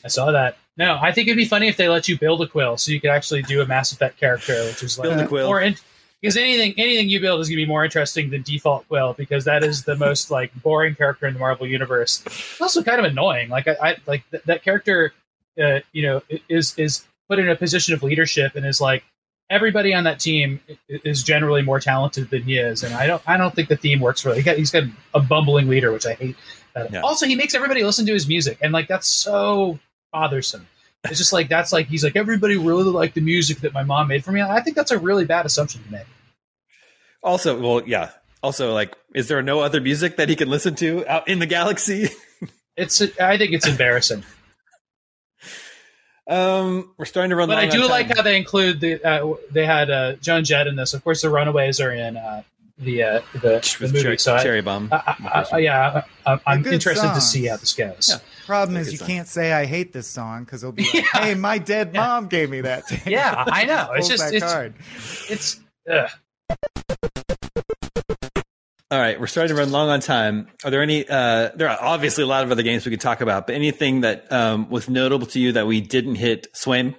saw 0.09 0.31
that. 0.33 0.57
No, 0.77 0.99
I 1.01 1.13
think 1.13 1.29
it'd 1.29 1.37
be 1.37 1.45
funny 1.45 1.69
if 1.69 1.77
they 1.77 1.89
let 1.89 2.09
you 2.09 2.19
build 2.19 2.41
a 2.43 2.47
quill, 2.47 2.77
so 2.79 2.91
you 2.93 3.01
could 3.01 3.11
actually 3.11 3.43
do 3.43 3.61
a 3.61 3.67
Mass 3.67 3.93
Effect 3.93 4.19
character, 4.19 4.55
which 4.65 4.83
is 4.83 4.99
like 4.99 5.09
Build 5.11 5.21
a 5.21 5.27
quill. 5.27 5.47
more 5.47 5.61
in- 5.61 5.77
because 6.23 6.37
anything 6.37 6.75
anything 6.77 7.09
you 7.09 7.19
build 7.19 7.41
is 7.41 7.49
going 7.49 7.57
to 7.59 7.63
be 7.65 7.67
more 7.69 7.83
interesting 7.83 8.29
than 8.29 8.43
default 8.43 8.87
quill 8.89 9.15
because 9.15 9.45
that 9.47 9.65
is 9.65 9.85
the 9.85 9.97
most 9.97 10.31
like 10.31 10.53
boring 10.63 10.95
character 10.95 11.27
in 11.27 11.33
the 11.33 11.41
Marvel 11.41 11.67
universe. 11.67 12.23
It's 12.27 12.61
also 12.61 12.83
kind 12.83 12.99
of 12.99 13.07
annoying. 13.07 13.49
Like 13.49 13.67
I, 13.69 13.77
I 13.83 13.97
like 14.07 14.31
th- 14.31 14.43
that 14.45 14.63
character, 14.63 15.15
uh, 15.63 15.81
you 15.93 16.03
know, 16.03 16.23
is 16.51 16.75
is 16.79 17.07
put 17.29 17.39
in 17.39 17.49
a 17.49 17.57
position 17.57 17.95
of 17.95 18.03
leadership 18.03 18.55
and 18.55 18.67
is 18.67 18.83
like 18.83 19.03
everybody 19.49 19.95
on 19.95 20.05
that 20.05 20.21
team 20.21 20.61
is 20.89 21.23
generally 21.23 21.63
more 21.63 21.81
talented 21.81 22.29
than 22.29 22.43
he 22.43 22.59
is, 22.59 22.83
and 22.83 22.95
I 22.95 23.07
don't 23.07 23.23
I 23.27 23.39
don't 23.39 23.55
think 23.55 23.69
the 23.71 23.77
theme 23.77 24.01
works 24.01 24.23
really. 24.27 24.39
He 24.39 24.43
got, 24.43 24.59
he's 24.59 24.71
got 24.71 24.85
a 25.15 25.21
bumbling 25.21 25.69
leader, 25.69 25.91
which 25.91 26.05
I 26.07 26.13
hate. 26.15 26.37
Yeah. 26.75 27.01
Also, 27.01 27.27
he 27.27 27.35
makes 27.35 27.55
everybody 27.55 27.85
listen 27.85 28.07
to 28.07 28.13
his 28.13 28.29
music, 28.29 28.59
and 28.61 28.73
like 28.73 28.89
that's 28.89 29.07
so 29.07 29.79
bothersome. 30.13 30.67
It's 31.05 31.19
just 31.19 31.33
like 31.33 31.49
that's 31.49 31.73
like 31.73 31.87
he's 31.87 32.05
like 32.05 32.17
everybody 32.17 32.57
really 32.57 32.85
liked 32.85 33.15
the 33.15 33.21
music 33.23 33.61
that 33.61 33.73
my 33.73 33.83
mom 33.83 34.09
made 34.09 34.25
for 34.25 34.33
me. 34.33 34.43
I 34.43 34.61
think 34.61 34.77
that's 34.77 34.91
a 34.91 34.99
really 34.99 35.25
bad 35.25 35.47
assumption 35.47 35.83
to 35.85 35.93
make. 35.93 36.07
Also, 37.23 37.59
well, 37.61 37.83
yeah. 37.87 38.11
Also, 38.43 38.73
like, 38.73 38.97
is 39.15 39.29
there 39.29 39.43
no 39.43 39.61
other 39.61 39.81
music 39.81 40.17
that 40.17 40.29
he 40.29 40.37
can 40.37 40.49
listen 40.49 40.75
to 40.77 41.07
out 41.07 41.29
in 41.29 41.39
the 41.39 41.47
galaxy? 41.47 42.09
It's 42.77 43.03
I 43.21 43.37
think 43.37 43.53
it's 43.53 43.67
embarrassing. 43.67 44.25
um, 46.27 46.95
we're 46.97 47.05
starting 47.05 47.31
to 47.31 47.37
run. 47.37 47.49
but 47.49 47.59
I 47.59 47.67
do 47.67 47.87
like 47.87 48.17
how 48.17 48.23
they 48.23 48.39
include 48.39 48.81
the 48.81 49.05
uh, 49.05 49.35
they 49.51 49.67
had 49.67 49.91
uh, 49.91 50.13
Joan 50.15 50.45
Jett 50.45 50.67
in 50.67 50.77
this. 50.77 50.95
Of 50.95 51.05
course, 51.05 51.21
the 51.21 51.29
Runaways 51.29 51.81
are 51.81 51.93
in 51.93 52.17
uh, 52.17 52.43
the 52.81 53.03
uh, 53.03 53.21
the, 53.35 53.39
the 53.79 53.87
movie. 53.87 54.03
cherry, 54.03 54.19
so 54.19 54.35
I, 54.37 54.43
cherry 54.43 54.63
bomb. 54.63 54.89
I, 54.91 54.97
I, 55.07 55.47
I, 55.53 55.59
yeah, 55.59 56.03
I, 56.27 56.39
I'm 56.47 56.63
good 56.63 56.73
interested 56.75 57.13
to 57.15 57.21
see 57.21 57.47
how 57.47 57.57
this 57.57 57.73
goes. 57.75 58.09
Yeah. 58.11 58.19
Problem 58.47 58.77
is, 58.79 58.91
you 58.91 58.99
song. 58.99 59.07
can't 59.09 59.29
say 59.29 59.53
I 59.53 59.67
hate 59.67 59.93
this 59.93 60.07
song 60.09 60.45
because 60.45 60.63
it'll 60.63 60.73
be 60.73 60.85
like, 60.85 60.95
Yeah. 60.95 61.03
hey, 61.13 61.35
my 61.35 61.59
dead 61.59 61.91
Yeah. 61.95 62.01
mom 62.01 62.27
gave 62.29 62.51
me 62.51 62.63
that. 62.63 62.85
Yeah, 63.07 63.45
I 63.47 63.65
know. 63.65 63.93
It's 63.95 64.09
Pulls 64.09 64.21
just- 64.21 64.35
it's- 64.35 64.53
card. 64.53 64.75
It's 65.29 65.61
ugh. 65.91 66.11
All 68.93 68.99
right, 68.99 69.21
we're 69.21 69.29
starting 69.29 69.55
to 69.55 69.61
run 69.61 69.71
long 69.71 69.89
on 69.89 70.01
time. 70.01 70.49
Are 70.65 70.71
there 70.73 70.83
any? 70.83 71.09
Uh, 71.09 71.51
there 71.55 71.69
are 71.69 71.79
obviously 71.81 72.25
a 72.25 72.27
lot 72.27 72.43
of 72.43 72.51
other 72.51 72.65
games 72.65 72.85
we 72.85 72.91
could 72.91 73.01
talk 73.01 73.21
about, 73.21 73.47
but 73.47 73.55
anything 73.55 74.01
that 74.01 74.31
um, 74.33 74.69
was 74.69 74.89
notable 74.89 75.29
to 75.29 75.39
you 75.39 75.53
that 75.53 75.69
we 75.69 75.81
didn't 75.81 76.17
hit? 76.17 76.53
Swaim. 76.55 76.97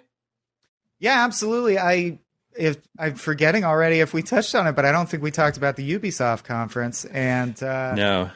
Yeah, 1.02 1.26
absolutely. 1.26 1.78
I 1.78 2.20
if 2.58 2.78
I'm 2.98 3.16
forgetting 3.16 3.64
already 3.64 4.00
if 4.00 4.14
we 4.14 4.22
touched 4.22 4.56
on 4.56 4.68
it, 4.68 4.74
but 4.74 4.86
I 4.86 4.92
don't 4.92 5.10
think 5.10 5.24
we 5.24 5.32
talked 5.32 5.58
about 5.58 5.76
the 5.76 5.98
Ubisoft 5.98 6.44
conference. 6.44 7.06
And 7.06 7.62
uh, 7.62 7.96
no, 7.96 8.32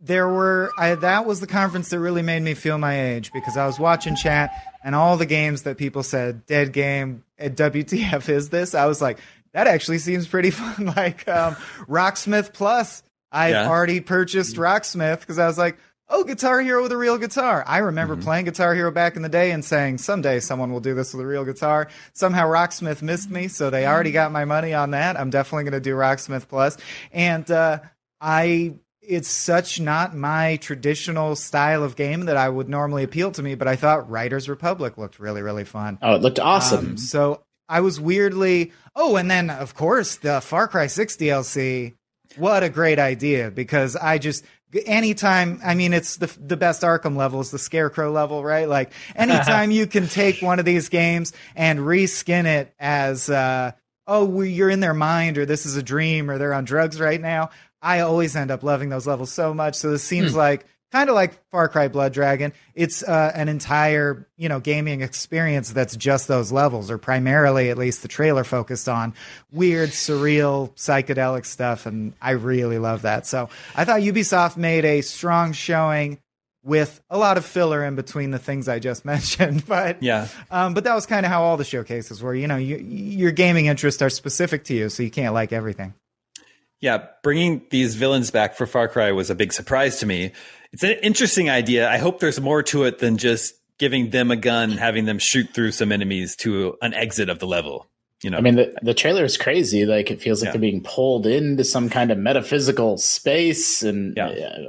there 0.00 0.28
were 0.28 0.70
I, 0.78 0.94
that 0.94 1.26
was 1.26 1.40
the 1.40 1.46
conference 1.46 1.90
that 1.90 1.98
really 1.98 2.22
made 2.22 2.42
me 2.42 2.54
feel 2.54 2.78
my 2.78 3.00
age 3.00 3.32
because 3.32 3.56
I 3.56 3.66
was 3.66 3.78
watching 3.78 4.14
chat 4.16 4.50
and 4.84 4.94
all 4.94 5.16
the 5.16 5.26
games 5.26 5.62
that 5.62 5.78
people 5.78 6.02
said 6.02 6.46
dead 6.46 6.72
game 6.72 7.24
at 7.38 7.56
WTF 7.56 8.28
is 8.28 8.50
this? 8.50 8.74
I 8.74 8.86
was 8.86 9.00
like, 9.00 9.18
that 9.52 9.66
actually 9.66 9.98
seems 9.98 10.26
pretty 10.26 10.50
fun. 10.52 10.92
like 10.96 11.26
um, 11.28 11.54
Rocksmith 11.88 12.52
Plus. 12.52 13.02
I've 13.32 13.50
yeah. 13.50 13.68
already 13.68 14.00
purchased 14.00 14.56
Rocksmith 14.56 15.20
because 15.20 15.38
I 15.38 15.46
was 15.46 15.58
like, 15.58 15.76
oh, 16.08 16.24
Guitar 16.24 16.60
Hero 16.60 16.82
with 16.82 16.92
a 16.92 16.96
real 16.96 17.18
guitar. 17.18 17.64
I 17.66 17.78
remember 17.78 18.14
mm-hmm. 18.14 18.24
playing 18.24 18.44
Guitar 18.46 18.74
Hero 18.74 18.90
back 18.90 19.16
in 19.16 19.22
the 19.22 19.28
day 19.28 19.50
and 19.50 19.64
saying, 19.64 19.98
someday 19.98 20.40
someone 20.40 20.72
will 20.72 20.80
do 20.80 20.94
this 20.94 21.12
with 21.12 21.24
a 21.24 21.26
real 21.26 21.44
guitar. 21.44 21.88
Somehow 22.12 22.46
Rocksmith 22.46 23.02
missed 23.02 23.30
me, 23.30 23.48
so 23.48 23.70
they 23.70 23.86
already 23.86 24.12
got 24.12 24.32
my 24.32 24.44
money 24.44 24.74
on 24.74 24.92
that. 24.92 25.18
I'm 25.18 25.30
definitely 25.30 25.64
going 25.64 25.72
to 25.72 25.80
do 25.80 25.94
Rocksmith 25.94 26.48
Plus. 26.48 26.76
And 27.12 27.50
uh, 27.50 27.80
I. 28.20 28.74
It's 29.08 29.28
such 29.28 29.78
not 29.78 30.16
my 30.16 30.56
traditional 30.56 31.36
style 31.36 31.84
of 31.84 31.94
game 31.94 32.24
that 32.24 32.36
I 32.36 32.48
would 32.48 32.68
normally 32.68 33.04
appeal 33.04 33.30
to 33.30 33.40
me, 33.40 33.54
but 33.54 33.68
I 33.68 33.76
thought 33.76 34.10
Riders 34.10 34.48
Republic 34.48 34.98
looked 34.98 35.20
really, 35.20 35.42
really 35.42 35.62
fun. 35.62 36.00
Oh, 36.02 36.16
it 36.16 36.22
looked 36.22 36.40
awesome. 36.40 36.86
Um, 36.86 36.96
so 36.96 37.44
I 37.68 37.80
was 37.80 38.00
weirdly. 38.00 38.72
Oh, 38.94 39.14
and 39.14 39.30
then 39.30 39.50
of 39.50 39.74
course 39.74 40.16
the 40.16 40.40
Far 40.40 40.68
Cry 40.68 40.86
Six 40.86 41.16
DLC. 41.16 41.94
What 42.36 42.62
a 42.62 42.68
great 42.68 42.98
idea! 42.98 43.50
Because 43.50 43.94
I 43.94 44.18
just 44.18 44.44
anytime 44.84 45.60
i 45.64 45.74
mean 45.74 45.92
it's 45.92 46.16
the 46.16 46.26
the 46.40 46.56
best 46.56 46.82
arkham 46.82 47.16
level 47.16 47.40
is 47.40 47.50
the 47.50 47.58
scarecrow 47.58 48.10
level 48.10 48.44
right 48.44 48.68
like 48.68 48.92
anytime 49.14 49.70
you 49.70 49.86
can 49.86 50.06
take 50.06 50.42
one 50.42 50.58
of 50.58 50.64
these 50.64 50.88
games 50.88 51.32
and 51.54 51.78
reskin 51.80 52.44
it 52.44 52.74
as 52.78 53.30
uh 53.30 53.72
oh 54.06 54.40
you're 54.42 54.70
in 54.70 54.80
their 54.80 54.94
mind 54.94 55.38
or 55.38 55.46
this 55.46 55.66
is 55.66 55.76
a 55.76 55.82
dream 55.82 56.30
or 56.30 56.38
they're 56.38 56.54
on 56.54 56.64
drugs 56.64 57.00
right 57.00 57.20
now 57.20 57.50
i 57.80 58.00
always 58.00 58.36
end 58.36 58.50
up 58.50 58.62
loving 58.62 58.88
those 58.88 59.06
levels 59.06 59.32
so 59.32 59.54
much 59.54 59.74
so 59.74 59.90
this 59.90 60.02
seems 60.02 60.32
hmm. 60.32 60.38
like 60.38 60.66
kind 60.92 61.08
of 61.08 61.14
like 61.14 61.34
Far 61.50 61.68
Cry 61.68 61.88
Blood 61.88 62.12
Dragon. 62.12 62.52
It's 62.74 63.02
uh, 63.02 63.32
an 63.34 63.48
entire, 63.48 64.26
you 64.36 64.48
know, 64.48 64.60
gaming 64.60 65.00
experience 65.00 65.70
that's 65.70 65.96
just 65.96 66.28
those 66.28 66.52
levels, 66.52 66.90
or 66.90 66.98
primarily, 66.98 67.70
at 67.70 67.78
least, 67.78 68.02
the 68.02 68.08
trailer 68.08 68.44
focused 68.44 68.88
on 68.88 69.14
weird, 69.50 69.90
surreal, 69.90 70.72
psychedelic 70.74 71.44
stuff, 71.46 71.86
and 71.86 72.14
I 72.20 72.32
really 72.32 72.78
love 72.78 73.02
that. 73.02 73.26
So 73.26 73.48
I 73.74 73.84
thought 73.84 74.00
Ubisoft 74.00 74.56
made 74.56 74.84
a 74.84 75.00
strong 75.02 75.52
showing 75.52 76.18
with 76.62 77.00
a 77.08 77.16
lot 77.16 77.38
of 77.38 77.44
filler 77.44 77.84
in 77.84 77.94
between 77.94 78.32
the 78.32 78.38
things 78.38 78.68
I 78.68 78.80
just 78.80 79.04
mentioned. 79.04 79.66
But 79.66 80.02
yeah, 80.02 80.28
um, 80.50 80.74
but 80.74 80.84
that 80.84 80.94
was 80.94 81.06
kind 81.06 81.24
of 81.24 81.32
how 81.32 81.42
all 81.42 81.56
the 81.56 81.64
showcases 81.64 82.22
were. 82.22 82.34
You 82.34 82.48
know, 82.48 82.56
you, 82.56 82.76
your 82.76 83.32
gaming 83.32 83.66
interests 83.66 84.02
are 84.02 84.10
specific 84.10 84.64
to 84.64 84.74
you, 84.74 84.88
so 84.88 85.02
you 85.02 85.10
can't 85.10 85.34
like 85.34 85.52
everything. 85.52 85.94
Yeah, 86.80 87.06
bringing 87.22 87.62
these 87.70 87.94
villains 87.94 88.30
back 88.30 88.54
for 88.54 88.66
Far 88.66 88.88
Cry 88.88 89.12
was 89.12 89.30
a 89.30 89.34
big 89.34 89.52
surprise 89.52 90.00
to 90.00 90.06
me 90.06 90.32
it's 90.76 90.82
an 90.82 90.98
interesting 91.02 91.48
idea. 91.48 91.88
I 91.88 91.96
hope 91.96 92.20
there's 92.20 92.38
more 92.38 92.62
to 92.64 92.84
it 92.84 92.98
than 92.98 93.16
just 93.16 93.54
giving 93.78 94.10
them 94.10 94.30
a 94.30 94.36
gun, 94.36 94.72
having 94.72 95.06
them 95.06 95.18
shoot 95.18 95.54
through 95.54 95.72
some 95.72 95.90
enemies 95.90 96.36
to 96.36 96.76
an 96.82 96.92
exit 96.92 97.30
of 97.30 97.38
the 97.38 97.46
level. 97.46 97.86
You 98.22 98.28
know, 98.28 98.36
I 98.36 98.42
mean, 98.42 98.56
the, 98.56 98.74
the 98.82 98.92
trailer 98.92 99.24
is 99.24 99.38
crazy. 99.38 99.86
Like 99.86 100.10
it 100.10 100.20
feels 100.20 100.42
like 100.42 100.48
yeah. 100.48 100.52
they're 100.52 100.60
being 100.60 100.82
pulled 100.82 101.26
into 101.26 101.64
some 101.64 101.88
kind 101.88 102.10
of 102.10 102.18
metaphysical 102.18 102.98
space, 102.98 103.82
and 103.82 104.14
yeah. 104.18 104.28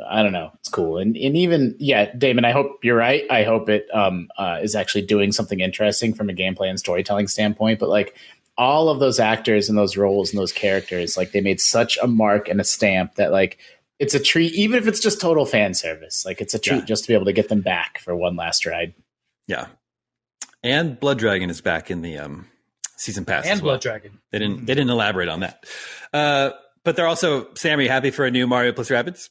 I 0.10 0.24
don't 0.24 0.32
know. 0.32 0.51
It's 0.55 0.70
cool, 0.70 0.97
and 0.97 1.18
and 1.18 1.36
even 1.36 1.76
yeah, 1.78 2.10
Damon. 2.16 2.45
I 2.45 2.51
hope 2.51 2.86
you're 2.86 2.95
right. 2.95 3.26
I 3.30 3.43
hope 3.43 3.68
it 3.68 3.93
um, 3.93 4.30
uh, 4.38 4.60
is 4.64 4.76
actually 4.76 5.01
doing 5.01 5.34
something 5.34 5.60
interesting 5.60 6.14
from 6.14 6.30
a 6.30 6.34
gameplay 6.34 6.70
and 6.70 6.80
storytelling 6.80 7.28
standpoint. 7.28 7.80
But 7.80 7.89
like 7.89 8.16
all 8.58 8.88
of 8.88 8.99
those 8.99 9.20
actors 9.20 9.68
and 9.68 9.78
those 9.78 9.97
roles 9.97 10.32
and 10.32 10.39
those 10.39 10.53
characters, 10.53 11.18
like 11.18 11.34
they 11.34 11.41
made 11.41 11.60
such 11.60 11.97
a 12.01 12.08
mark 12.08 12.47
and 12.47 12.62
a 12.62 12.64
stamp 12.64 13.16
that 13.16 13.34
like 13.34 13.58
it's 14.00 14.14
a 14.14 14.20
treat, 14.20 14.54
even 14.54 14.78
if 14.78 14.88
it's 14.88 15.00
just 15.00 15.20
total 15.20 15.45
fan 15.45 15.74
service. 15.74 16.26
Like 16.26 16.41
it's 16.41 16.54
a 16.54 16.60
treat 16.60 16.80
yeah. 16.80 16.86
just 16.86 17.04
to 17.06 17.08
be 17.08 17.14
able 17.14 17.26
to 17.26 17.34
get 17.34 17.50
them 17.50 17.62
back 17.62 18.00
for 18.00 18.16
one 18.16 18.36
last 18.36 18.66
ride. 18.66 18.93
Yeah, 19.48 19.68
and 20.64 21.00
Blood 21.00 21.20
Dragon 21.20 21.50
is 21.50 21.62
back 21.62 21.89
in 21.89 22.02
the 22.02 22.18
um, 22.18 22.48
season 22.98 23.26
pass. 23.26 23.45
And 23.45 23.62
well. 23.62 23.74
Blood 23.74 23.82
Dragon. 23.82 24.20
They 24.32 24.39
didn't. 24.39 24.66
They 24.66 24.76
didn't 24.76 24.89
elaborate 24.89 25.30
on 25.30 25.41
that. 25.41 25.66
Uh, 26.14 26.52
but 26.84 26.95
they're 26.95 27.08
also 27.08 27.54
Sam. 27.56 27.80
Are 27.80 27.82
you 27.82 27.89
happy 27.89 28.12
for 28.12 28.26
a 28.26 28.32
new 28.32 28.48
Mario 28.48 28.72
plus 28.74 28.89
Rabbids? 28.89 29.30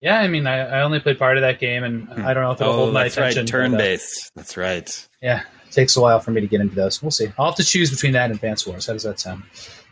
Yeah, 0.00 0.18
I 0.18 0.28
mean, 0.28 0.46
I, 0.46 0.60
I 0.60 0.82
only 0.82 0.98
played 0.98 1.18
part 1.18 1.36
of 1.36 1.42
that 1.42 1.60
game, 1.60 1.84
and 1.84 2.08
hmm. 2.08 2.24
I 2.24 2.32
don't 2.32 2.42
know 2.42 2.52
if 2.52 2.60
it'll 2.60 2.72
oh, 2.72 2.76
hold 2.76 2.94
my 2.94 3.04
attention. 3.04 3.42
Right. 3.42 3.48
Turn 3.48 3.76
based. 3.76 4.32
That's 4.34 4.56
right. 4.56 5.08
Yeah, 5.20 5.42
it 5.66 5.72
takes 5.72 5.96
a 5.96 6.00
while 6.00 6.20
for 6.20 6.30
me 6.30 6.40
to 6.40 6.46
get 6.46 6.60
into 6.60 6.74
those. 6.74 7.02
We'll 7.02 7.10
see. 7.10 7.30
I'll 7.38 7.46
have 7.46 7.56
to 7.56 7.64
choose 7.64 7.90
between 7.90 8.12
that 8.12 8.26
and 8.26 8.34
Advance 8.34 8.66
Wars. 8.66 8.86
How 8.86 8.94
does 8.94 9.02
that 9.02 9.20
sound? 9.20 9.42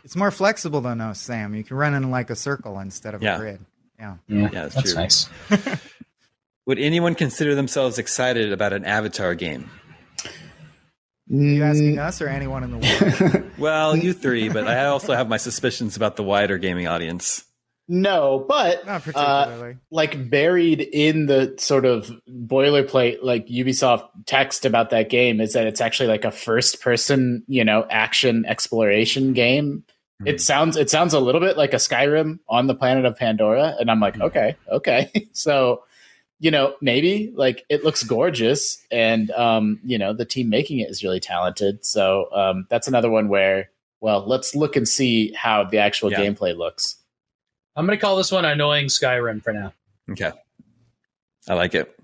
It's 0.03 0.15
more 0.15 0.31
flexible 0.31 0.81
than 0.81 1.01
us, 1.01 1.19
Sam. 1.19 1.55
You 1.55 1.63
can 1.63 1.77
run 1.77 1.93
in 1.93 2.11
like 2.11 2.29
a 2.29 2.35
circle 2.35 2.79
instead 2.79 3.13
of 3.13 3.21
yeah. 3.21 3.35
a 3.35 3.39
grid. 3.39 3.59
Yeah, 3.99 4.15
yeah, 4.27 4.41
yeah 4.41 4.49
that's, 4.67 4.75
that's 4.75 4.95
nice. 4.95 5.29
Would 6.65 6.79
anyone 6.79 7.15
consider 7.15 7.55
themselves 7.55 7.97
excited 7.97 8.51
about 8.53 8.73
an 8.73 8.85
Avatar 8.85 9.35
game? 9.35 9.69
Are 11.31 11.35
you 11.35 11.63
asking 11.63 11.99
us 11.99 12.21
or 12.21 12.27
anyone 12.27 12.63
in 12.63 12.71
the 12.71 13.29
world? 13.31 13.51
well, 13.57 13.95
you 13.95 14.13
three, 14.13 14.49
but 14.49 14.67
I 14.67 14.85
also 14.85 15.13
have 15.13 15.29
my 15.29 15.37
suspicions 15.37 15.95
about 15.95 16.15
the 16.15 16.23
wider 16.23 16.57
gaming 16.57 16.87
audience. 16.87 17.43
No, 17.91 18.45
but 18.47 18.85
not 18.85 18.97
uh, 18.97 18.99
particularly. 18.99 19.71
Uh, 19.71 19.75
like 19.89 20.29
buried 20.29 20.81
in 20.81 21.25
the 21.25 21.55
sort 21.57 21.85
of 21.85 22.11
boilerplate, 22.29 23.23
like 23.23 23.47
Ubisoft 23.47 24.07
text 24.27 24.63
about 24.63 24.91
that 24.91 25.09
game 25.09 25.41
is 25.41 25.53
that 25.53 25.65
it's 25.65 25.81
actually 25.81 26.09
like 26.09 26.23
a 26.23 26.29
first-person, 26.29 27.43
you 27.47 27.65
know, 27.65 27.87
action 27.89 28.45
exploration 28.47 29.33
game. 29.33 29.83
Mm-hmm. 30.21 30.27
It 30.27 30.41
sounds 30.41 30.75
it 30.75 30.89
sounds 30.89 31.13
a 31.13 31.19
little 31.19 31.39
bit 31.39 31.57
like 31.57 31.73
a 31.73 31.77
Skyrim 31.77 32.39
on 32.49 32.67
the 32.67 32.75
planet 32.75 33.05
of 33.05 33.17
Pandora, 33.17 33.75
and 33.79 33.89
I'm 33.89 34.01
like, 34.01 34.15
mm-hmm. 34.15 34.23
okay, 34.23 34.57
okay. 34.69 35.29
so, 35.31 35.83
you 36.39 36.51
know, 36.51 36.75
maybe 36.81 37.31
like 37.33 37.65
it 37.69 37.85
looks 37.85 38.03
gorgeous, 38.03 38.83
and 38.91 39.31
um, 39.31 39.79
you 39.83 39.97
know, 39.97 40.13
the 40.13 40.25
team 40.25 40.49
making 40.49 40.79
it 40.79 40.89
is 40.89 41.03
really 41.03 41.21
talented. 41.21 41.85
So 41.85 42.27
um, 42.33 42.67
that's 42.69 42.89
another 42.89 43.09
one 43.09 43.29
where, 43.29 43.69
well, 44.01 44.27
let's 44.27 44.55
look 44.55 44.75
and 44.75 44.87
see 44.87 45.31
how 45.31 45.63
the 45.63 45.77
actual 45.77 46.11
yeah. 46.11 46.19
gameplay 46.19 46.55
looks. 46.55 46.97
I'm 47.77 47.85
going 47.85 47.97
to 47.97 48.01
call 48.01 48.17
this 48.17 48.29
one 48.29 48.43
annoying 48.43 48.87
Skyrim 48.87 49.41
for 49.41 49.53
now. 49.53 49.71
Okay. 50.11 50.33
I 51.47 51.53
like 51.53 51.75
it. 51.75 51.97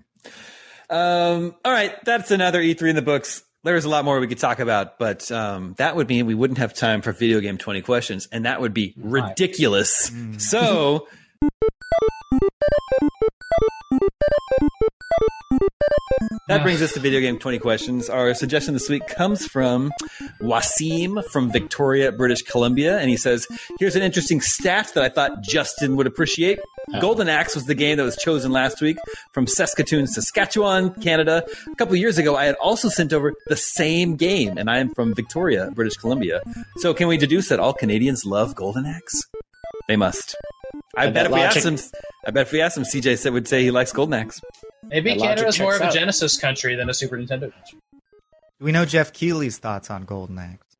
Um, 0.88 1.54
all 1.64 1.72
right. 1.72 1.94
That's 2.04 2.30
another 2.30 2.62
E3 2.62 2.90
in 2.90 2.96
the 2.96 3.02
books. 3.02 3.42
There's 3.66 3.84
a 3.84 3.88
lot 3.88 4.04
more 4.04 4.18
we 4.20 4.28
could 4.28 4.38
talk 4.38 4.60
about, 4.60 4.98
but 4.98 5.30
um, 5.30 5.74
that 5.78 5.96
would 5.96 6.08
mean 6.08 6.26
we 6.26 6.34
wouldn't 6.34 6.58
have 6.58 6.72
time 6.72 7.02
for 7.02 7.12
video 7.12 7.40
game 7.40 7.58
20 7.58 7.82
questions, 7.82 8.28
and 8.32 8.46
that 8.46 8.60
would 8.60 8.72
be 8.72 8.94
ridiculous. 8.96 10.10
Mm. 10.10 10.40
So. 10.40 11.08
That 16.48 16.62
brings 16.62 16.80
us 16.80 16.92
to 16.92 17.00
video 17.00 17.18
game 17.18 17.40
20 17.40 17.58
questions. 17.58 18.08
Our 18.08 18.32
suggestion 18.32 18.72
this 18.72 18.88
week 18.88 19.04
comes 19.08 19.44
from 19.44 19.90
Wasim 20.40 21.24
from 21.32 21.50
Victoria, 21.50 22.12
British 22.12 22.42
Columbia. 22.42 22.98
And 22.98 23.10
he 23.10 23.16
says, 23.16 23.48
Here's 23.80 23.96
an 23.96 24.02
interesting 24.02 24.40
stat 24.40 24.92
that 24.94 25.02
I 25.02 25.08
thought 25.08 25.42
Justin 25.42 25.96
would 25.96 26.06
appreciate. 26.06 26.60
Golden 27.00 27.28
Axe 27.28 27.56
was 27.56 27.64
the 27.64 27.74
game 27.74 27.96
that 27.96 28.04
was 28.04 28.16
chosen 28.16 28.52
last 28.52 28.80
week 28.80 28.96
from 29.32 29.48
Saskatoon, 29.48 30.06
Saskatchewan, 30.06 30.94
Canada. 31.02 31.44
A 31.66 31.74
couple 31.74 31.96
years 31.96 32.16
ago, 32.16 32.36
I 32.36 32.44
had 32.44 32.54
also 32.56 32.88
sent 32.88 33.12
over 33.12 33.32
the 33.48 33.56
same 33.56 34.14
game, 34.14 34.56
and 34.56 34.70
I 34.70 34.78
am 34.78 34.94
from 34.94 35.16
Victoria, 35.16 35.72
British 35.72 35.96
Columbia. 35.96 36.42
So 36.76 36.94
can 36.94 37.08
we 37.08 37.16
deduce 37.16 37.48
that 37.48 37.58
all 37.58 37.72
Canadians 37.72 38.24
love 38.24 38.54
Golden 38.54 38.86
Axe? 38.86 39.20
They 39.88 39.96
must. 39.96 40.36
I 40.96 41.10
bet 41.10 41.26
if 41.26 41.32
we 41.32 41.40
asked 41.40 41.64
him, 41.64 41.76
I 42.24 42.30
bet 42.30 42.46
if 42.46 42.52
we 42.52 42.60
asked 42.60 42.76
him, 42.76 42.84
CJ 42.84 43.18
said 43.18 43.32
would 43.32 43.48
say 43.48 43.64
he 43.64 43.72
likes 43.72 43.92
Golden 43.92 44.14
Axe. 44.14 44.40
Maybe 44.88 45.16
Canada 45.16 45.46
is 45.48 45.58
more 45.58 45.74
of 45.74 45.80
a 45.80 45.90
Genesis 45.90 46.38
country 46.38 46.76
than 46.76 46.88
a 46.88 46.94
Super 46.94 47.16
Nintendo 47.16 47.52
country. 47.52 47.78
We 48.60 48.72
know 48.72 48.84
Geoff 48.84 49.12
Keighley's 49.12 49.58
thoughts 49.58 49.90
on 49.90 50.04
Golden 50.04 50.38
Axe. 50.38 50.76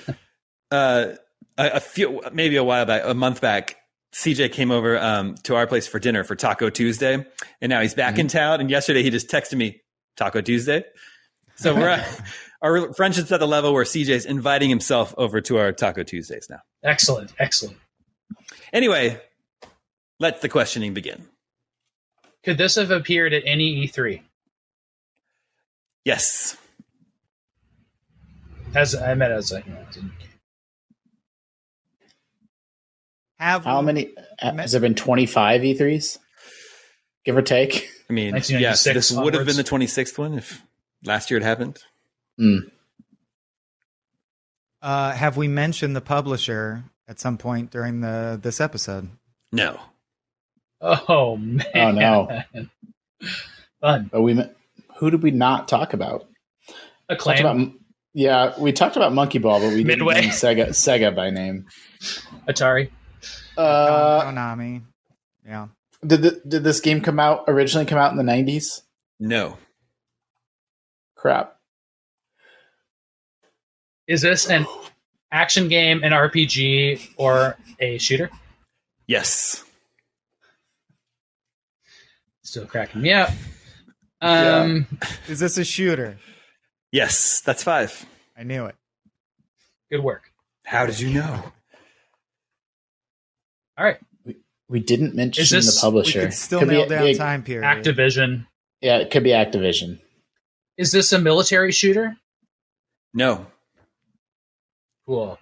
uh, 0.70 1.12
a, 1.56 1.68
a, 1.74 1.80
few, 1.80 2.20
maybe 2.32 2.56
a 2.56 2.64
while 2.64 2.84
back, 2.84 3.02
a 3.04 3.14
month 3.14 3.40
back, 3.40 3.76
CJ 4.12 4.52
came 4.52 4.70
over 4.70 4.98
um, 4.98 5.34
to 5.44 5.54
our 5.54 5.66
place 5.66 5.86
for 5.86 5.98
dinner 5.98 6.24
for 6.24 6.34
Taco 6.34 6.68
Tuesday, 6.68 7.24
and 7.60 7.70
now 7.70 7.80
he's 7.80 7.94
back 7.94 8.14
mm-hmm. 8.14 8.20
in 8.20 8.28
town. 8.28 8.60
And 8.60 8.70
yesterday 8.70 9.02
he 9.02 9.10
just 9.10 9.28
texted 9.28 9.56
me 9.56 9.82
Taco 10.16 10.40
Tuesday. 10.40 10.84
So 11.56 11.74
we're 11.74 11.88
at, 11.88 12.20
our 12.62 12.92
friendship's 12.94 13.30
at 13.32 13.40
the 13.40 13.46
level 13.46 13.72
where 13.72 13.84
CJ's 13.84 14.26
inviting 14.26 14.68
himself 14.68 15.14
over 15.16 15.40
to 15.42 15.58
our 15.58 15.72
Taco 15.72 16.02
Tuesdays 16.02 16.48
now. 16.50 16.60
Excellent, 16.82 17.32
excellent. 17.38 17.76
Anyway, 18.72 19.20
let 20.18 20.40
the 20.40 20.48
questioning 20.48 20.92
begin. 20.94 21.26
Could 22.44 22.58
this 22.58 22.76
have 22.76 22.90
appeared 22.90 23.32
at 23.32 23.42
any 23.44 23.86
E3? 23.86 24.22
Yes. 26.04 26.56
As 28.74 28.94
I 28.94 29.14
meant 29.14 29.32
as 29.32 29.52
a 29.52 29.62
you 29.66 30.10
Have 33.38 33.64
How 33.64 33.82
many? 33.82 34.10
uh, 34.40 34.52
Has 34.54 34.72
there 34.72 34.80
been 34.80 34.94
25 34.94 35.62
E3s? 35.62 36.18
Give 37.24 37.36
or 37.36 37.42
take. 37.42 37.90
I 38.08 38.12
mean, 38.12 38.34
yes, 38.48 38.84
this 38.84 39.12
would 39.12 39.34
have 39.34 39.46
been 39.46 39.56
the 39.56 39.64
26th 39.64 40.18
one 40.18 40.34
if 40.34 40.62
last 41.04 41.30
year 41.30 41.38
it 41.38 41.42
happened. 41.42 41.78
Mm. 42.40 42.70
Uh, 44.82 45.12
have 45.12 45.36
we 45.36 45.46
mentioned 45.46 45.94
the 45.94 46.00
publisher 46.00 46.84
at 47.06 47.20
some 47.20 47.36
point 47.36 47.70
during 47.70 48.00
the 48.00 48.38
this 48.40 48.60
episode? 48.60 49.10
No. 49.52 49.78
Oh 50.80 51.36
man! 51.36 51.64
Oh, 51.74 51.90
no. 51.92 52.42
Fun. 53.80 54.08
But 54.10 54.22
we, 54.22 54.40
who 54.96 55.10
did 55.10 55.22
we 55.22 55.30
not 55.30 55.68
talk 55.68 55.92
about? 55.92 56.26
Talked 56.68 56.76
Acclaim. 57.10 57.38
about 57.40 57.72
yeah, 58.12 58.58
we 58.58 58.72
talked 58.72 58.96
about 58.96 59.12
Monkey 59.12 59.38
Ball, 59.38 59.60
but 59.60 59.68
we 59.68 59.84
didn't 59.84 59.98
Midway. 59.98 60.20
name 60.22 60.30
Sega 60.30 60.68
Sega 60.70 61.14
by 61.14 61.30
name. 61.30 61.66
Atari. 62.48 62.90
Uh, 63.56 64.24
Konami. 64.24 64.82
Yeah. 65.46 65.68
did 66.06 66.22
the, 66.22 66.42
did 66.46 66.64
this 66.64 66.80
game 66.80 67.00
come 67.00 67.20
out 67.20 67.44
originally 67.46 67.86
come 67.86 67.98
out 67.98 68.10
in 68.10 68.16
the 68.16 68.24
90s? 68.24 68.82
No. 69.18 69.58
Crap. 71.14 71.56
Is 74.06 74.22
this 74.22 74.48
an 74.48 74.66
action 75.30 75.68
game, 75.68 76.02
an 76.02 76.12
RPG, 76.12 77.10
or 77.16 77.56
a 77.78 77.98
shooter? 77.98 78.30
Yes. 79.06 79.64
Still 82.42 82.66
cracking 82.66 83.02
me 83.02 83.12
up. 83.12 83.30
Um, 84.22 84.86
Is 85.28 85.40
this 85.40 85.56
a 85.58 85.64
shooter? 85.64 86.18
Yes. 86.92 87.40
That's 87.42 87.62
five. 87.62 88.04
I 88.36 88.42
knew 88.42 88.66
it. 88.66 88.74
good 89.90 90.02
work. 90.02 90.24
How 90.64 90.86
did 90.86 90.98
you 91.00 91.10
know? 91.10 91.42
All 93.78 93.84
right, 93.84 93.98
We 94.24 94.36
we 94.68 94.80
didn't 94.80 95.14
mention 95.14 95.42
Is 95.42 95.50
this- 95.50 95.80
the 95.80 95.86
We 95.86 95.90
publisher. 95.90 96.20
could 96.22 96.34
still 96.34 96.58
Could 96.60 96.68
be- 96.68 96.86
down 96.86 97.06
yeah, 97.06 97.12
time 97.14 97.42
period. 97.42 97.64
Activision. 97.64 98.46
Yeah, 98.82 98.98
it 98.98 99.10
could 99.10 99.24
be 99.24 99.30
Activision. 99.30 100.00
Is 100.76 100.92
this 100.92 101.12
a 101.12 101.18
military 101.18 101.72
shooter? 101.72 102.16
No. 103.14 103.46
Cool. 105.06 105.38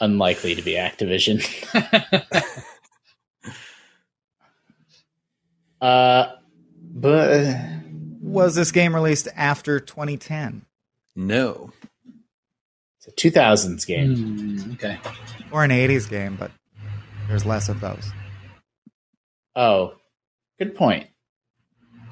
Unlikely 0.00 0.54
to 0.56 0.62
be 0.62 0.72
Activision. 0.72 1.40
uh, 5.82 6.32
but 6.94 7.54
Was 8.22 8.54
this 8.54 8.70
game 8.72 8.94
released 8.94 9.28
after 9.36 9.80
2010 9.80 10.64
No. 11.16 11.72
it's 12.98 13.08
a 13.08 13.12
2000s 13.12 13.86
game. 13.86 14.16
Hmm, 14.58 14.72
okay. 14.72 14.98
or 15.50 15.64
an 15.64 15.70
80s 15.70 16.08
game? 16.08 16.36
But 16.36 16.50
there's 17.28 17.44
less 17.44 17.68
of 17.68 17.80
those. 17.80 18.10
Oh, 19.54 19.94
good 20.58 20.74
point. 20.74 21.08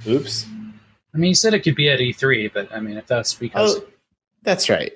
Oops. 0.07 0.47
I 1.15 1.19
mean, 1.19 1.29
you 1.31 1.35
said 1.35 1.55
it 1.55 1.61
could 1.61 1.75
be 1.75 1.89
at 1.89 1.99
E3, 1.99 2.53
but 2.53 2.73
I 2.73 2.81
mean, 2.81 2.97
if 2.97 3.07
that's 3.07 3.35
because. 3.35 3.77
Oh, 3.77 3.85
that's 4.43 4.69
right. 4.69 4.93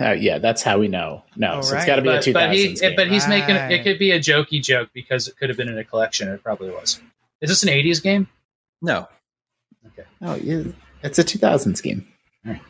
Uh, 0.00 0.12
yeah, 0.12 0.38
that's 0.38 0.62
how 0.62 0.78
we 0.78 0.88
know. 0.88 1.22
No, 1.36 1.54
Oh, 1.56 1.60
so 1.62 1.72
right. 1.74 1.78
it's 1.80 1.86
got 1.86 1.96
to 1.96 2.02
be 2.02 2.08
a 2.08 2.12
but, 2.12 2.22
2000s 2.24 2.32
but, 2.34 2.54
he, 2.56 2.74
game. 2.74 2.92
but 2.96 3.08
he's 3.08 3.26
making 3.28 3.56
it 3.56 3.58
Right. 3.58 3.82
could 3.82 3.98
be 3.98 4.10
a 4.12 4.18
jokey 4.18 4.62
joke 4.62 4.90
because 4.92 5.28
it 5.28 5.36
could 5.38 5.48
have 5.48 5.56
been 5.56 5.68
in 5.68 5.78
a 5.78 5.84
collection. 5.84 6.28
It 6.28 6.42
probably 6.42 6.70
was. 6.70 7.00
Is 7.40 7.50
this 7.50 7.62
an 7.62 7.68
80s 7.68 8.02
game? 8.02 8.28
No. 8.82 9.08
Okay. 9.86 10.08
Oh, 10.20 10.34
yeah, 10.36 10.64
it's 11.02 11.18
a 11.18 11.24
2000s 11.24 11.82
game. 11.82 12.06
Alright. 12.46 12.62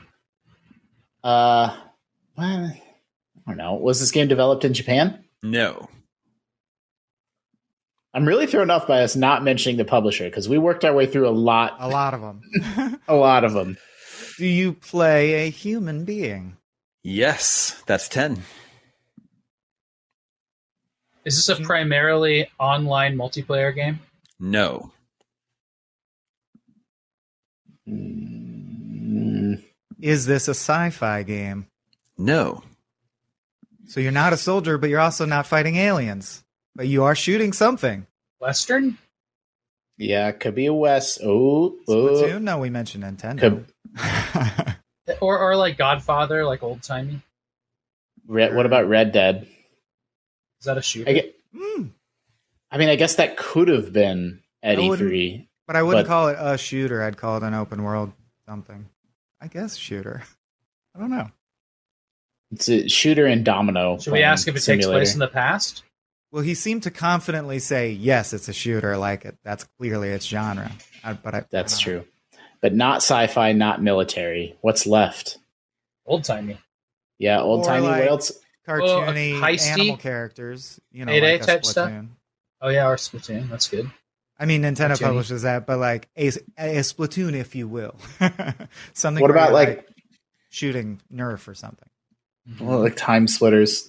Uh, 1.25 1.77
well, 2.37 2.73
I 2.73 2.81
don't 3.47 3.57
know. 3.57 3.75
Was 3.75 4.01
this 4.01 4.11
game 4.11 4.29
developed 4.29 4.65
in 4.65 4.75
Japan? 4.75 5.25
No. 5.43 5.89
I'm 8.15 8.27
really 8.27 8.47
thrown 8.47 8.71
off 8.71 8.87
by 8.87 9.03
us 9.03 9.17
not 9.17 9.45
mentioning 9.45 9.77
the 9.77 9.85
publisher 9.85 10.25
because 10.25 10.49
we 10.49 10.59
worked 10.59 10.85
our 10.85 10.93
way 10.95 11.07
through 11.07 11.29
a 11.29 11.31
lot, 11.31 11.77
A 11.79 11.89
lot 11.89 12.15
of 12.15 12.21
them. 12.21 13.01
a 13.09 13.15
lot 13.15 13.45
of 13.45 13.53
them. 13.53 13.77
Do 14.39 14.47
you 14.47 14.73
play 14.73 15.47
a 15.47 15.51
human 15.51 16.05
being? 16.05 16.57
Yes. 17.03 17.83
That's 17.87 18.09
10. 18.09 18.43
Is 21.25 21.37
this 21.37 21.49
a 21.49 21.63
primarily 21.63 22.49
online 22.59 23.17
multiplayer 23.17 23.75
game? 23.75 24.01
No. 24.41 24.93
Mm, 27.89 29.63
Is 30.01 30.27
this 30.27 30.49
a 30.49 30.53
sci-fi 30.55 31.23
game? 31.23 31.67
No. 32.17 32.63
So 33.87 34.01
you're 34.01 34.13
not 34.13 34.33
a 34.33 34.37
soldier, 34.37 34.77
but 34.79 34.91
you're 34.91 35.01
also 35.01 35.25
not 35.25 35.47
fighting 35.47 35.77
aliens. 35.77 36.45
But 36.77 36.87
you 36.89 37.05
are 37.05 37.15
shooting 37.15 37.53
something. 37.53 38.07
Western? 38.41 38.99
yeah, 39.97 40.31
could 40.31 40.55
be 40.55 40.67
a 40.67 40.75
West. 40.75 41.21
Oh, 41.25 41.77
oh. 41.89 42.39
No, 42.39 42.59
we 42.59 42.71
mentioned 42.71 43.03
Nintendo. 43.05 43.41
Could, 43.41 43.67
Or, 45.23 45.39
or 45.39 45.57
like 45.57 45.79
Godfather, 45.79 46.45
like 46.45 46.63
old 46.63 46.83
timey? 46.83 47.23
Red, 48.27 48.55
what 48.55 48.67
about 48.67 48.87
Red 48.89 49.11
Dead? 49.11 49.49
Is 50.61 50.67
that 50.67 50.77
a 50.77 50.83
shooter? 50.83 51.09
I, 51.09 51.15
get, 51.15 51.35
Hmm, 51.57 51.85
I 52.71 52.79
mean, 52.79 52.89
I 52.89 52.97
guess 52.97 53.17
that 53.17 53.37
could 53.37 53.69
have 53.69 53.93
been 53.93 54.43
at 54.63 54.79
E3. 54.79 55.49
but 55.67 55.77
I 55.77 55.83
wouldn't 55.83 56.07
But- 56.07 56.11
call 56.11 56.29
it 56.29 56.37
a 56.39 56.59
shooter. 56.59 57.03
I'd 57.03 57.17
call 57.17 57.37
it 57.37 57.43
an 57.43 57.55
open 57.55 57.83
world 57.83 58.13
something. 58.47 58.89
I 59.41 59.47
guess 59.49 59.77
shooter. 59.77 60.23
I 60.95 60.99
don't 61.01 61.11
know. 61.11 61.31
It's 62.51 62.69
a 62.69 62.89
shooter 62.89 63.27
and 63.27 63.45
domino. 63.45 63.99
Should 63.99 64.13
we 64.13 64.23
ask 64.23 64.49
if 64.49 64.57
it 64.57 64.61
takes 64.65 64.87
place 64.87 65.13
in 65.13 65.19
the 65.21 65.29
past? 65.29 65.83
Well, 66.33 66.43
he 66.43 66.55
seemed 66.55 66.83
to 66.85 66.91
confidently 66.91 67.59
say, 67.59 67.91
"Yes, 67.91 68.33
it's 68.33 68.49
a 68.49 68.53
shooter." 68.53 68.97
Like 68.97 69.25
it, 69.25 69.37
that's 69.45 69.65
clearly 69.79 70.09
its 70.11 70.25
genre. 70.27 70.71
I, 71.05 71.13
but 71.15 71.35
I, 71.35 71.45
That's 71.51 71.81
I 71.81 71.85
don't 71.85 71.95
know. 71.95 72.01
true. 72.03 72.09
But 72.61 72.75
not 72.75 72.97
sci-fi, 72.97 73.53
not 73.53 73.83
military. 73.83 74.57
What's 74.63 74.87
left? 74.87 75.39
Old 76.07 76.25
timey. 76.25 76.59
Yeah, 77.19 77.41
old 77.41 77.61
Or 77.61 77.65
timey. 77.69 77.87
like- 77.87 78.01
what 78.03 78.11
else? 78.11 78.33
Oh, 78.67 78.71
cartoony 78.73 79.39
heisty? 79.41 79.69
animal 79.73 79.97
characters. 79.97 80.79
You 80.91 81.05
know, 81.07 81.13
Payday 81.13 81.33
like 81.35 81.43
a 81.43 81.47
type 81.47 81.65
stuff? 81.65 81.93
Splatoon. 82.61 82.67
Oh 82.67 82.69
yeah, 82.69 82.89
or 82.89 82.97
Splatoon. 82.97 83.49
That's 83.49 83.69
good. 83.69 83.91
I 84.39 84.47
mean, 84.47 84.63
Nintendo 84.63 84.93
Cartoony. 84.93 85.01
publishes 85.03 85.43
that, 85.43 85.67
but 85.67 85.79
like 85.79 86.09
a, 86.17 86.29
a 86.59 86.81
Splatoon, 86.81 87.35
if 87.35 87.55
you 87.57 87.67
will, 87.67 87.97
something. 88.93 89.21
What 89.21 89.31
about 89.31 89.47
you're, 89.49 89.55
like, 89.55 89.89
shooting 90.51 91.01
Nerf 91.13 91.49
or 91.49 91.55
something? 91.55 91.89
well, 92.61 92.81
like 92.81 92.97
TimeSplitters? 92.97 93.89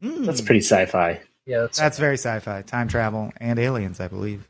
Hmm. 0.00 0.24
That's 0.24 0.40
pretty 0.40 0.60
sci-fi. 0.60 1.20
Yeah, 1.44 1.60
that's, 1.60 1.78
That's 1.78 1.98
very 1.98 2.14
sci-fi. 2.18 2.62
Time 2.62 2.88
travel 2.88 3.32
and 3.38 3.58
aliens, 3.58 4.00
I 4.00 4.08
believe. 4.08 4.48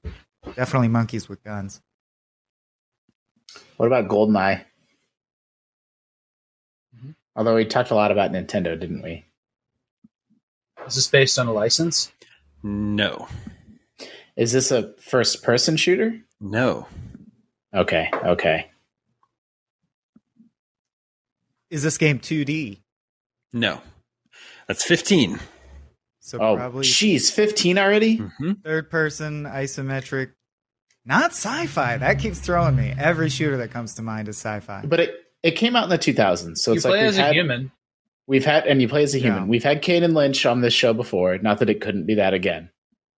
Definitely 0.56 0.88
monkeys 0.88 1.28
with 1.28 1.42
guns. 1.44 1.80
What 3.76 3.86
about 3.86 4.08
Goldeneye? 4.08 4.64
Mhm. 6.96 7.14
Although 7.36 7.54
we 7.54 7.64
talked 7.64 7.90
a 7.90 7.94
lot 7.94 8.10
about 8.10 8.32
Nintendo, 8.32 8.78
didn't 8.78 9.02
we? 9.02 9.24
is 10.86 10.94
this 10.94 11.06
based 11.08 11.38
on 11.38 11.46
a 11.48 11.52
license? 11.52 12.10
No. 12.62 13.28
Is 14.36 14.52
this 14.52 14.70
a 14.70 14.94
first-person 15.00 15.76
shooter? 15.76 16.18
No. 16.40 16.86
Okay, 17.74 18.10
okay. 18.24 18.70
Is 21.70 21.82
this 21.82 21.98
game 21.98 22.18
2D? 22.18 22.80
No. 23.52 23.80
That's 24.66 24.84
15. 24.84 25.38
So 26.20 26.38
Oh, 26.38 26.56
probably 26.56 26.84
jeez, 26.84 27.32
fifteen 27.32 27.78
already? 27.78 28.16
hmm 28.16 28.52
third 28.62 28.90
person 28.90 29.44
isometric. 29.44 30.32
Not 31.06 31.30
sci-fi. 31.30 31.96
That 31.96 32.18
keeps 32.18 32.38
throwing 32.38 32.76
me. 32.76 32.92
Every 32.98 33.30
shooter 33.30 33.56
that 33.56 33.70
comes 33.70 33.94
to 33.94 34.02
mind 34.02 34.28
is 34.28 34.36
sci-fi. 34.36 34.84
But 34.84 35.00
it 35.00 35.14
it 35.42 35.52
came 35.52 35.74
out 35.74 35.84
in 35.84 35.88
the 35.90 35.96
2000s, 35.98 36.58
so 36.58 36.72
you 36.72 36.76
it's 36.76 36.84
play 36.84 36.90
like 36.98 37.00
we've 37.00 37.08
as 37.08 37.16
a 37.18 37.22
had, 37.22 37.32
human. 37.34 37.72
We've 38.28 38.44
had, 38.44 38.66
and 38.66 38.80
you 38.80 38.86
play 38.88 39.02
as 39.02 39.14
a 39.14 39.18
human. 39.18 39.42
Yeah. 39.44 39.48
We've 39.48 39.64
had 39.64 39.82
Kane 39.82 40.04
and 40.04 40.14
Lynch 40.14 40.46
on 40.46 40.60
this 40.60 40.72
show 40.74 40.92
before. 40.94 41.36
Not 41.38 41.58
that 41.58 41.68
it 41.70 41.80
couldn't 41.80 42.06
be 42.06 42.14
that 42.14 42.32
again. 42.34 42.70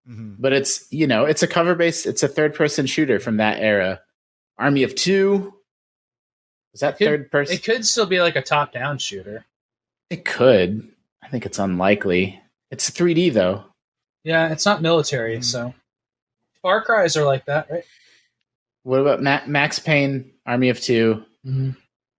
Mhm. 0.09 0.37
but 0.39 0.51
it's 0.51 0.91
you 0.91 1.05
know 1.05 1.25
it's 1.25 1.43
a 1.43 1.47
cover 1.47 1.75
based 1.75 2.07
it's 2.07 2.23
a 2.23 2.27
third 2.27 2.55
person 2.55 2.87
shooter 2.87 3.19
from 3.19 3.37
that 3.37 3.59
era 3.61 4.01
army 4.57 4.81
of 4.81 4.95
two 4.95 5.53
is 6.73 6.79
that 6.79 6.97
could- 6.97 7.05
third 7.05 7.31
person 7.31 7.55
It 7.55 7.63
could 7.63 7.85
still 7.85 8.07
be 8.07 8.19
like 8.19 8.35
a 8.35 8.41
top 8.41 8.73
down 8.73 8.97
shooter. 8.97 9.45
it 10.09 10.25
could 10.25 10.87
i 11.21 11.27
think 11.29 11.45
it's 11.45 11.59
unlikely 11.59 12.41
it's 12.71 12.89
3d 12.89 13.29
though 13.31 13.63
Yeah, 14.23 14.51
it's 14.51 14.65
not 14.65 14.81
military, 14.81 15.37
Mhm. 15.37 15.43
so 15.43 15.73
Far 16.63 16.83
Cries 16.83 17.15
are 17.15 17.23
like 17.25 17.45
that, 17.45 17.69
right? 17.69 17.83
what 18.81 19.01
about 19.01 19.21
Ma- 19.21 19.45
max 19.45 19.77
payne 19.77 20.31
army 20.47 20.69
of 20.69 20.79
2 20.81 21.23
Mm-hmm. 21.45 21.69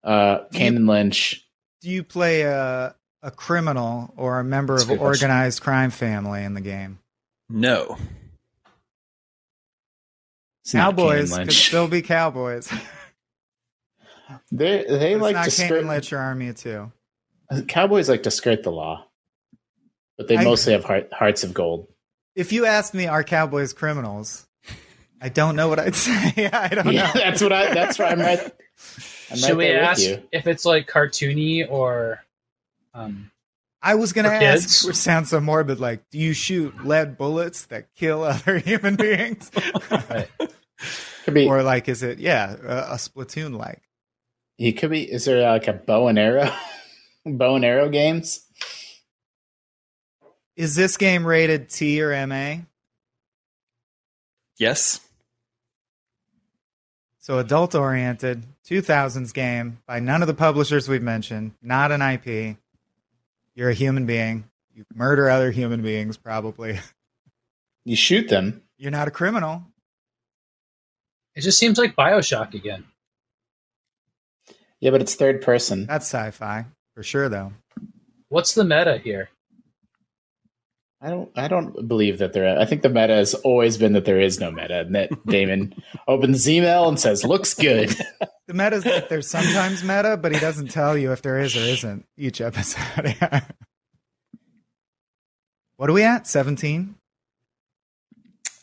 uh 0.04 0.44
kane 0.52 0.76
and 0.76 0.86
lynch 0.86 1.44
Do 1.82 1.90
you 1.90 2.02
play 2.04 2.42
a 2.42 2.94
a 3.22 3.30
criminal 3.30 4.12
or 4.16 4.40
a 4.40 4.44
member 4.44 4.74
That's 4.74 4.84
of 4.84 4.90
an 4.90 4.96
good 4.96 5.00
question. 5.02 5.30
organized 5.30 5.62
crime 5.62 5.90
family 5.90 6.42
in 6.44 6.54
the 6.54 6.60
game? 6.60 6.98
No. 7.48 7.96
It's 10.64 10.74
not 10.74 10.96
Kane 10.96 11.06
and 11.10 11.28
Cowboys 11.28 11.38
could 11.38 11.52
still 11.52 11.88
be 11.88 12.02
cowboys. 12.02 12.68
they 14.52 14.84
they 14.88 15.12
It's 15.14 15.22
like 15.22 15.34
not 15.34 15.44
to 15.44 15.50
Kane 15.50 15.66
skirt 15.66 15.78
and 15.80 15.88
Lynch 15.88 16.12
or 16.12 16.18
Army 16.18 16.48
of 16.48 16.56
Two. 16.56 16.92
cowboys 17.68 18.08
like 18.08 18.22
to 18.24 18.30
skirt 18.30 18.62
the 18.62 18.70
law 18.72 19.06
but 20.16 20.28
they 20.28 20.36
I- 20.36 20.44
mostly 20.44 20.72
have 20.74 20.84
heart, 20.84 21.12
hearts 21.12 21.42
of 21.42 21.52
gold. 21.52 21.88
If 22.36 22.52
you 22.52 22.64
asked 22.64 22.94
me, 22.94 23.06
are 23.08 23.24
Cowboys 23.24 23.72
criminals? 23.72 24.46
I 25.22 25.28
don't 25.30 25.56
know 25.56 25.68
what 25.68 25.78
I'd 25.78 25.94
say. 25.96 26.50
I 26.52 26.68
don't 26.68 26.92
Yeah, 26.92 27.06
know. 27.06 27.12
that's 27.14 27.40
what 27.42 27.52
I. 27.52 27.72
That's 27.72 27.98
why 27.98 28.06
I'm 28.06 28.20
right. 28.20 28.40
I'm 29.30 29.36
Should 29.38 29.48
right 29.50 29.56
we 29.56 29.70
ask 29.70 30.02
if 30.32 30.46
it's 30.46 30.64
like 30.66 30.88
cartoony 30.88 31.66
or 31.70 32.20
um 32.94 33.30
I 33.84 33.94
was 33.96 34.12
going 34.12 34.26
to 34.26 34.32
ask, 34.32 34.62
kids? 34.62 34.84
which 34.84 34.96
sounds 34.96 35.30
so 35.30 35.40
morbid, 35.40 35.80
like, 35.80 36.08
do 36.10 36.18
you 36.18 36.34
shoot 36.34 36.84
lead 36.84 37.18
bullets 37.18 37.64
that 37.66 37.92
kill 37.96 38.22
other 38.24 38.58
human 38.58 38.96
beings? 38.96 39.50
right. 40.08 40.28
Could 41.24 41.34
be. 41.34 41.48
or 41.48 41.62
like, 41.64 41.88
is 41.88 42.02
it, 42.02 42.18
yeah, 42.20 42.54
a, 42.62 42.92
a 42.92 42.96
Splatoon 42.96 43.56
like? 43.58 43.82
He 44.58 44.72
could 44.72 44.90
be. 44.90 45.02
Is 45.10 45.24
there 45.24 45.50
like 45.50 45.66
a 45.68 45.72
bow 45.72 46.08
and 46.08 46.18
arrow, 46.18 46.50
bow 47.26 47.56
and 47.56 47.64
arrow 47.64 47.88
games? 47.88 48.44
Is 50.56 50.74
this 50.76 50.96
game 50.96 51.26
rated 51.26 51.68
T 51.70 52.00
or 52.02 52.26
MA? 52.26 52.56
Yes. 54.58 55.00
So 57.22 57.38
adult 57.38 57.76
oriented, 57.76 58.42
2000s 58.68 59.32
game 59.32 59.78
by 59.86 60.00
none 60.00 60.22
of 60.22 60.26
the 60.26 60.34
publishers 60.34 60.88
we've 60.88 61.04
mentioned, 61.04 61.52
not 61.62 61.92
an 61.92 62.02
IP. 62.02 62.56
You're 63.54 63.70
a 63.70 63.74
human 63.74 64.06
being. 64.06 64.50
You 64.74 64.84
murder 64.92 65.30
other 65.30 65.52
human 65.52 65.82
beings, 65.82 66.16
probably. 66.18 66.78
You 67.84 67.96
shoot 67.96 68.28
them. 68.28 68.62
You're 68.78 68.92
not 68.92 69.08
a 69.08 69.10
criminal. 69.10 69.64
It 71.34 71.40
just 71.40 71.58
seems 71.58 71.78
like 71.78 71.96
Bioshock 71.96 72.54
again. 72.54 72.84
Yeah, 74.78 74.92
but 74.92 75.00
it's 75.00 75.16
third 75.16 75.42
person. 75.42 75.86
That's 75.86 76.06
sci 76.06 76.30
fi, 76.30 76.66
for 76.94 77.02
sure, 77.02 77.28
though. 77.28 77.52
What's 78.28 78.54
the 78.54 78.62
meta 78.62 78.98
here? 78.98 79.30
I 81.04 81.10
don't. 81.10 81.30
I 81.36 81.48
don't 81.48 81.88
believe 81.88 82.18
that 82.18 82.32
there. 82.32 82.56
I 82.56 82.64
think 82.64 82.82
the 82.82 82.88
meta 82.88 83.14
has 83.14 83.34
always 83.34 83.76
been 83.76 83.92
that 83.94 84.04
there 84.04 84.20
is 84.20 84.38
no 84.38 84.52
meta, 84.52 84.82
and 84.82 84.94
that 84.94 85.10
Damon 85.26 85.74
opens 86.06 86.48
email 86.48 86.88
and 86.88 86.98
says, 86.98 87.24
"Looks 87.24 87.54
good." 87.54 87.94
The 88.48 88.54
meta 88.54 88.76
is 88.76 88.84
that 88.84 89.08
there's 89.08 89.30
sometimes 89.30 89.84
meta, 89.84 90.18
but 90.20 90.32
he 90.32 90.40
doesn't 90.40 90.72
tell 90.72 90.98
you 90.98 91.12
if 91.12 91.22
there 91.22 91.38
is 91.38 91.56
or 91.56 91.60
isn't 91.60 92.04
each 92.18 92.40
episode. 92.40 93.16
what 95.76 95.88
are 95.88 95.92
we 95.92 96.02
at? 96.02 96.26
17? 96.26 96.96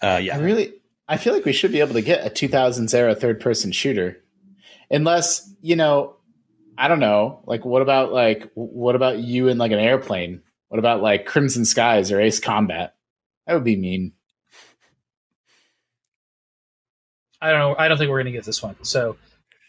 Uh, 0.02 0.20
yeah. 0.22 0.36
I 0.36 0.42
really, 0.42 0.74
I 1.08 1.16
feel 1.16 1.34
like 1.34 1.46
we 1.46 1.54
should 1.54 1.72
be 1.72 1.80
able 1.80 1.94
to 1.94 2.02
get 2.02 2.28
a 2.28 2.30
2000s 2.30 2.94
era 2.94 3.16
third 3.16 3.40
person 3.40 3.72
shooter, 3.72 4.22
unless 4.92 5.50
you 5.62 5.78
know, 5.78 6.18
I 6.78 6.90
don't 6.90 7.00
know. 7.00 7.42
Like, 7.46 7.64
what 7.64 7.82
about 7.82 8.12
like, 8.12 8.52
what 8.56 8.96
about 8.96 9.20
you 9.20 9.48
in 9.48 9.58
like 9.58 9.72
an 9.72 9.80
airplane? 9.80 10.42
What 10.70 10.80
about 10.80 11.02
like 11.02 11.26
Crimson 11.26 11.66
Skies 11.66 12.12
or 12.12 12.22
Ace 12.22 12.40
Combat? 12.40 12.96
That 13.46 13.54
would 13.56 13.64
be 13.64 13.76
mean. 13.76 14.14
I 17.42 17.52
don't 17.52 17.60
know. 17.60 17.76
I 17.78 17.88
don't 17.88 17.98
think 17.98 18.10
we're 18.10 18.20
gonna 18.20 18.32
get 18.32 18.44
this 18.44 18.62
one. 18.62 18.76
So 18.84 19.18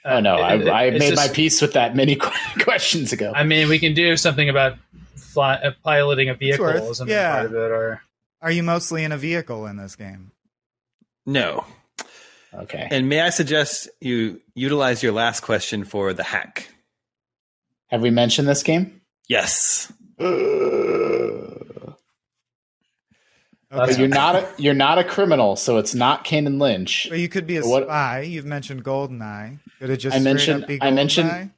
uh, 0.04 0.14
oh 0.14 0.20
no, 0.20 0.36
I, 0.36 0.54
it- 0.54 0.60
it- 0.62 0.68
I 0.68 0.84
it's 0.86 0.98
made 0.98 1.16
my 1.16 1.28
peace 1.28 1.62
with 1.62 1.74
that 1.74 1.94
many 1.94 2.16
questions 2.62 3.12
ago. 3.12 3.32
I 3.34 3.44
mean, 3.44 3.68
we 3.68 3.78
can 3.78 3.94
do 3.94 4.16
something 4.16 4.48
about 4.48 4.76
fly, 5.16 5.54
uh, 5.56 5.70
piloting 5.84 6.28
a 6.28 6.34
vehicle 6.34 6.64
worth- 6.64 6.82
or 6.82 6.94
something 6.94 7.14
yeah. 7.16 7.34
part 7.36 7.46
of 7.46 7.52
it, 7.54 7.56
or 7.70 8.02
Are 8.42 8.50
you 8.50 8.62
mostly 8.62 9.04
in 9.04 9.12
a 9.12 9.18
vehicle 9.18 9.66
in 9.66 9.76
this 9.76 9.94
game? 9.96 10.32
No. 11.26 11.64
okay, 12.54 12.88
And 12.90 13.08
may 13.08 13.20
I 13.20 13.30
suggest 13.30 13.88
you 14.00 14.40
utilize 14.54 15.02
your 15.02 15.12
last 15.12 15.40
question 15.40 15.84
for 15.84 16.12
the 16.12 16.24
hack? 16.24 16.68
have 17.88 18.02
we 18.02 18.10
mentioned 18.10 18.46
this 18.48 18.62
game? 18.62 19.00
Yes. 19.28 19.92
But 20.16 20.26
That's- 23.70 23.98
you're 23.98 24.08
not 24.08 24.34
a, 24.34 24.48
you're 24.58 24.74
not 24.74 24.98
a 24.98 25.04
criminal, 25.04 25.54
so 25.54 25.76
it's 25.78 25.94
not 25.94 26.24
and 26.46 26.58
Lynch. 26.58 27.06
Well, 27.08 27.18
you 27.20 27.28
could 27.28 27.46
be 27.46 27.56
a 27.56 27.62
What- 27.62 27.84
spy. 27.84 28.22
You've 28.22 28.44
mentioned 28.46 28.84
Goldeneye. 28.84 29.60
Could 29.78 29.90
it 29.90 29.98
just 29.98 30.16
I 30.16 30.18
mentioned- 30.20 30.66
I 30.80 30.90
mentioned- 30.90 31.52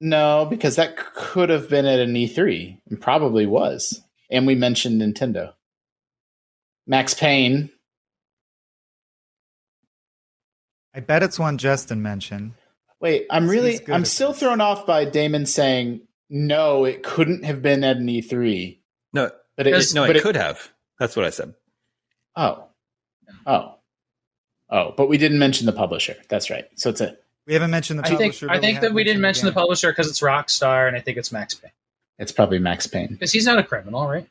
No, 0.00 0.46
because 0.48 0.76
that 0.76 0.96
could 0.96 1.48
have 1.50 1.68
been 1.68 1.84
at 1.86 1.98
an 1.98 2.14
E3 2.14 2.78
and 2.88 3.00
probably 3.00 3.46
was. 3.46 4.00
And 4.30 4.46
we 4.46 4.54
mentioned 4.54 5.00
Nintendo. 5.02 5.54
Max 6.86 7.14
Payne. 7.14 7.70
I 10.94 11.00
bet 11.00 11.22
it's 11.22 11.38
one 11.38 11.58
Justin 11.58 12.00
mentioned. 12.02 12.52
Wait, 13.00 13.26
I'm 13.30 13.48
really 13.48 13.80
I'm 13.88 14.04
still 14.04 14.30
this. 14.30 14.40
thrown 14.40 14.60
off 14.60 14.86
by 14.86 15.04
Damon 15.04 15.46
saying 15.46 16.00
no, 16.30 16.84
it 16.84 17.02
couldn't 17.02 17.44
have 17.44 17.62
been 17.62 17.84
at 17.84 17.96
an 17.96 18.06
E3. 18.06 18.78
No, 19.12 19.30
But 19.56 19.66
it, 19.66 19.70
Because- 19.70 19.94
no, 19.94 20.06
but 20.06 20.16
it 20.16 20.22
could 20.22 20.36
have. 20.36 20.70
That's 20.98 21.16
what 21.16 21.24
I 21.24 21.30
said. 21.30 21.54
Oh. 22.36 22.66
Oh. 23.46 23.74
Oh, 24.70 24.92
but 24.96 25.08
we 25.08 25.16
didn't 25.18 25.38
mention 25.38 25.64
the 25.66 25.72
publisher. 25.72 26.16
That's 26.28 26.50
right. 26.50 26.66
So 26.74 26.90
it's 26.90 27.00
a 27.00 27.16
We 27.46 27.54
haven't 27.54 27.70
mentioned 27.70 27.98
the 28.00 28.04
I 28.04 28.08
think 28.08 28.18
publisher. 28.34 28.50
I 28.50 28.58
think 28.60 28.74
have 28.74 28.82
that 28.82 28.92
we 28.92 29.04
didn't 29.04 29.22
mention 29.22 29.46
the 29.46 29.50
game. 29.52 29.56
publisher 29.62 29.90
because 29.90 30.08
it's 30.08 30.20
Rockstar, 30.20 30.86
and 30.88 30.96
I 30.96 31.00
think 31.00 31.16
it's 31.18 31.32
Max 31.32 31.54
Payne 31.54 31.70
it's 32.18 32.32
probably 32.32 32.58
Max 32.58 32.86
Payne. 32.86 33.08
because 33.08 33.30
he's 33.32 33.46
not 33.46 33.58
a 33.58 33.62
criminal, 33.62 34.06
right? 34.08 34.28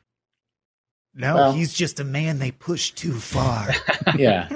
No, 1.14 1.34
Well- 1.34 1.52
he's 1.52 1.72
just 1.72 1.98
a 2.00 2.04
man 2.04 2.38
they 2.38 2.50
push 2.52 2.90
too 2.92 3.14
far. 3.14 3.68
Yeah. 4.16 4.48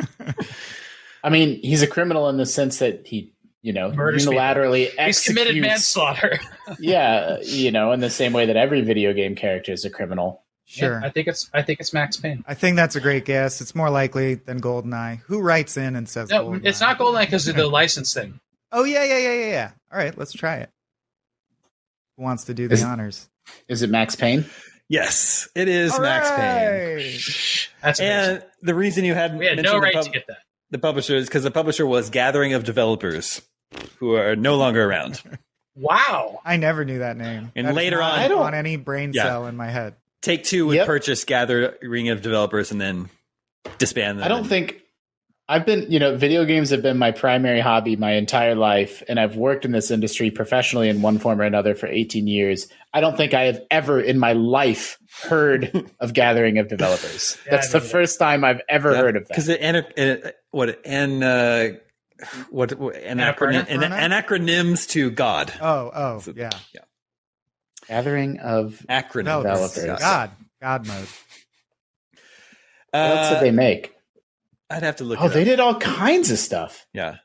I 1.24 1.28
mean, 1.30 1.60
he's 1.62 1.82
a 1.82 1.86
criminal 1.86 2.28
in 2.28 2.36
the 2.36 2.46
sense 2.46 2.78
that 2.78 3.06
he, 3.06 3.31
you 3.62 3.72
know, 3.72 3.92
Murders 3.92 4.26
unilaterally 4.26 4.90
He's 4.98 5.22
committed 5.22 5.56
manslaughter. 5.56 6.38
yeah, 6.78 7.38
you 7.42 7.70
know, 7.70 7.92
in 7.92 8.00
the 8.00 8.10
same 8.10 8.32
way 8.32 8.46
that 8.46 8.56
every 8.56 8.80
video 8.82 9.12
game 9.12 9.34
character 9.34 9.72
is 9.72 9.84
a 9.84 9.90
criminal. 9.90 10.42
Sure. 10.64 11.00
Yeah, 11.00 11.06
I 11.06 11.10
think 11.10 11.28
it's 11.28 11.50
I 11.52 11.62
think 11.62 11.80
it's 11.80 11.92
Max 11.92 12.16
Payne. 12.16 12.44
I 12.46 12.54
think 12.54 12.76
that's 12.76 12.96
a 12.96 13.00
great 13.00 13.24
guess. 13.24 13.60
It's 13.60 13.74
more 13.74 13.90
likely 13.90 14.34
than 14.34 14.60
Goldeneye. 14.60 15.20
Who 15.26 15.40
writes 15.40 15.76
in 15.76 15.96
and 15.96 16.08
says 16.08 16.30
No, 16.30 16.46
Goldeneye? 16.46 16.64
it's 16.64 16.80
not 16.80 16.98
Goldeneye 16.98 17.26
because 17.26 17.46
of 17.48 17.56
the 17.56 17.66
license 17.68 18.14
thing. 18.14 18.40
Oh 18.70 18.84
yeah, 18.84 19.04
yeah, 19.04 19.18
yeah, 19.18 19.32
yeah, 19.34 19.46
yeah. 19.48 19.70
All 19.92 19.98
right, 19.98 20.16
let's 20.16 20.32
try 20.32 20.56
it. 20.56 20.70
Who 22.16 22.22
wants 22.22 22.44
to 22.44 22.54
do 22.54 22.68
the 22.68 22.74
Is- 22.74 22.82
honors? 22.84 23.28
Is 23.68 23.82
it 23.82 23.90
Max 23.90 24.14
Payne? 24.16 24.44
Yes, 24.88 25.48
it 25.54 25.68
is 25.68 25.92
All 25.92 26.00
Max 26.00 26.30
Payne. 26.30 27.68
That's 27.82 27.98
amazing. 27.98 28.02
And 28.36 28.44
the 28.62 28.74
reason 28.74 29.04
you 29.04 29.14
had 29.14 29.36
we 29.38 29.46
had 29.46 29.56
no 29.56 29.80
mentioned 29.80 29.82
right 29.82 29.94
the, 29.94 30.02
to 30.02 30.10
get 30.10 30.26
that. 30.28 30.38
the 30.70 30.78
publisher 30.78 31.16
is 31.16 31.26
because 31.26 31.42
the 31.42 31.50
publisher 31.50 31.86
was 31.86 32.08
Gathering 32.10 32.52
of 32.52 32.64
Developers, 32.64 33.42
who 33.98 34.14
are 34.14 34.36
no 34.36 34.56
longer 34.56 34.84
around. 34.84 35.22
Wow. 35.74 36.40
I 36.44 36.56
never 36.58 36.84
knew 36.84 36.98
that 36.98 37.16
name. 37.16 37.50
And 37.56 37.66
That's 37.68 37.76
later 37.76 37.96
not 37.98 38.12
on- 38.14 38.18
I 38.18 38.28
don't- 38.28 38.40
want 38.40 38.54
any 38.54 38.76
brain 38.76 39.12
Yeah. 39.14 39.22
cell 39.24 39.46
in 39.46 39.56
my 39.56 39.70
head. 39.70 39.94
Take 40.20 40.44
Two 40.44 40.66
would 40.66 40.76
Yep. 40.76 40.86
purchase 40.86 41.24
Gathering 41.24 42.08
of 42.10 42.22
Developers 42.22 42.70
and 42.70 42.80
then 42.80 43.08
disband 43.78 44.18
them. 44.18 44.24
I 44.24 44.28
don't 44.28 44.44
think 44.46 44.78
I've 45.48 45.66
been, 45.66 45.90
you 45.90 45.98
know, 45.98 46.14
video 46.16 46.44
games 46.44 46.70
have 46.70 46.82
been 46.82 46.96
my 46.96 47.10
primary 47.10 47.58
hobby 47.60 47.96
my 47.96 48.12
entire 48.12 48.54
life, 48.54 49.02
and 49.08 49.18
I've 49.18 49.34
worked 49.36 49.64
in 49.64 49.72
this 49.72 49.90
industry 49.90 50.30
professionally 50.30 50.88
in 50.88 51.02
one 51.02 51.18
form 51.18 51.40
or 51.40 51.44
another 51.44 51.74
for 51.74 51.88
18 51.88 52.26
years. 52.28 52.68
I 52.94 53.00
don't 53.00 53.16
think 53.16 53.34
I 53.34 53.42
have 53.46 53.60
ever 53.70 54.00
in 54.00 54.18
my 54.18 54.32
life 54.34 54.98
heard 55.24 55.90
of 56.00 56.12
Gathering 56.14 56.58
of 56.58 56.68
Developers. 56.68 57.36
Yeah, 57.44 57.50
That's 57.50 57.70
the 57.72 57.80
mean, 57.80 57.88
first 57.88 58.18
time 58.18 58.44
I've 58.44 58.60
ever 58.68 58.94
heard 58.96 59.16
of 59.16 59.26
because 59.26 59.46
that. 59.46 59.60
it, 59.60 59.64
ana- 59.64 59.86
it 59.96 60.36
what 60.52 60.78
an 60.86 61.22
uh, 61.22 61.68
what, 62.50 62.72
what 62.78 62.96
an 62.96 63.18
acronym 63.18 63.66
an, 63.68 63.80
Annapurna? 63.80 64.22
anacronyms 64.24 64.88
to 64.90 65.10
God 65.10 65.52
Oh, 65.60 65.90
oh, 65.94 66.18
So- 66.20 66.32
yeah. 66.36 66.50
Gathering 67.88 68.38
of 68.38 68.84
acronym 68.88 69.42
Developers. 69.42 69.74
Developers. 69.74 70.00
God, 70.00 70.30
God 70.60 70.86
mode. 70.86 71.08
what 72.90 73.00
else 73.00 73.18
Uh, 73.26 73.34
did 73.34 73.42
they 73.42 73.50
make? 73.50 73.94
I'd 74.70 74.82
have 74.84 74.96
to 74.96 75.04
look. 75.04 75.20
Oh, 75.20 75.26
it 75.26 75.30
they 75.34 75.40
up. 75.42 75.46
did 75.46 75.60
all 75.60 75.78
kinds 75.78 76.30
of 76.30 76.38
stuff. 76.38 76.86
Yeah, 76.94 77.16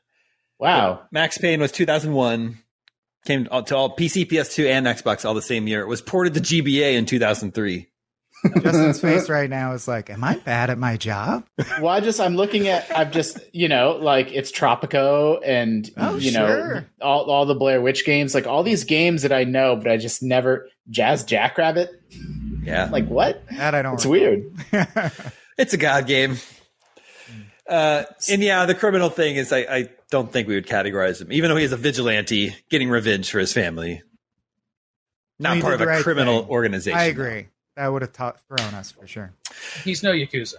Wow. 0.58 1.02
Max 1.12 1.38
Payne 1.38 1.60
was 1.60 1.70
2001. 1.72 2.58
Came 3.24 3.44
to 3.44 3.76
all 3.76 3.96
PC, 3.96 4.24
PS2, 4.28 4.68
and 4.68 4.86
Xbox 4.86 5.24
all 5.24 5.34
the 5.34 5.42
same 5.42 5.66
year. 5.68 5.80
It 5.80 5.86
was 5.88 6.00
ported 6.02 6.34
to 6.34 6.40
GBA 6.40 6.94
in 6.96 7.06
2003. 7.06 7.88
Justin's 8.62 9.00
face 9.00 9.28
right 9.28 9.50
now 9.50 9.72
is 9.72 9.88
like, 9.88 10.10
"Am 10.10 10.22
I 10.22 10.36
bad 10.36 10.70
at 10.70 10.78
my 10.78 10.96
job?" 10.96 11.44
well, 11.80 11.88
I 11.88 12.00
just 12.00 12.20
I'm 12.20 12.36
looking 12.36 12.68
at 12.68 12.90
I've 12.96 13.10
just 13.10 13.38
you 13.52 13.68
know 13.68 13.98
like 14.00 14.32
it's 14.32 14.52
Tropico 14.52 15.40
and 15.44 15.90
Oh, 15.96 16.16
you 16.16 16.30
know 16.32 16.46
sure. 16.46 16.86
all 17.00 17.30
all 17.30 17.46
the 17.46 17.54
Blair 17.54 17.80
Witch 17.80 18.04
games 18.04 18.34
like 18.34 18.46
all 18.46 18.62
these 18.62 18.84
games 18.84 19.22
that 19.22 19.32
I 19.32 19.44
know 19.44 19.74
but 19.76 19.88
I 19.90 19.96
just 19.96 20.22
never 20.22 20.68
Jazz 20.90 21.24
Jackrabbit 21.24 21.90
Yeah, 22.62 22.88
like 22.92 23.06
what 23.08 23.42
That 23.50 23.74
I 23.74 23.82
don't. 23.82 23.94
it's 23.94 24.06
recall. 24.06 24.20
weird 24.72 25.12
it's 25.58 25.72
a 25.74 25.78
God 25.78 26.06
game. 26.06 26.36
Uh, 27.68 28.04
and 28.30 28.42
yeah, 28.42 28.64
the 28.64 28.74
criminal 28.74 29.10
thing 29.10 29.36
is, 29.36 29.52
I, 29.52 29.58
I 29.58 29.88
don't 30.10 30.32
think 30.32 30.48
we 30.48 30.54
would 30.54 30.66
categorize 30.66 31.20
him, 31.20 31.30
even 31.32 31.50
though 31.50 31.56
he 31.56 31.64
is 31.64 31.72
a 31.72 31.76
vigilante 31.76 32.56
getting 32.70 32.88
revenge 32.88 33.30
for 33.30 33.38
his 33.38 33.52
family. 33.52 34.00
Not 35.38 35.56
he 35.56 35.62
part 35.62 35.74
of 35.74 35.82
a 35.82 35.86
right 35.86 36.02
criminal 36.02 36.40
thing. 36.42 36.50
organization. 36.50 36.98
I 36.98 37.04
agree. 37.04 37.48
That 37.78 37.92
would 37.92 38.02
have 38.02 38.12
taught, 38.12 38.40
thrown 38.48 38.74
us 38.74 38.90
for 38.90 39.06
sure. 39.06 39.32
He's 39.84 40.02
no 40.02 40.10
Yakuza. 40.10 40.56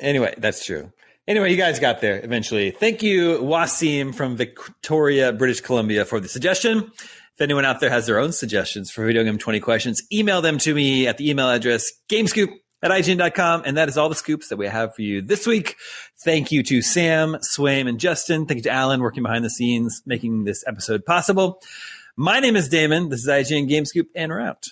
Anyway, 0.00 0.34
that's 0.38 0.66
true. 0.66 0.92
Anyway, 1.28 1.52
you 1.52 1.56
guys 1.56 1.78
got 1.78 2.00
there 2.00 2.20
eventually. 2.24 2.72
Thank 2.72 3.00
you, 3.00 3.38
Wasim 3.38 4.12
from 4.12 4.36
Victoria, 4.36 5.32
British 5.32 5.60
Columbia, 5.60 6.04
for 6.04 6.18
the 6.18 6.26
suggestion. 6.28 6.90
If 6.98 7.40
anyone 7.40 7.64
out 7.64 7.78
there 7.78 7.90
has 7.90 8.06
their 8.06 8.18
own 8.18 8.32
suggestions 8.32 8.90
for 8.90 9.06
Video 9.06 9.22
Game 9.22 9.38
20 9.38 9.60
questions, 9.60 10.02
email 10.12 10.42
them 10.42 10.58
to 10.58 10.74
me 10.74 11.06
at 11.06 11.16
the 11.16 11.30
email 11.30 11.48
address 11.48 11.92
gamescoop 12.10 12.48
at 12.82 12.90
IGN.com. 12.90 13.62
And 13.64 13.76
that 13.76 13.88
is 13.88 13.96
all 13.96 14.08
the 14.08 14.16
scoops 14.16 14.48
that 14.48 14.56
we 14.56 14.66
have 14.66 14.96
for 14.96 15.02
you 15.02 15.22
this 15.22 15.46
week. 15.46 15.76
Thank 16.24 16.50
you 16.50 16.64
to 16.64 16.82
Sam, 16.82 17.36
Swaim, 17.36 17.88
and 17.88 18.00
Justin. 18.00 18.46
Thank 18.46 18.58
you 18.58 18.62
to 18.64 18.72
Alan 18.72 19.00
working 19.00 19.22
behind 19.22 19.44
the 19.44 19.50
scenes, 19.50 20.02
making 20.06 20.42
this 20.42 20.64
episode 20.66 21.04
possible. 21.04 21.62
My 22.16 22.40
name 22.40 22.56
is 22.56 22.68
Damon. 22.68 23.10
This 23.10 23.20
is 23.20 23.28
IGN 23.28 23.68
Game 23.68 23.84
Scoop, 23.84 24.08
and 24.16 24.32
we're 24.32 24.40
out. 24.40 24.66